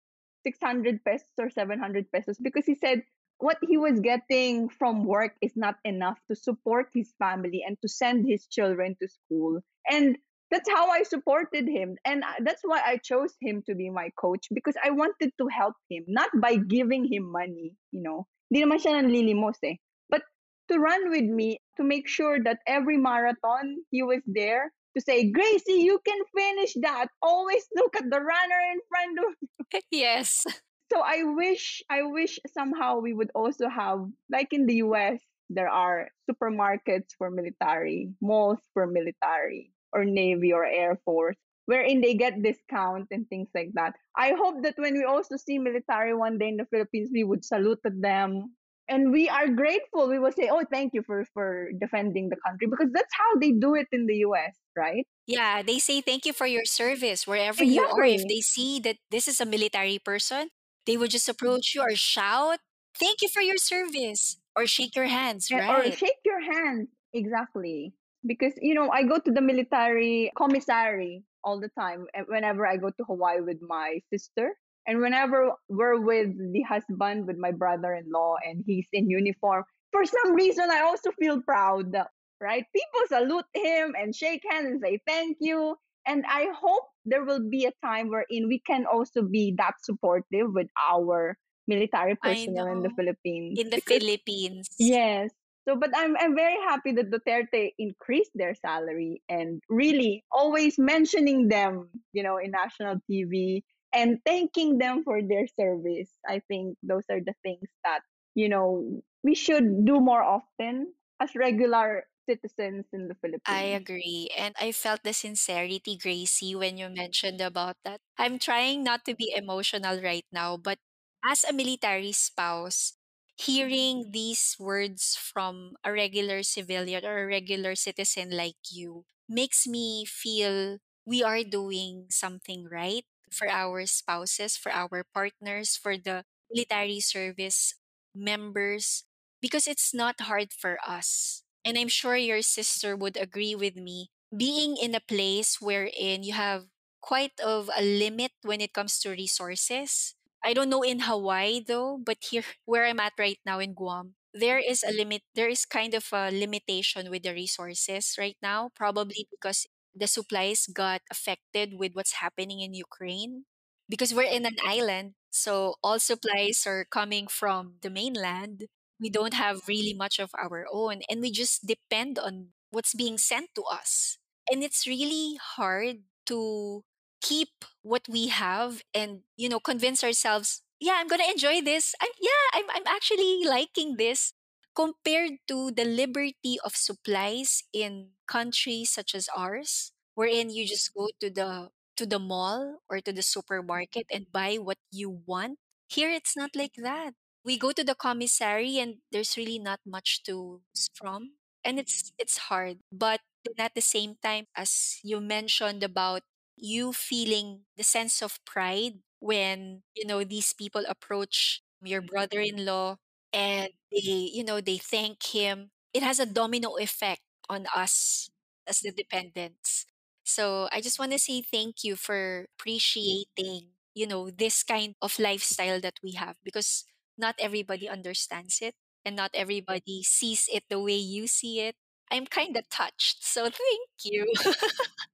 600 0.45 1.03
pesos 1.03 1.27
or 1.37 1.49
700 1.49 2.11
pesos? 2.11 2.37
Because 2.37 2.65
he 2.65 2.75
said, 2.75 3.03
what 3.39 3.57
he 3.67 3.77
was 3.77 3.99
getting 3.99 4.69
from 4.69 5.03
work 5.03 5.35
is 5.41 5.51
not 5.57 5.75
enough 5.83 6.17
to 6.29 6.35
support 6.35 6.87
his 6.93 7.11
family 7.19 7.63
and 7.67 7.77
to 7.81 7.89
send 7.89 8.25
his 8.25 8.47
children 8.47 8.95
to 9.01 9.07
school. 9.09 9.59
And 9.89 10.17
that's 10.53 10.69
how 10.69 10.87
I 10.89 11.01
supported 11.01 11.67
him. 11.67 11.97
And 12.05 12.23
that's 12.45 12.61
why 12.61 12.79
I 12.85 12.97
chose 12.97 13.33
him 13.41 13.63
to 13.65 13.73
be 13.73 13.89
my 13.89 14.11
coach 14.19 14.45
because 14.53 14.75
I 14.85 14.91
wanted 14.91 15.31
to 15.41 15.47
help 15.47 15.73
him, 15.89 16.05
not 16.07 16.29
by 16.39 16.57
giving 16.57 17.11
him 17.11 17.31
money, 17.31 17.73
you 17.91 18.03
know. 18.03 18.27
Hindi 18.53 18.61
naman 18.61 18.77
siya 18.77 19.01
nanlilimos 19.01 19.57
eh. 19.65 19.81
But 20.13 20.21
to 20.69 20.77
run 20.77 21.09
with 21.09 21.25
me, 21.25 21.57
to 21.77 21.83
make 21.83 22.05
sure 22.05 22.37
that 22.45 22.61
every 22.69 23.01
marathon, 23.01 23.81
he 23.89 24.05
was 24.05 24.21
there 24.29 24.69
to 24.93 25.01
say, 25.01 25.25
Gracey, 25.33 25.81
you 25.81 25.97
can 26.05 26.21
finish 26.37 26.77
that. 26.85 27.09
Always 27.25 27.65
look 27.73 27.97
at 27.97 28.05
the 28.05 28.21
runner 28.21 28.61
in 28.69 28.79
front 28.85 29.17
of 29.25 29.33
you. 29.41 29.81
yes. 30.05 30.45
So 30.93 31.01
I 31.01 31.25
wish, 31.33 31.81
I 31.89 32.05
wish 32.05 32.37
somehow 32.53 33.01
we 33.01 33.17
would 33.17 33.33
also 33.33 33.65
have, 33.73 34.05
like 34.29 34.53
in 34.53 34.69
the 34.69 34.85
US, 34.85 35.17
there 35.49 35.69
are 35.69 36.13
supermarkets 36.29 37.17
for 37.17 37.33
military, 37.33 38.13
malls 38.21 38.61
for 38.77 38.85
military, 38.85 39.72
or 39.93 40.05
Navy 40.05 40.51
or 40.51 40.65
Air 40.65 40.99
Force, 41.05 41.37
wherein 41.65 42.01
they 42.01 42.13
get 42.13 42.41
discounts 42.41 43.07
and 43.11 43.27
things 43.29 43.47
like 43.55 43.69
that. 43.75 43.93
I 44.17 44.33
hope 44.37 44.63
that 44.63 44.75
when 44.77 44.93
we 44.93 45.03
also 45.03 45.37
see 45.37 45.59
military 45.59 46.13
one 46.13 46.37
day 46.37 46.49
in 46.49 46.57
the 46.57 46.65
Philippines, 46.65 47.09
we 47.13 47.23
would 47.23 47.45
salute 47.45 47.79
them. 47.83 48.55
And 48.89 49.13
we 49.13 49.29
are 49.29 49.47
grateful. 49.47 50.09
We 50.09 50.19
will 50.19 50.33
say, 50.33 50.49
"Oh, 50.51 50.65
thank 50.69 50.91
you 50.93 51.03
for 51.07 51.23
for 51.33 51.71
defending 51.79 52.27
the 52.27 52.35
country," 52.45 52.67
because 52.67 52.91
that's 52.91 53.15
how 53.15 53.39
they 53.39 53.53
do 53.53 53.75
it 53.75 53.87
in 53.93 54.07
the 54.07 54.27
U.S., 54.27 54.51
right? 54.75 55.07
Yeah, 55.25 55.63
they 55.63 55.79
say 55.79 56.01
thank 56.01 56.25
you 56.25 56.33
for 56.33 56.45
your 56.45 56.65
service 56.65 57.25
wherever 57.25 57.63
you 57.63 57.79
are. 57.79 58.03
If 58.03 58.27
they 58.27 58.41
see 58.41 58.81
that 58.81 58.97
this 59.09 59.29
is 59.29 59.39
a 59.39 59.45
military 59.45 59.99
person, 60.03 60.49
they 60.85 60.97
would 60.97 61.11
just 61.11 61.31
mm-hmm. 61.31 61.39
approach 61.39 61.71
you 61.73 61.81
or 61.81 61.95
shout, 61.95 62.59
"Thank 62.99 63.21
you 63.23 63.29
for 63.31 63.39
your 63.39 63.55
service," 63.55 64.35
or 64.53 64.67
shake 64.67 64.99
your 64.99 65.07
hands, 65.07 65.47
eh, 65.49 65.63
right? 65.63 65.87
Or 65.87 65.95
shake 65.95 66.19
your 66.25 66.43
hands. 66.43 66.91
Exactly. 67.13 67.95
Because, 68.25 68.53
you 68.61 68.73
know, 68.73 68.89
I 68.89 69.03
go 69.03 69.17
to 69.19 69.31
the 69.31 69.41
military 69.41 70.31
commissary 70.37 71.23
all 71.43 71.59
the 71.59 71.69
time 71.77 72.05
eh, 72.15 72.23
whenever 72.27 72.65
I 72.65 72.77
go 72.77 72.89
to 72.89 73.03
Hawaii 73.03 73.41
with 73.41 73.57
my 73.61 73.99
sister. 74.11 74.53
And 74.87 74.99
whenever 74.99 75.53
we're 75.69 75.99
with 75.99 76.35
the 76.51 76.61
husband, 76.61 77.25
with 77.27 77.37
my 77.37 77.51
brother 77.51 77.93
in 77.93 78.11
law, 78.11 78.35
and 78.45 78.63
he's 78.65 78.87
in 78.91 79.09
uniform, 79.09 79.63
for 79.91 80.03
some 80.05 80.33
reason, 80.35 80.69
I 80.69 80.81
also 80.81 81.11
feel 81.11 81.41
proud, 81.41 81.95
right? 82.41 82.65
People 82.75 83.01
salute 83.07 83.45
him 83.53 83.95
and 83.97 84.13
shake 84.13 84.43
hands 84.49 84.67
and 84.67 84.81
say 84.83 84.99
thank 85.07 85.37
you. 85.39 85.75
And 86.05 86.25
I 86.27 86.51
hope 86.53 86.83
there 87.05 87.23
will 87.23 87.39
be 87.49 87.65
a 87.65 87.71
time 87.85 88.09
wherein 88.09 88.47
we 88.49 88.59
can 88.59 88.85
also 88.85 89.21
be 89.21 89.53
that 89.57 89.75
supportive 89.81 90.51
with 90.51 90.67
our 90.91 91.37
military 91.65 92.15
personnel 92.15 92.67
in 92.67 92.81
the. 92.83 92.89
Philippines. 92.89 93.59
In 93.59 93.69
the 93.69 93.77
Because- 93.77 93.99
Philippines. 93.99 94.67
Yes. 94.77 95.31
So, 95.67 95.75
but 95.75 95.91
I'm 95.95 96.15
I'm 96.17 96.35
very 96.35 96.57
happy 96.67 96.91
that 96.93 97.09
Duterte 97.11 97.71
increased 97.79 98.31
their 98.35 98.55
salary 98.55 99.21
and 99.29 99.61
really 99.69 100.23
always 100.31 100.77
mentioning 100.77 101.47
them, 101.47 101.89
you 102.11 102.23
know, 102.23 102.37
in 102.37 102.51
national 102.51 102.97
TV 103.09 103.63
and 103.93 104.19
thanking 104.25 104.77
them 104.77 105.03
for 105.03 105.21
their 105.21 105.47
service. 105.47 106.11
I 106.27 106.41
think 106.47 106.77
those 106.83 107.03
are 107.09 107.21
the 107.21 107.33
things 107.43 107.69
that 107.85 108.01
you 108.35 108.49
know 108.49 109.01
we 109.23 109.35
should 109.35 109.85
do 109.85 109.99
more 109.99 110.21
often 110.23 110.93
as 111.21 111.35
regular 111.35 112.05
citizens 112.27 112.85
in 112.93 113.07
the 113.07 113.15
Philippines. 113.21 113.43
I 113.47 113.75
agree. 113.75 114.29
And 114.37 114.55
I 114.59 114.71
felt 114.71 115.03
the 115.03 115.13
sincerity, 115.13 115.97
Gracey, 115.97 116.55
when 116.55 116.77
you 116.77 116.89
mentioned 116.89 117.41
about 117.41 117.77
that. 117.83 117.99
I'm 118.17 118.39
trying 118.39 118.83
not 118.83 119.05
to 119.05 119.15
be 119.15 119.33
emotional 119.35 120.01
right 120.01 120.25
now, 120.31 120.57
but 120.57 120.79
as 121.23 121.43
a 121.43 121.53
military 121.53 122.11
spouse, 122.11 122.93
hearing 123.37 124.11
these 124.11 124.55
words 124.59 125.15
from 125.15 125.75
a 125.83 125.91
regular 125.91 126.43
civilian 126.43 127.05
or 127.05 127.23
a 127.23 127.27
regular 127.27 127.75
citizen 127.75 128.29
like 128.31 128.59
you 128.71 129.05
makes 129.27 129.65
me 129.67 130.05
feel 130.05 130.77
we 131.05 131.23
are 131.23 131.43
doing 131.43 132.07
something 132.09 132.67
right 132.69 133.05
for 133.31 133.49
our 133.49 133.85
spouses, 133.85 134.55
for 134.55 134.71
our 134.71 135.03
partners, 135.13 135.75
for 135.75 135.97
the 135.97 136.23
military 136.51 136.99
service 136.99 137.75
members, 138.13 139.03
because 139.41 139.67
it's 139.67 139.93
not 139.93 140.21
hard 140.21 140.53
for 140.53 140.77
us. 140.85 141.43
And 141.65 141.77
I'm 141.77 141.87
sure 141.87 142.15
your 142.15 142.41
sister 142.41 142.95
would 142.95 143.17
agree 143.17 143.55
with 143.55 143.75
me. 143.75 144.11
Being 144.35 144.77
in 144.77 144.95
a 144.95 144.99
place 145.01 145.59
wherein 145.61 146.23
you 146.23 146.33
have 146.33 146.65
quite 147.01 147.39
of 147.39 147.69
a 147.75 147.81
limit 147.83 148.31
when 148.43 148.61
it 148.61 148.73
comes 148.73 148.99
to 148.99 149.09
resources. 149.11 150.15
I 150.43 150.53
don't 150.53 150.69
know 150.69 150.83
in 150.83 151.01
Hawaii 151.01 151.61
though, 151.65 151.97
but 152.03 152.17
here 152.21 152.43
where 152.65 152.85
I'm 152.85 152.99
at 152.99 153.13
right 153.17 153.39
now 153.45 153.59
in 153.59 153.73
Guam, 153.73 154.15
there 154.33 154.59
is 154.59 154.83
a 154.83 154.91
limit 154.91 155.21
there 155.35 155.47
is 155.49 155.65
kind 155.65 155.93
of 155.93 156.07
a 156.11 156.31
limitation 156.31 157.09
with 157.09 157.23
the 157.23 157.33
resources 157.33 158.15
right 158.17 158.37
now, 158.41 158.69
probably 158.75 159.27
because 159.31 159.67
the 159.95 160.07
supplies 160.07 160.67
got 160.67 161.01
affected 161.11 161.75
with 161.77 161.93
what's 161.93 162.19
happening 162.23 162.59
in 162.61 162.73
Ukraine. 162.73 163.45
Because 163.89 164.13
we're 164.13 164.31
in 164.31 164.45
an 164.45 164.57
island, 164.65 165.13
so 165.29 165.75
all 165.83 165.99
supplies 165.99 166.63
are 166.65 166.85
coming 166.85 167.27
from 167.27 167.75
the 167.81 167.89
mainland. 167.91 168.65
We 168.99 169.09
don't 169.09 169.33
have 169.35 169.67
really 169.67 169.93
much 169.93 170.19
of 170.19 170.31
our 170.39 170.65
own, 170.71 171.01
and 171.09 171.19
we 171.21 171.31
just 171.31 171.67
depend 171.67 172.17
on 172.17 172.55
what's 172.71 172.95
being 172.95 173.17
sent 173.19 173.51
to 173.55 173.63
us. 173.63 174.17
And 174.49 174.63
it's 174.63 174.87
really 174.87 175.35
hard 175.39 176.07
to 176.27 176.83
keep 177.23 177.63
what 177.83 178.03
we 178.09 178.27
have 178.27 178.83
and 178.93 179.23
you 179.37 179.47
know 179.47 179.59
convince 179.59 180.03
ourselves 180.03 180.61
yeah 180.79 180.99
i'm 180.99 181.07
gonna 181.07 181.29
enjoy 181.31 181.61
this. 181.63 181.95
I'm 182.03 182.11
yeah 182.19 182.45
i'm, 182.53 182.67
I'm 182.75 182.87
actually 182.87 183.45
liking 183.47 183.95
this 183.97 184.33
compared 184.75 185.39
to 185.47 185.71
the 185.71 185.85
liberty 185.85 186.57
of 186.65 186.75
supplies 186.75 187.63
in 187.73 188.09
countries 188.27 188.91
such 188.91 189.15
as 189.15 189.29
ours 189.35 189.91
wherein 190.15 190.49
you 190.49 190.65
just 190.67 190.93
go 190.93 191.09
to 191.21 191.29
the 191.29 191.69
to 191.95 192.05
the 192.05 192.19
mall 192.19 192.81
or 192.89 192.99
to 193.01 193.13
the 193.13 193.21
supermarket 193.21 194.07
and 194.11 194.25
buy 194.33 194.57
what 194.57 194.79
you 194.91 195.21
want. 195.27 195.59
Here 195.87 196.09
it's 196.09 196.35
not 196.35 196.55
like 196.55 196.73
that. 196.81 197.13
We 197.45 197.57
go 197.57 197.71
to 197.71 197.83
the 197.83 197.93
commissary 197.93 198.79
and 198.79 199.05
there's 199.11 199.37
really 199.37 199.59
not 199.59 199.79
much 199.85 200.23
to 200.25 200.61
from 200.93 201.37
and 201.63 201.77
it's 201.79 202.11
it's 202.17 202.49
hard. 202.49 202.79
But 202.91 203.21
at 203.59 203.75
the 203.75 203.81
same 203.85 204.15
time 204.23 204.47
as 204.55 204.99
you 205.03 205.21
mentioned 205.21 205.83
about 205.83 206.23
you 206.57 206.93
feeling 206.93 207.61
the 207.77 207.83
sense 207.83 208.21
of 208.21 208.39
pride 208.45 208.99
when 209.19 209.81
you 209.95 210.05
know 210.05 210.23
these 210.23 210.53
people 210.53 210.83
approach 210.87 211.61
your 211.81 212.01
mm-hmm. 212.01 212.13
brother-in-law 212.13 212.97
and 213.31 213.69
they 213.91 214.29
you 214.33 214.43
know 214.43 214.61
they 214.61 214.77
thank 214.77 215.23
him 215.33 215.71
it 215.93 216.03
has 216.03 216.19
a 216.19 216.25
domino 216.25 216.75
effect 216.77 217.21
on 217.49 217.65
us 217.75 218.29
as 218.67 218.79
the 218.79 218.91
dependents. 218.91 219.85
So 220.23 220.69
i 220.71 220.79
just 220.81 220.99
want 220.99 221.11
to 221.11 221.19
say 221.19 221.41
thank 221.41 221.83
you 221.83 221.95
for 221.95 222.47
appreciating 222.57 223.75
you 223.93 224.07
know 224.07 224.29
this 224.29 224.63
kind 224.63 224.95
of 225.01 225.19
lifestyle 225.19 225.79
that 225.81 225.99
we 226.03 226.13
have 226.13 226.37
because 226.43 226.85
not 227.17 227.35
everybody 227.39 227.87
understands 227.89 228.59
it 228.61 228.75
and 229.05 229.15
not 229.15 229.31
everybody 229.33 230.01
sees 230.03 230.47
it 230.51 230.63
the 230.69 230.79
way 230.79 230.95
you 230.95 231.27
see 231.27 231.59
it. 231.59 231.75
I'm 232.11 232.25
kind 232.27 232.55
of 232.57 232.69
touched 232.69 233.25
so 233.25 233.43
thank 233.43 233.89
you 234.03 234.31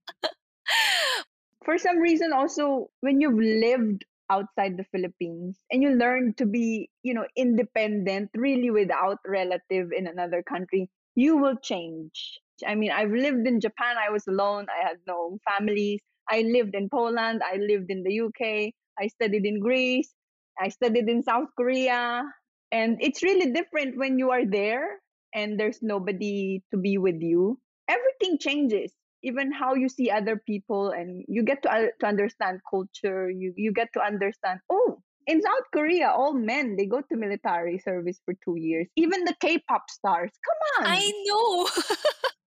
for 1.65 1.77
some 1.77 1.97
reason 1.97 2.33
also 2.33 2.89
when 3.01 3.21
you've 3.21 3.39
lived 3.39 4.05
outside 4.29 4.77
the 4.77 4.85
Philippines 4.91 5.57
and 5.71 5.81
you 5.81 5.91
learn 5.91 6.33
to 6.35 6.45
be, 6.45 6.89
you 7.03 7.13
know, 7.13 7.25
independent 7.35 8.29
really 8.35 8.69
without 8.69 9.17
relative 9.25 9.89
in 9.95 10.07
another 10.07 10.43
country, 10.43 10.89
you 11.15 11.37
will 11.37 11.55
change. 11.57 12.39
I 12.65 12.75
mean, 12.75 12.91
I've 12.91 13.11
lived 13.11 13.47
in 13.47 13.59
Japan, 13.59 13.95
I 13.97 14.11
was 14.11 14.27
alone, 14.27 14.67
I 14.69 14.87
had 14.87 14.97
no 15.07 15.39
families. 15.49 16.01
I 16.29 16.41
lived 16.41 16.75
in 16.75 16.89
Poland, 16.89 17.41
I 17.43 17.57
lived 17.57 17.89
in 17.89 18.03
the 18.03 18.21
UK, 18.21 18.71
I 18.99 19.07
studied 19.07 19.45
in 19.45 19.59
Greece, 19.59 20.13
I 20.59 20.69
studied 20.69 21.09
in 21.09 21.23
South 21.23 21.47
Korea, 21.57 22.23
and 22.71 22.97
it's 23.01 23.23
really 23.23 23.51
different 23.51 23.97
when 23.97 24.19
you 24.19 24.29
are 24.29 24.45
there 24.45 24.99
and 25.33 25.59
there's 25.59 25.79
nobody 25.81 26.61
to 26.71 26.77
be 26.77 26.97
with 26.97 27.21
you. 27.21 27.59
Everything 27.87 28.37
changes 28.37 28.91
even 29.23 29.51
how 29.51 29.75
you 29.75 29.89
see 29.89 30.09
other 30.09 30.41
people 30.45 30.89
and 30.89 31.23
you 31.27 31.43
get 31.43 31.61
to, 31.63 31.71
uh, 31.71 31.87
to 31.99 32.05
understand 32.05 32.59
culture 32.69 33.29
you, 33.29 33.53
you 33.55 33.71
get 33.71 33.89
to 33.93 34.01
understand 34.01 34.59
oh 34.69 35.01
in 35.27 35.41
south 35.41 35.67
korea 35.73 36.09
all 36.09 36.33
men 36.33 36.75
they 36.75 36.85
go 36.85 37.01
to 37.01 37.15
military 37.15 37.77
service 37.79 38.19
for 38.25 38.33
two 38.43 38.55
years. 38.57 38.87
Even 38.95 39.23
the 39.25 39.35
k-pop 39.41 39.89
stars 39.89 40.31
come 40.45 40.85
on! 40.85 40.91
I 40.91 41.11
know. 41.25 41.69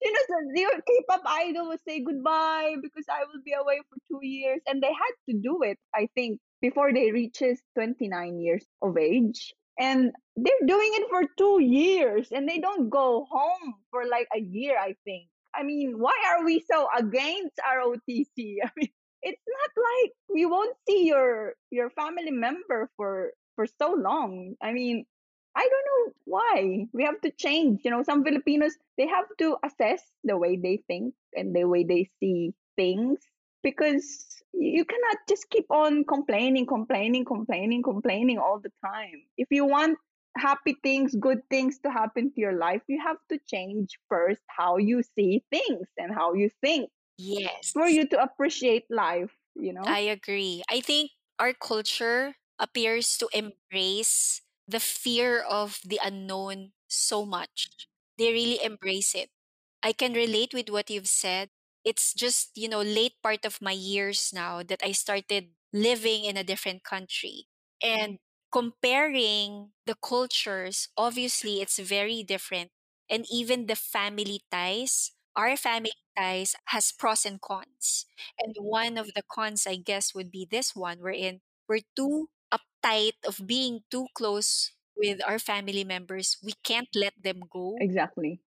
You 0.01 0.14
know 0.14 0.20
the, 0.30 0.64
the 0.78 0.82
k-pop 0.88 1.24
idol 1.26 1.68
would 1.68 1.82
say 1.86 2.01
goodbye 2.01 2.76
because 2.82 3.03
i 3.12 3.26
will 3.26 3.41
be 3.43 3.51
away 3.51 3.82
for 3.89 3.97
two 4.07 4.26
years 4.26 4.62
and 4.66 4.82
they 4.82 4.88
had 4.88 5.14
to 5.28 5.38
do 5.38 5.62
it 5.62 5.78
i 5.93 6.07
think 6.16 6.39
before 6.62 6.93
they 6.93 7.12
reaches 7.12 7.62
29 7.76 8.39
years 8.39 8.66
of 8.82 8.97
age. 8.97 9.53
And 9.80 10.12
they're 10.36 10.68
doing 10.68 10.91
it 10.93 11.07
for 11.10 11.24
two 11.38 11.62
years 11.62 12.30
and 12.32 12.47
they 12.47 12.60
don't 12.60 12.89
go 12.89 13.26
home 13.30 13.76
for 13.91 14.05
like 14.05 14.28
a 14.36 14.39
year 14.39 14.78
i 14.78 14.95
think 15.05 15.28
I 15.56 15.64
mean, 15.64 16.00
why 16.00 16.14
are 16.30 16.45
we 16.45 16.64
so 16.70 16.88
against 16.97 17.58
ROTC? 17.58 18.58
I 18.64 18.70
mean, 18.76 18.89
it's 19.22 19.43
not 19.47 19.84
like 19.84 20.12
we 20.34 20.45
won't 20.45 20.76
see 20.88 21.06
your 21.08 21.54
your 21.72 21.89
family 21.89 22.32
member 22.32 22.89
for 22.95 23.34
for 23.56 23.66
so 23.66 23.93
long. 23.93 24.56
I 24.62 24.72
mean, 24.72 25.06
I 25.56 25.68
don't 25.68 25.88
know 25.91 26.14
why. 26.26 26.88
We 26.93 27.04
have 27.04 27.20
to 27.22 27.32
change. 27.32 27.82
You 27.84 27.91
know, 27.91 28.04
some 28.04 28.24
Filipinos, 28.24 28.74
they 28.97 29.08
have 29.08 29.26
to 29.39 29.58
assess 29.66 30.02
the 30.24 30.38
way 30.38 30.56
they 30.56 30.82
think 30.88 31.14
and 31.34 31.56
the 31.56 31.66
way 31.66 31.84
they 31.84 32.10
see 32.20 32.54
things 32.78 33.20
because 33.64 34.26
you 34.54 34.86
cannot 34.86 35.18
just 35.28 35.50
keep 35.50 35.70
on 35.70 36.06
complaining, 36.06 36.66
complaining, 36.66 37.26
complaining, 37.26 37.84
complaining 37.84 38.38
all 38.38 38.60
the 38.60 38.72
time. 38.86 39.24
If 39.38 39.47
you 39.52 39.66
want 39.66 39.97
happy 40.39 40.75
things, 40.83 41.15
good 41.15 41.41
things 41.49 41.79
to 41.81 41.91
happen 41.91 42.33
to 42.33 42.41
your 42.41 42.53
life, 42.57 42.81
you 42.87 42.99
have 43.01 43.17
to 43.29 43.39
change 43.47 43.99
first 44.09 44.41
how 44.47 44.77
you 44.77 45.03
see 45.03 45.43
things 45.51 45.87
and 45.97 46.13
how 46.13 46.33
you 46.33 46.49
think 46.61 46.91
Yes. 47.17 47.73
for 47.73 47.87
you 47.89 48.07
to 48.09 48.21
appreciate 48.23 48.85
life, 48.89 49.35
you 49.55 49.73
know? 49.73 49.87
I 49.87 49.99
agree. 50.11 50.63
I 50.69 50.81
think 50.81 51.11
our 51.37 51.53
culture 51.53 52.35
appears 52.59 53.17
to 53.17 53.29
embrace 53.33 54.41
the 54.67 54.79
fear 54.79 55.41
of 55.41 55.79
the 55.85 55.99
unknown 56.03 56.73
so 56.87 57.25
much. 57.25 57.87
They 58.17 58.31
really 58.33 58.61
embrace 58.63 59.15
it. 59.15 59.31
I 59.81 59.93
can 59.93 60.13
relate 60.13 60.53
with 60.53 60.69
what 60.69 60.89
you've 60.89 61.07
said. 61.07 61.49
It's 61.85 62.13
just, 62.13 62.57
you 62.57 62.67
know, 62.67 62.81
late 62.81 63.15
part 63.23 63.45
of 63.45 63.61
my 63.61 63.71
years 63.71 64.33
now 64.33 64.61
that 64.63 64.83
I 64.83 64.91
started 64.91 65.55
living 65.71 66.25
in 66.25 66.35
a 66.35 66.43
different 66.43 66.83
country. 66.83 67.47
And 67.81 68.19
comparing 68.52 69.72
the 69.86 69.95
cultures, 69.95 70.89
obviously 70.97 71.62
it's 71.62 71.80
very 71.80 72.24
different. 72.24 72.72
And 73.10 73.26
even 73.32 73.66
the 73.68 73.76
family 73.76 74.41
ties, 74.52 75.12
our 75.36 75.58
family 75.58 75.93
ties 76.18 76.56
has 76.66 76.91
pros 76.91 77.26
and 77.26 77.41
cons. 77.41 78.06
And 78.38 78.56
one 78.60 78.97
of 78.97 79.14
the 79.16 79.24
cons, 79.32 79.66
I 79.68 79.76
guess, 79.78 80.14
would 80.14 80.32
be 80.32 80.47
this 80.50 80.76
one, 80.76 81.00
wherein 81.00 81.41
we're 81.68 81.86
too 81.95 82.30
uptight 82.54 83.18
of 83.26 83.45
being 83.45 83.82
too 83.91 84.08
close 84.14 84.72
with 84.95 85.22
our 85.26 85.39
family 85.39 85.84
members. 85.84 86.38
We 86.43 86.54
can't 86.64 86.89
let 86.95 87.14
them 87.22 87.41
go. 87.50 87.78
Exactly. 87.80 88.41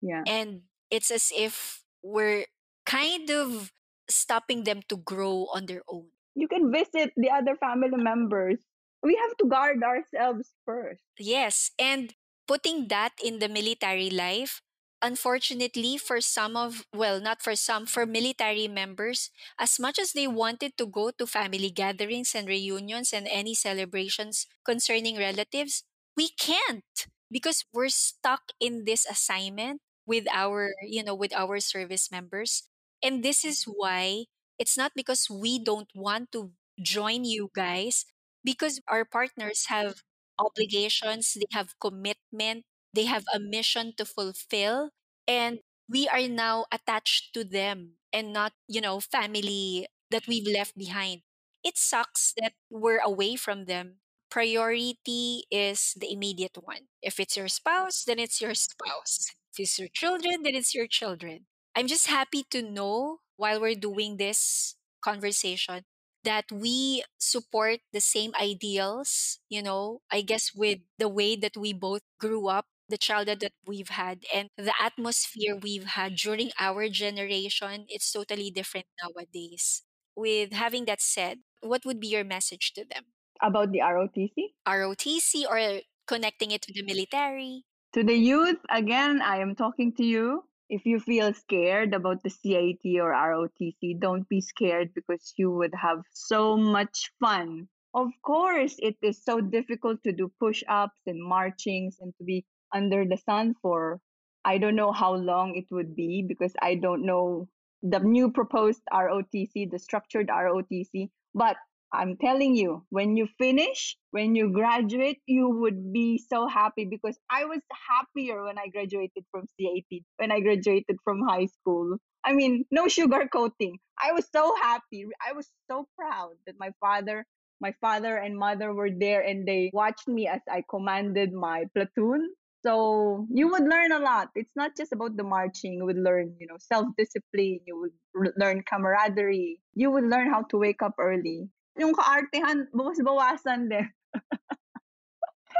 Yeah. 0.00 0.24
And 0.26 0.62
it's 0.90 1.10
as 1.10 1.32
if 1.36 1.84
we're 2.02 2.46
kind 2.86 3.30
of 3.30 3.72
stopping 4.08 4.64
them 4.64 4.82
to 4.88 4.96
grow 4.96 5.46
on 5.52 5.66
their 5.66 5.82
own. 5.88 6.08
You 6.34 6.48
can 6.48 6.72
visit 6.72 7.12
the 7.16 7.30
other 7.30 7.56
family 7.56 7.96
members. 7.96 8.58
We 9.02 9.14
have 9.16 9.36
to 9.38 9.46
guard 9.46 9.82
ourselves 9.82 10.52
first. 10.64 11.02
Yes. 11.18 11.70
And 11.78 12.14
putting 12.46 12.88
that 12.88 13.12
in 13.22 13.38
the 13.38 13.48
military 13.48 14.10
life, 14.10 14.60
unfortunately, 15.02 15.98
for 15.98 16.20
some 16.20 16.56
of, 16.56 16.84
well, 16.94 17.20
not 17.20 17.42
for 17.42 17.54
some, 17.54 17.86
for 17.86 18.06
military 18.06 18.68
members, 18.68 19.30
as 19.58 19.78
much 19.78 19.98
as 19.98 20.12
they 20.12 20.26
wanted 20.26 20.76
to 20.78 20.86
go 20.86 21.10
to 21.10 21.26
family 21.26 21.70
gatherings 21.70 22.34
and 22.34 22.48
reunions 22.48 23.12
and 23.12 23.28
any 23.30 23.54
celebrations 23.54 24.46
concerning 24.64 25.16
relatives, 25.18 25.84
we 26.16 26.28
can't 26.28 27.06
because 27.30 27.64
we're 27.72 27.88
stuck 27.90 28.52
in 28.60 28.84
this 28.84 29.06
assignment 29.06 29.80
with 30.06 30.26
our, 30.32 30.72
you 30.82 31.04
know, 31.04 31.14
with 31.14 31.32
our 31.34 31.60
service 31.60 32.10
members. 32.10 32.64
And 33.02 33.22
this 33.22 33.44
is 33.44 33.64
why 33.64 34.24
it's 34.58 34.76
not 34.76 34.92
because 34.96 35.28
we 35.30 35.62
don't 35.62 35.90
want 35.94 36.32
to 36.32 36.52
join 36.82 37.24
you 37.24 37.50
guys, 37.54 38.04
because 38.44 38.80
our 38.88 39.04
partners 39.04 39.66
have 39.68 40.02
obligations, 40.38 41.34
they 41.34 41.46
have 41.52 41.74
commitment, 41.80 42.64
they 42.94 43.04
have 43.04 43.24
a 43.34 43.38
mission 43.38 43.92
to 43.98 44.04
fulfill, 44.04 44.90
and 45.26 45.60
we 45.88 46.08
are 46.08 46.28
now 46.28 46.66
attached 46.72 47.34
to 47.34 47.44
them 47.44 47.94
and 48.12 48.32
not, 48.32 48.52
you 48.68 48.80
know, 48.80 49.00
family 49.00 49.86
that 50.10 50.26
we've 50.26 50.46
left 50.46 50.76
behind. 50.76 51.22
It 51.64 51.76
sucks 51.76 52.32
that 52.40 52.52
we're 52.70 53.00
away 53.00 53.36
from 53.36 53.64
them. 53.66 53.96
Priority 54.30 55.44
is 55.50 55.94
the 55.98 56.12
immediate 56.12 56.56
one. 56.62 56.88
If 57.02 57.18
it's 57.18 57.36
your 57.36 57.48
spouse, 57.48 58.04
then 58.04 58.18
it's 58.18 58.40
your 58.40 58.54
spouse. 58.54 59.30
If 59.52 59.60
it's 59.60 59.78
your 59.78 59.88
children, 59.88 60.42
then 60.42 60.54
it's 60.54 60.74
your 60.74 60.86
children. 60.86 61.46
I'm 61.74 61.86
just 61.86 62.06
happy 62.06 62.44
to 62.50 62.62
know 62.62 63.20
while 63.36 63.60
we're 63.60 63.74
doing 63.74 64.16
this 64.16 64.76
conversation 65.02 65.84
that 66.24 66.50
we 66.52 67.04
support 67.18 67.80
the 67.92 68.00
same 68.00 68.32
ideals, 68.40 69.38
you 69.48 69.62
know, 69.62 70.00
I 70.10 70.22
guess 70.22 70.52
with 70.54 70.80
the 70.98 71.08
way 71.08 71.36
that 71.36 71.56
we 71.56 71.72
both 71.72 72.02
grew 72.20 72.48
up, 72.48 72.66
the 72.88 72.98
childhood 72.98 73.40
that 73.40 73.52
we've 73.66 73.90
had, 73.90 74.24
and 74.32 74.48
the 74.56 74.74
atmosphere 74.80 75.56
we've 75.56 75.84
had 75.96 76.16
during 76.16 76.50
our 76.58 76.88
generation, 76.88 77.86
it's 77.88 78.10
totally 78.10 78.50
different 78.50 78.86
nowadays. 79.02 79.82
With 80.16 80.52
having 80.52 80.86
that 80.86 81.00
said, 81.00 81.38
what 81.60 81.84
would 81.84 82.00
be 82.00 82.08
your 82.08 82.24
message 82.24 82.72
to 82.74 82.84
them? 82.84 83.04
About 83.42 83.70
the 83.72 83.80
ROTC? 83.80 84.54
ROTC 84.66 85.44
or 85.48 85.82
connecting 86.06 86.50
it 86.50 86.62
to 86.62 86.72
the 86.72 86.82
military? 86.82 87.64
To 87.94 88.02
the 88.02 88.14
youth, 88.14 88.58
again, 88.70 89.20
I 89.20 89.38
am 89.40 89.54
talking 89.54 89.92
to 89.96 90.04
you. 90.04 90.44
If 90.70 90.84
you 90.84 91.00
feel 91.00 91.32
scared 91.32 91.94
about 91.94 92.22
the 92.22 92.30
CAT 92.30 92.84
or 93.00 93.12
ROTC, 93.12 93.98
don't 93.98 94.28
be 94.28 94.40
scared 94.40 94.92
because 94.94 95.32
you 95.36 95.50
would 95.50 95.74
have 95.74 96.02
so 96.12 96.56
much 96.56 97.10
fun. 97.18 97.68
Of 97.94 98.10
course, 98.22 98.76
it 98.78 98.96
is 99.00 99.24
so 99.24 99.40
difficult 99.40 100.02
to 100.04 100.12
do 100.12 100.30
push 100.38 100.62
ups 100.68 101.00
and 101.06 101.24
marchings 101.24 101.98
and 102.00 102.14
to 102.18 102.24
be 102.24 102.44
under 102.74 103.06
the 103.06 103.16
sun 103.16 103.54
for 103.62 104.00
I 104.44 104.58
don't 104.58 104.76
know 104.76 104.92
how 104.92 105.14
long 105.14 105.56
it 105.56 105.66
would 105.70 105.96
be 105.96 106.22
because 106.22 106.54
I 106.60 106.74
don't 106.74 107.04
know 107.04 107.48
the 107.82 108.00
new 108.00 108.30
proposed 108.30 108.82
ROTC, 108.92 109.70
the 109.70 109.78
structured 109.78 110.28
ROTC. 110.28 111.10
But 111.34 111.56
I'm 111.92 112.16
telling 112.18 112.54
you, 112.54 112.84
when 112.90 113.16
you 113.16 113.28
finish, 113.38 113.96
when 114.10 114.34
you 114.34 114.50
graduate, 114.52 115.20
you 115.26 115.48
would 115.48 115.92
be 115.92 116.18
so 116.18 116.46
happy 116.46 116.84
because 116.84 117.18
I 117.30 117.46
was 117.46 117.60
happier 117.88 118.44
when 118.44 118.58
I 118.58 118.68
graduated 118.68 119.24
from 119.30 119.46
CAT, 119.58 120.02
when 120.16 120.30
I 120.30 120.40
graduated 120.40 120.98
from 121.02 121.26
high 121.26 121.46
school. 121.46 121.96
I 122.24 122.34
mean, 122.34 122.64
no 122.70 122.88
sugar 122.88 123.26
coating. 123.32 123.78
I 124.02 124.12
was 124.12 124.26
so 124.30 124.54
happy. 124.60 125.06
I 125.26 125.32
was 125.32 125.48
so 125.70 125.88
proud 125.98 126.34
that 126.46 126.56
my 126.58 126.72
father, 126.78 127.24
my 127.60 127.72
father 127.80 128.16
and 128.16 128.36
mother 128.36 128.74
were 128.74 128.90
there 128.90 129.22
and 129.22 129.48
they 129.48 129.70
watched 129.72 130.08
me 130.08 130.28
as 130.28 130.42
I 130.50 130.62
commanded 130.68 131.32
my 131.32 131.64
platoon. 131.74 132.34
So 132.62 133.26
you 133.30 133.48
would 133.48 133.62
learn 133.64 133.92
a 133.92 134.00
lot. 134.00 134.28
It's 134.34 134.54
not 134.56 134.76
just 134.76 134.92
about 134.92 135.16
the 135.16 135.22
marching. 135.22 135.74
You 135.74 135.86
would 135.86 135.96
learn, 135.98 136.34
you 136.38 136.46
know, 136.48 136.58
self-discipline. 136.58 137.60
You 137.66 137.90
would 138.14 138.32
learn 138.36 138.62
camaraderie. 138.62 139.60
You 139.74 139.90
would 139.92 140.04
learn 140.04 140.28
how 140.30 140.42
to 140.50 140.58
wake 140.58 140.82
up 140.82 140.94
early. 140.98 141.48
Yung 141.78 141.94
kaartehan, 141.94 142.66
bawas-bawasan 142.74 143.70
din. 143.70 143.86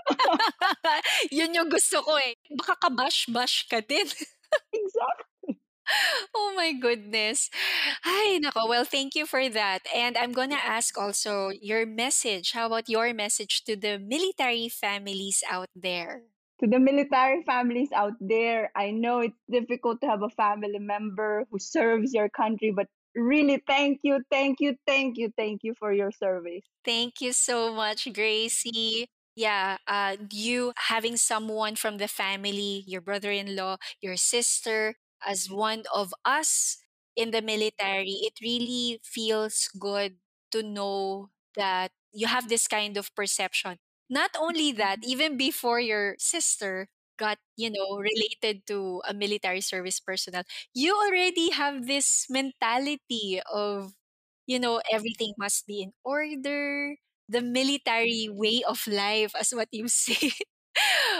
Yun 1.39 1.55
yung 1.55 1.71
gusto 1.71 2.03
ko 2.03 2.19
eh. 2.19 2.35
Baka 2.59 2.75
kabash-bash 2.89 3.71
ka 3.71 3.79
din. 3.81 4.07
exactly. 4.75 5.62
oh 6.35 6.53
my 6.57 6.73
goodness. 6.77 7.49
Hi, 8.05 8.39
nako. 8.39 8.69
Well, 8.69 8.85
thank 8.85 9.14
you 9.14 9.25
for 9.25 9.49
that. 9.49 9.87
And 9.95 10.16
I'm 10.16 10.33
going 10.33 10.51
to 10.51 10.61
ask 10.61 10.97
also 10.99 11.51
your 11.55 11.87
message. 11.87 12.53
How 12.53 12.66
about 12.66 12.89
your 12.89 13.14
message 13.14 13.64
to 13.64 13.77
the 13.77 13.99
military 13.99 14.69
families 14.69 15.43
out 15.49 15.71
there? 15.75 16.29
To 16.61 16.66
the 16.66 16.83
military 16.83 17.47
families 17.47 17.95
out 17.95 18.19
there, 18.19 18.75
I 18.75 18.91
know 18.91 19.21
it's 19.21 19.39
difficult 19.47 20.03
to 20.03 20.11
have 20.11 20.27
a 20.27 20.35
family 20.35 20.83
member 20.83 21.47
who 21.51 21.59
serves 21.62 22.12
your 22.12 22.29
country, 22.29 22.75
but 22.75 22.91
really 23.19 23.62
thank 23.66 24.01
you, 24.03 24.21
thank 24.31 24.59
you, 24.61 24.77
thank 24.87 25.19
you, 25.19 25.33
thank 25.37 25.62
you 25.64 25.75
for 25.79 25.93
your 25.93 26.12
service. 26.12 26.64
Thank 26.85 27.21
you 27.21 27.33
so 27.33 27.73
much, 27.75 28.07
Gracey. 28.07 29.07
Yeah, 29.37 29.79
uh, 29.87 30.16
you 30.31 30.73
having 30.77 31.16
someone 31.16 31.77
from 31.77 31.99
the 31.99 32.09
family, 32.09 32.85
your 32.87 33.01
brother 33.01 33.31
in 33.31 33.57
law, 33.57 33.77
your 34.01 34.16
sister, 34.16 34.95
as 35.27 35.51
one 35.51 35.85
of 35.95 36.14
us 36.25 36.79
in 37.16 37.31
the 37.31 37.43
military, 37.43 38.19
it 38.23 38.35
really 38.43 39.01
feels 39.05 39.69
good 39.79 40.16
to 40.53 40.62
know 40.62 41.31
that 41.57 41.93
you 42.12 42.27
have 42.29 42.49
this 42.49 42.66
kind 42.69 42.97
of 42.97 43.14
perception. 43.14 43.79
Not 44.11 44.31
only 44.39 44.73
that, 44.73 45.01
even 45.05 45.37
before 45.37 45.81
your 45.81 46.16
sister 46.19 46.89
got, 47.19 47.39
you 47.57 47.71
know, 47.71 47.99
related 47.99 48.66
to 48.69 49.03
a 49.07 49.12
military 49.12 49.61
service 49.61 50.01
personnel, 50.01 50.45
you 50.73 50.95
already 50.95 51.51
have 51.51 51.87
this 51.87 52.27
mentality 52.31 53.43
of, 53.53 53.93
you 54.47 54.59
know, 54.59 54.81
everything 54.91 55.35
must 55.37 55.66
be 55.66 55.83
in 55.83 55.93
order, 56.05 56.97
the 57.29 57.43
military 57.43 58.31
way 58.33 58.62
of 58.66 58.87
life, 58.87 59.35
as 59.39 59.53
what 59.53 59.69
you 59.71 59.89
say. 59.93 60.33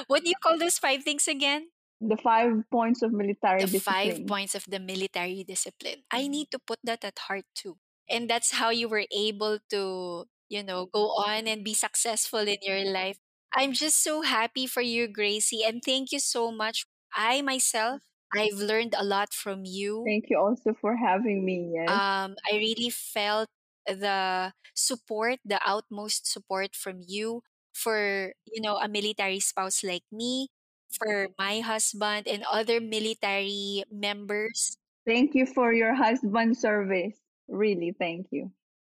what 0.07 0.23
do 0.25 0.31
you 0.31 0.39
call 0.41 0.59
those 0.59 0.79
five 0.79 1.03
things 1.05 1.29
again? 1.29 1.69
The 2.01 2.17
five 2.17 2.63
points 2.71 3.03
of 3.03 3.13
military 3.13 3.65
the 3.67 3.83
five 3.83 4.25
points 4.27 4.55
of 4.55 4.65
the 4.71 4.79
military 4.79 5.43
discipline. 5.43 6.07
I 6.11 6.23
mm-hmm. 6.23 6.31
need 6.31 6.49
to 6.53 6.59
put 6.63 6.79
that 6.85 7.05
at 7.05 7.19
heart 7.19 7.45
too. 7.55 7.77
And 8.09 8.31
that's 8.31 8.53
how 8.53 8.71
you 8.71 8.89
were 8.89 9.05
able 9.11 9.59
to, 9.71 10.25
you 10.49 10.63
know, 10.63 10.87
go 10.87 11.11
on 11.19 11.47
and 11.47 11.65
be 11.65 11.75
successful 11.75 12.47
in 12.47 12.63
your 12.63 12.87
life. 12.87 13.19
I'm 13.55 13.73
just 13.73 14.03
so 14.03 14.23
happy 14.23 14.67
for 14.67 14.81
you, 14.83 15.09
Gracey. 15.09 15.67
And 15.67 15.83
thank 15.85 16.13
you 16.13 16.21
so 16.21 16.51
much. 16.53 16.85
I 17.15 17.43
myself, 17.43 18.03
I've 18.35 18.61
learned 18.61 18.95
a 18.97 19.05
lot 19.05 19.33
from 19.33 19.65
you. 19.65 20.05
Thank 20.07 20.29
you 20.29 20.39
also 20.39 20.75
for 20.81 20.97
having 20.97 21.45
me. 21.45 21.73
Yes. 21.75 21.89
Um, 21.89 22.37
I 22.45 22.57
really 22.57 22.91
felt 22.91 23.49
the 23.87 24.53
support, 24.75 25.41
the 25.45 25.61
outmost 25.65 26.31
support 26.31 26.77
from 26.77 27.01
you 27.07 27.43
for, 27.73 28.33
you 28.45 28.61
know, 28.61 28.77
a 28.77 28.89
military 28.89 29.41
spouse 29.41 29.83
like 29.83 30.05
me, 30.13 30.49
for 30.91 31.29
my 31.39 31.61
husband 31.61 32.27
and 32.29 32.45
other 32.51 32.81
military 32.81 33.85
members. 33.91 34.77
Thank 35.07 35.35
you 35.35 35.47
for 35.47 35.73
your 35.73 35.95
husband 35.95 36.57
service. 36.57 37.17
Really, 37.49 37.95
thank 37.99 38.29
you. 38.31 38.53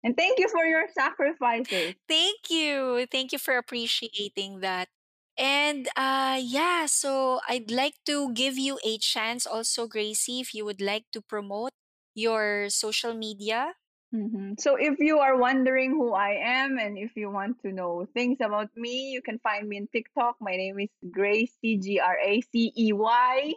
And 0.03 0.15
thank 0.17 0.39
you 0.39 0.47
for 0.49 0.65
your 0.65 0.87
sacrifices. 0.93 1.95
Thank 2.07 2.49
you. 2.49 3.05
Thank 3.11 3.31
you 3.31 3.39
for 3.39 3.57
appreciating 3.57 4.59
that. 4.61 4.89
And 5.37 5.87
uh 5.95 6.39
yeah, 6.41 6.85
so 6.85 7.39
I'd 7.47 7.71
like 7.71 7.95
to 8.05 8.33
give 8.33 8.57
you 8.57 8.79
a 8.83 8.97
chance 8.97 9.47
also 9.47 9.87
Gracey 9.87 10.41
if 10.41 10.53
you 10.53 10.65
would 10.65 10.81
like 10.81 11.05
to 11.13 11.21
promote 11.21 11.71
your 12.15 12.69
social 12.69 13.13
media. 13.13 13.75
hmm 14.11 14.53
So, 14.57 14.75
if 14.75 14.99
you 14.99 15.19
are 15.19 15.37
wondering 15.37 15.91
who 15.91 16.13
I 16.13 16.31
am 16.41 16.77
and 16.79 16.97
if 16.97 17.11
you 17.15 17.29
want 17.29 17.61
to 17.61 17.71
know 17.71 18.05
things 18.13 18.37
about 18.41 18.69
me, 18.75 19.11
you 19.11 19.21
can 19.21 19.39
find 19.39 19.67
me 19.69 19.77
on 19.79 19.87
TikTok. 19.93 20.37
My 20.41 20.55
name 20.57 20.79
is 20.79 20.89
Gracey, 21.05 21.81
G 21.81 21.99
R 21.99 22.17
A 22.17 22.41
C 22.41 22.73
E 22.75 22.93
Y, 22.93 23.53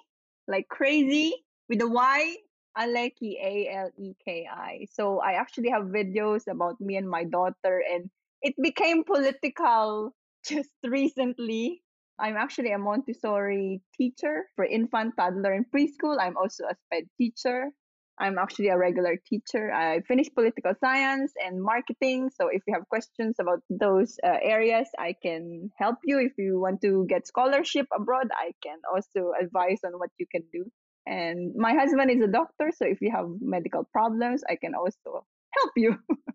like 0.48 0.68
crazy 0.68 1.32
with 1.68 1.80
a 1.82 1.88
Y, 1.88 2.36
Aleki, 2.76 3.34
A 3.42 3.68
L 3.72 3.90
E 3.98 4.14
K 4.24 4.48
I. 4.50 4.86
So, 4.92 5.20
I 5.20 5.32
actually 5.32 5.70
have 5.70 5.84
videos 5.84 6.46
about 6.48 6.80
me 6.80 6.96
and 6.96 7.08
my 7.08 7.24
daughter, 7.24 7.82
and 7.92 8.10
it 8.42 8.54
became 8.60 9.04
political 9.04 10.14
just 10.46 10.70
recently. 10.84 11.82
I'm 12.18 12.36
actually 12.36 12.72
a 12.72 12.78
Montessori 12.78 13.80
teacher 13.96 14.44
for 14.54 14.64
infant, 14.64 15.14
toddler, 15.16 15.52
and 15.52 15.66
preschool. 15.74 16.18
I'm 16.20 16.36
also 16.36 16.64
a 16.64 16.74
SPED 16.74 17.08
teacher. 17.18 17.72
I'm 18.18 18.38
actually 18.38 18.68
a 18.68 18.78
regular 18.78 19.16
teacher. 19.26 19.72
I 19.72 20.00
finished 20.02 20.34
political 20.34 20.74
science 20.78 21.32
and 21.44 21.62
marketing. 21.62 22.30
So 22.30 22.48
if 22.48 22.62
you 22.66 22.74
have 22.74 22.88
questions 22.88 23.36
about 23.40 23.60
those 23.70 24.16
uh, 24.22 24.36
areas, 24.42 24.88
I 24.98 25.14
can 25.20 25.70
help 25.78 25.96
you. 26.04 26.18
If 26.20 26.32
you 26.36 26.60
want 26.60 26.82
to 26.82 27.06
get 27.08 27.26
scholarship 27.26 27.86
abroad, 27.94 28.28
I 28.32 28.52
can 28.62 28.78
also 28.92 29.32
advise 29.40 29.80
on 29.84 29.92
what 29.98 30.10
you 30.18 30.26
can 30.30 30.42
do. 30.52 30.66
And 31.06 31.54
my 31.56 31.74
husband 31.74 32.10
is 32.10 32.22
a 32.22 32.28
doctor, 32.30 32.70
so 32.74 32.86
if 32.86 33.00
you 33.00 33.10
have 33.10 33.26
medical 33.40 33.84
problems, 33.92 34.42
I 34.48 34.56
can 34.56 34.74
also 34.74 35.26
help 35.56 35.72
you. 35.76 35.98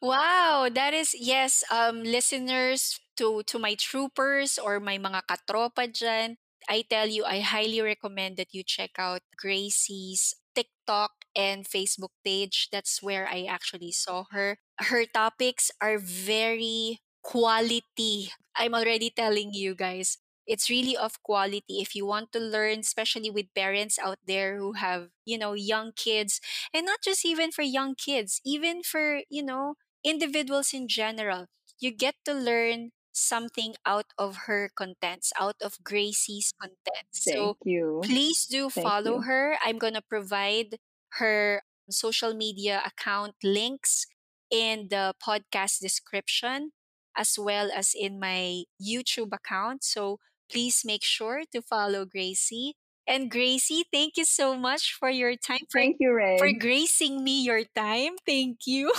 Wow, 0.00 0.68
that 0.72 0.94
is 0.94 1.14
yes, 1.18 1.64
um 1.70 2.02
listeners 2.02 3.00
to 3.18 3.42
to 3.50 3.58
my 3.58 3.74
troopers 3.74 4.58
or 4.58 4.80
my 4.80 4.98
mga 4.98 5.22
katropa 5.26 5.88
dyan, 5.90 6.36
I 6.68 6.84
tell 6.86 7.08
you 7.08 7.24
I 7.24 7.40
highly 7.42 7.80
recommend 7.82 8.36
that 8.38 8.54
you 8.54 8.62
check 8.62 8.96
out 8.98 9.22
Gracey's 9.36 10.34
TikTok 10.54 11.26
and 11.34 11.64
Facebook 11.66 12.12
page. 12.24 12.68
That's 12.72 13.02
where 13.02 13.26
I 13.26 13.44
actually 13.48 13.92
saw 13.92 14.24
her. 14.30 14.58
Her 14.90 15.04
topics 15.06 15.70
are 15.80 15.98
very 15.98 17.00
quality. 17.22 18.30
I'm 18.54 18.74
already 18.74 19.10
telling 19.10 19.52
you 19.54 19.74
guys. 19.74 20.18
It's 20.52 20.68
really 20.70 20.96
of 20.96 21.22
quality 21.22 21.80
if 21.80 21.96
you 21.96 22.06
want 22.06 22.32
to 22.32 22.40
learn, 22.40 22.80
especially 22.80 23.30
with 23.30 23.54
parents 23.54 23.98
out 23.98 24.18
there 24.26 24.58
who 24.58 24.74
have, 24.74 25.08
you 25.24 25.38
know, 25.38 25.54
young 25.54 25.92
kids 25.96 26.40
and 26.74 26.86
not 26.86 27.00
just 27.02 27.24
even 27.24 27.52
for 27.52 27.62
young 27.62 27.94
kids, 27.96 28.40
even 28.44 28.82
for, 28.84 29.22
you 29.30 29.42
know, 29.42 29.76
individuals 30.04 30.72
in 30.74 30.88
general. 30.88 31.46
You 31.80 31.90
get 31.90 32.16
to 32.26 32.34
learn 32.34 32.92
something 33.12 33.74
out 33.86 34.06
of 34.18 34.46
her 34.46 34.70
contents, 34.76 35.32
out 35.40 35.56
of 35.62 35.78
Gracey's 35.84 36.52
contents. 36.60 37.24
Thank 37.24 37.54
So 37.54 37.56
you. 37.64 38.02
please 38.02 38.46
do 38.46 38.70
Thank 38.74 38.94
follow 38.94 39.04
you. 39.04 39.26
her. 39.26 39.56
I'm 39.64 39.78
going 39.78 39.94
to 39.94 40.02
provide 40.02 40.78
her 41.20 41.62
social 41.90 42.34
media 42.34 42.82
account 42.84 43.34
links 43.44 44.06
in 44.50 44.88
the 44.90 45.14
podcast 45.22 45.80
description 45.80 46.72
as 47.16 47.36
well 47.38 47.70
as 47.74 47.92
in 47.98 48.18
my 48.20 48.64
YouTube 48.80 49.32
account. 49.32 49.84
So 49.84 50.18
please 50.52 50.82
make 50.84 51.04
sure 51.04 51.42
to 51.52 51.62
follow 51.62 52.04
Gracey. 52.06 52.74
And 53.08 53.30
Gracey, 53.30 53.82
thank 53.92 54.16
you 54.16 54.24
so 54.24 54.56
much 54.56 54.94
for 54.98 55.10
your 55.10 55.36
time 55.36 55.66
for 55.70 55.82
Thank 55.82 55.96
you, 56.00 56.12
Ray. 56.12 56.38
for 56.38 56.52
gracing 56.52 57.24
me 57.24 57.42
your 57.42 57.64
time. 57.76 58.14
Thank 58.26 58.66
you. 58.66 58.92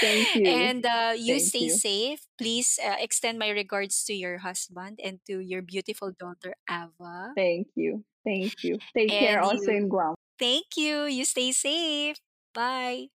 Thank 0.00 0.30
you. 0.34 0.72
and 0.72 0.86
uh, 0.86 1.12
you 1.16 1.38
Thank 1.38 1.40
stay 1.40 1.68
you. 1.68 1.68
safe. 1.68 2.26
Please 2.38 2.78
uh, 2.84 2.96
extend 3.00 3.38
my 3.38 3.50
regards 3.50 4.04
to 4.04 4.14
your 4.14 4.38
husband 4.38 5.00
and 5.02 5.20
to 5.26 5.40
your 5.40 5.62
beautiful 5.62 6.12
daughter, 6.18 6.54
Ava. 6.70 7.36
Thank 7.36 7.68
you. 7.76 8.04
Thank 8.24 8.54
you. 8.62 8.80
Take 8.96 9.18
care 9.18 9.40
And 9.40 9.44
also 9.44 9.70
you, 9.70 9.72
in 9.72 9.88
Guam. 9.88 10.14
thank 10.38 10.76
you. 10.76 11.04
You 11.04 11.24
stay 11.24 11.52
safe. 11.52 12.18
Bye. 12.54 13.08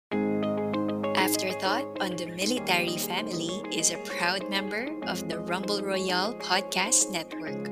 Afterthought 1.43 1.99
on 1.99 2.15
the 2.15 2.27
Military 2.27 2.95
Family 2.95 3.51
is 3.75 3.91
a 3.91 3.97
proud 4.07 4.49
member 4.49 4.87
of 5.03 5.27
the 5.27 5.39
Rumble 5.39 5.81
Royale 5.81 6.33
Podcast 6.35 7.11
Network. 7.11 7.67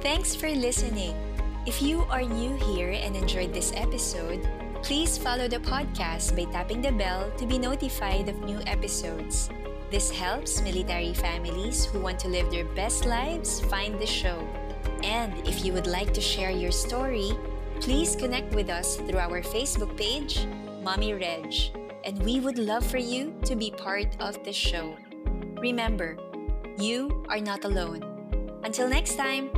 Thanks 0.00 0.34
for 0.34 0.48
listening. 0.48 1.12
If 1.66 1.82
you 1.82 2.08
are 2.08 2.22
new 2.22 2.56
here 2.72 2.96
and 2.96 3.14
enjoyed 3.14 3.52
this 3.52 3.76
episode, 3.76 4.40
please 4.80 5.18
follow 5.18 5.48
the 5.48 5.60
podcast 5.60 6.32
by 6.34 6.50
tapping 6.50 6.80
the 6.80 6.92
bell 6.92 7.30
to 7.36 7.44
be 7.44 7.58
notified 7.58 8.26
of 8.30 8.40
new 8.40 8.64
episodes. 8.64 9.50
This 9.90 10.10
helps 10.10 10.62
military 10.62 11.12
families 11.12 11.84
who 11.84 12.00
want 12.00 12.18
to 12.20 12.28
live 12.28 12.50
their 12.50 12.64
best 12.72 13.04
lives 13.04 13.60
find 13.68 14.00
the 14.00 14.08
show. 14.08 14.40
And 15.04 15.36
if 15.46 15.62
you 15.62 15.74
would 15.74 15.86
like 15.86 16.14
to 16.14 16.22
share 16.22 16.50
your 16.50 16.72
story, 16.72 17.36
please 17.80 18.14
connect 18.14 18.54
with 18.54 18.68
us 18.68 18.96
through 18.96 19.18
our 19.18 19.40
Facebook 19.40 19.96
page, 19.96 20.46
Mommy 20.82 21.14
Reg, 21.14 21.54
and 22.04 22.22
we 22.22 22.38
would 22.38 22.58
love 22.58 22.84
for 22.84 22.98
you 22.98 23.34
to 23.44 23.56
be 23.56 23.70
part 23.70 24.14
of 24.20 24.36
the 24.44 24.52
show. 24.52 24.96
Remember, 25.56 26.18
you 26.78 27.24
are 27.30 27.40
not 27.40 27.64
alone. 27.64 28.04
Until 28.64 28.86
next 28.86 29.16
time, 29.16 29.48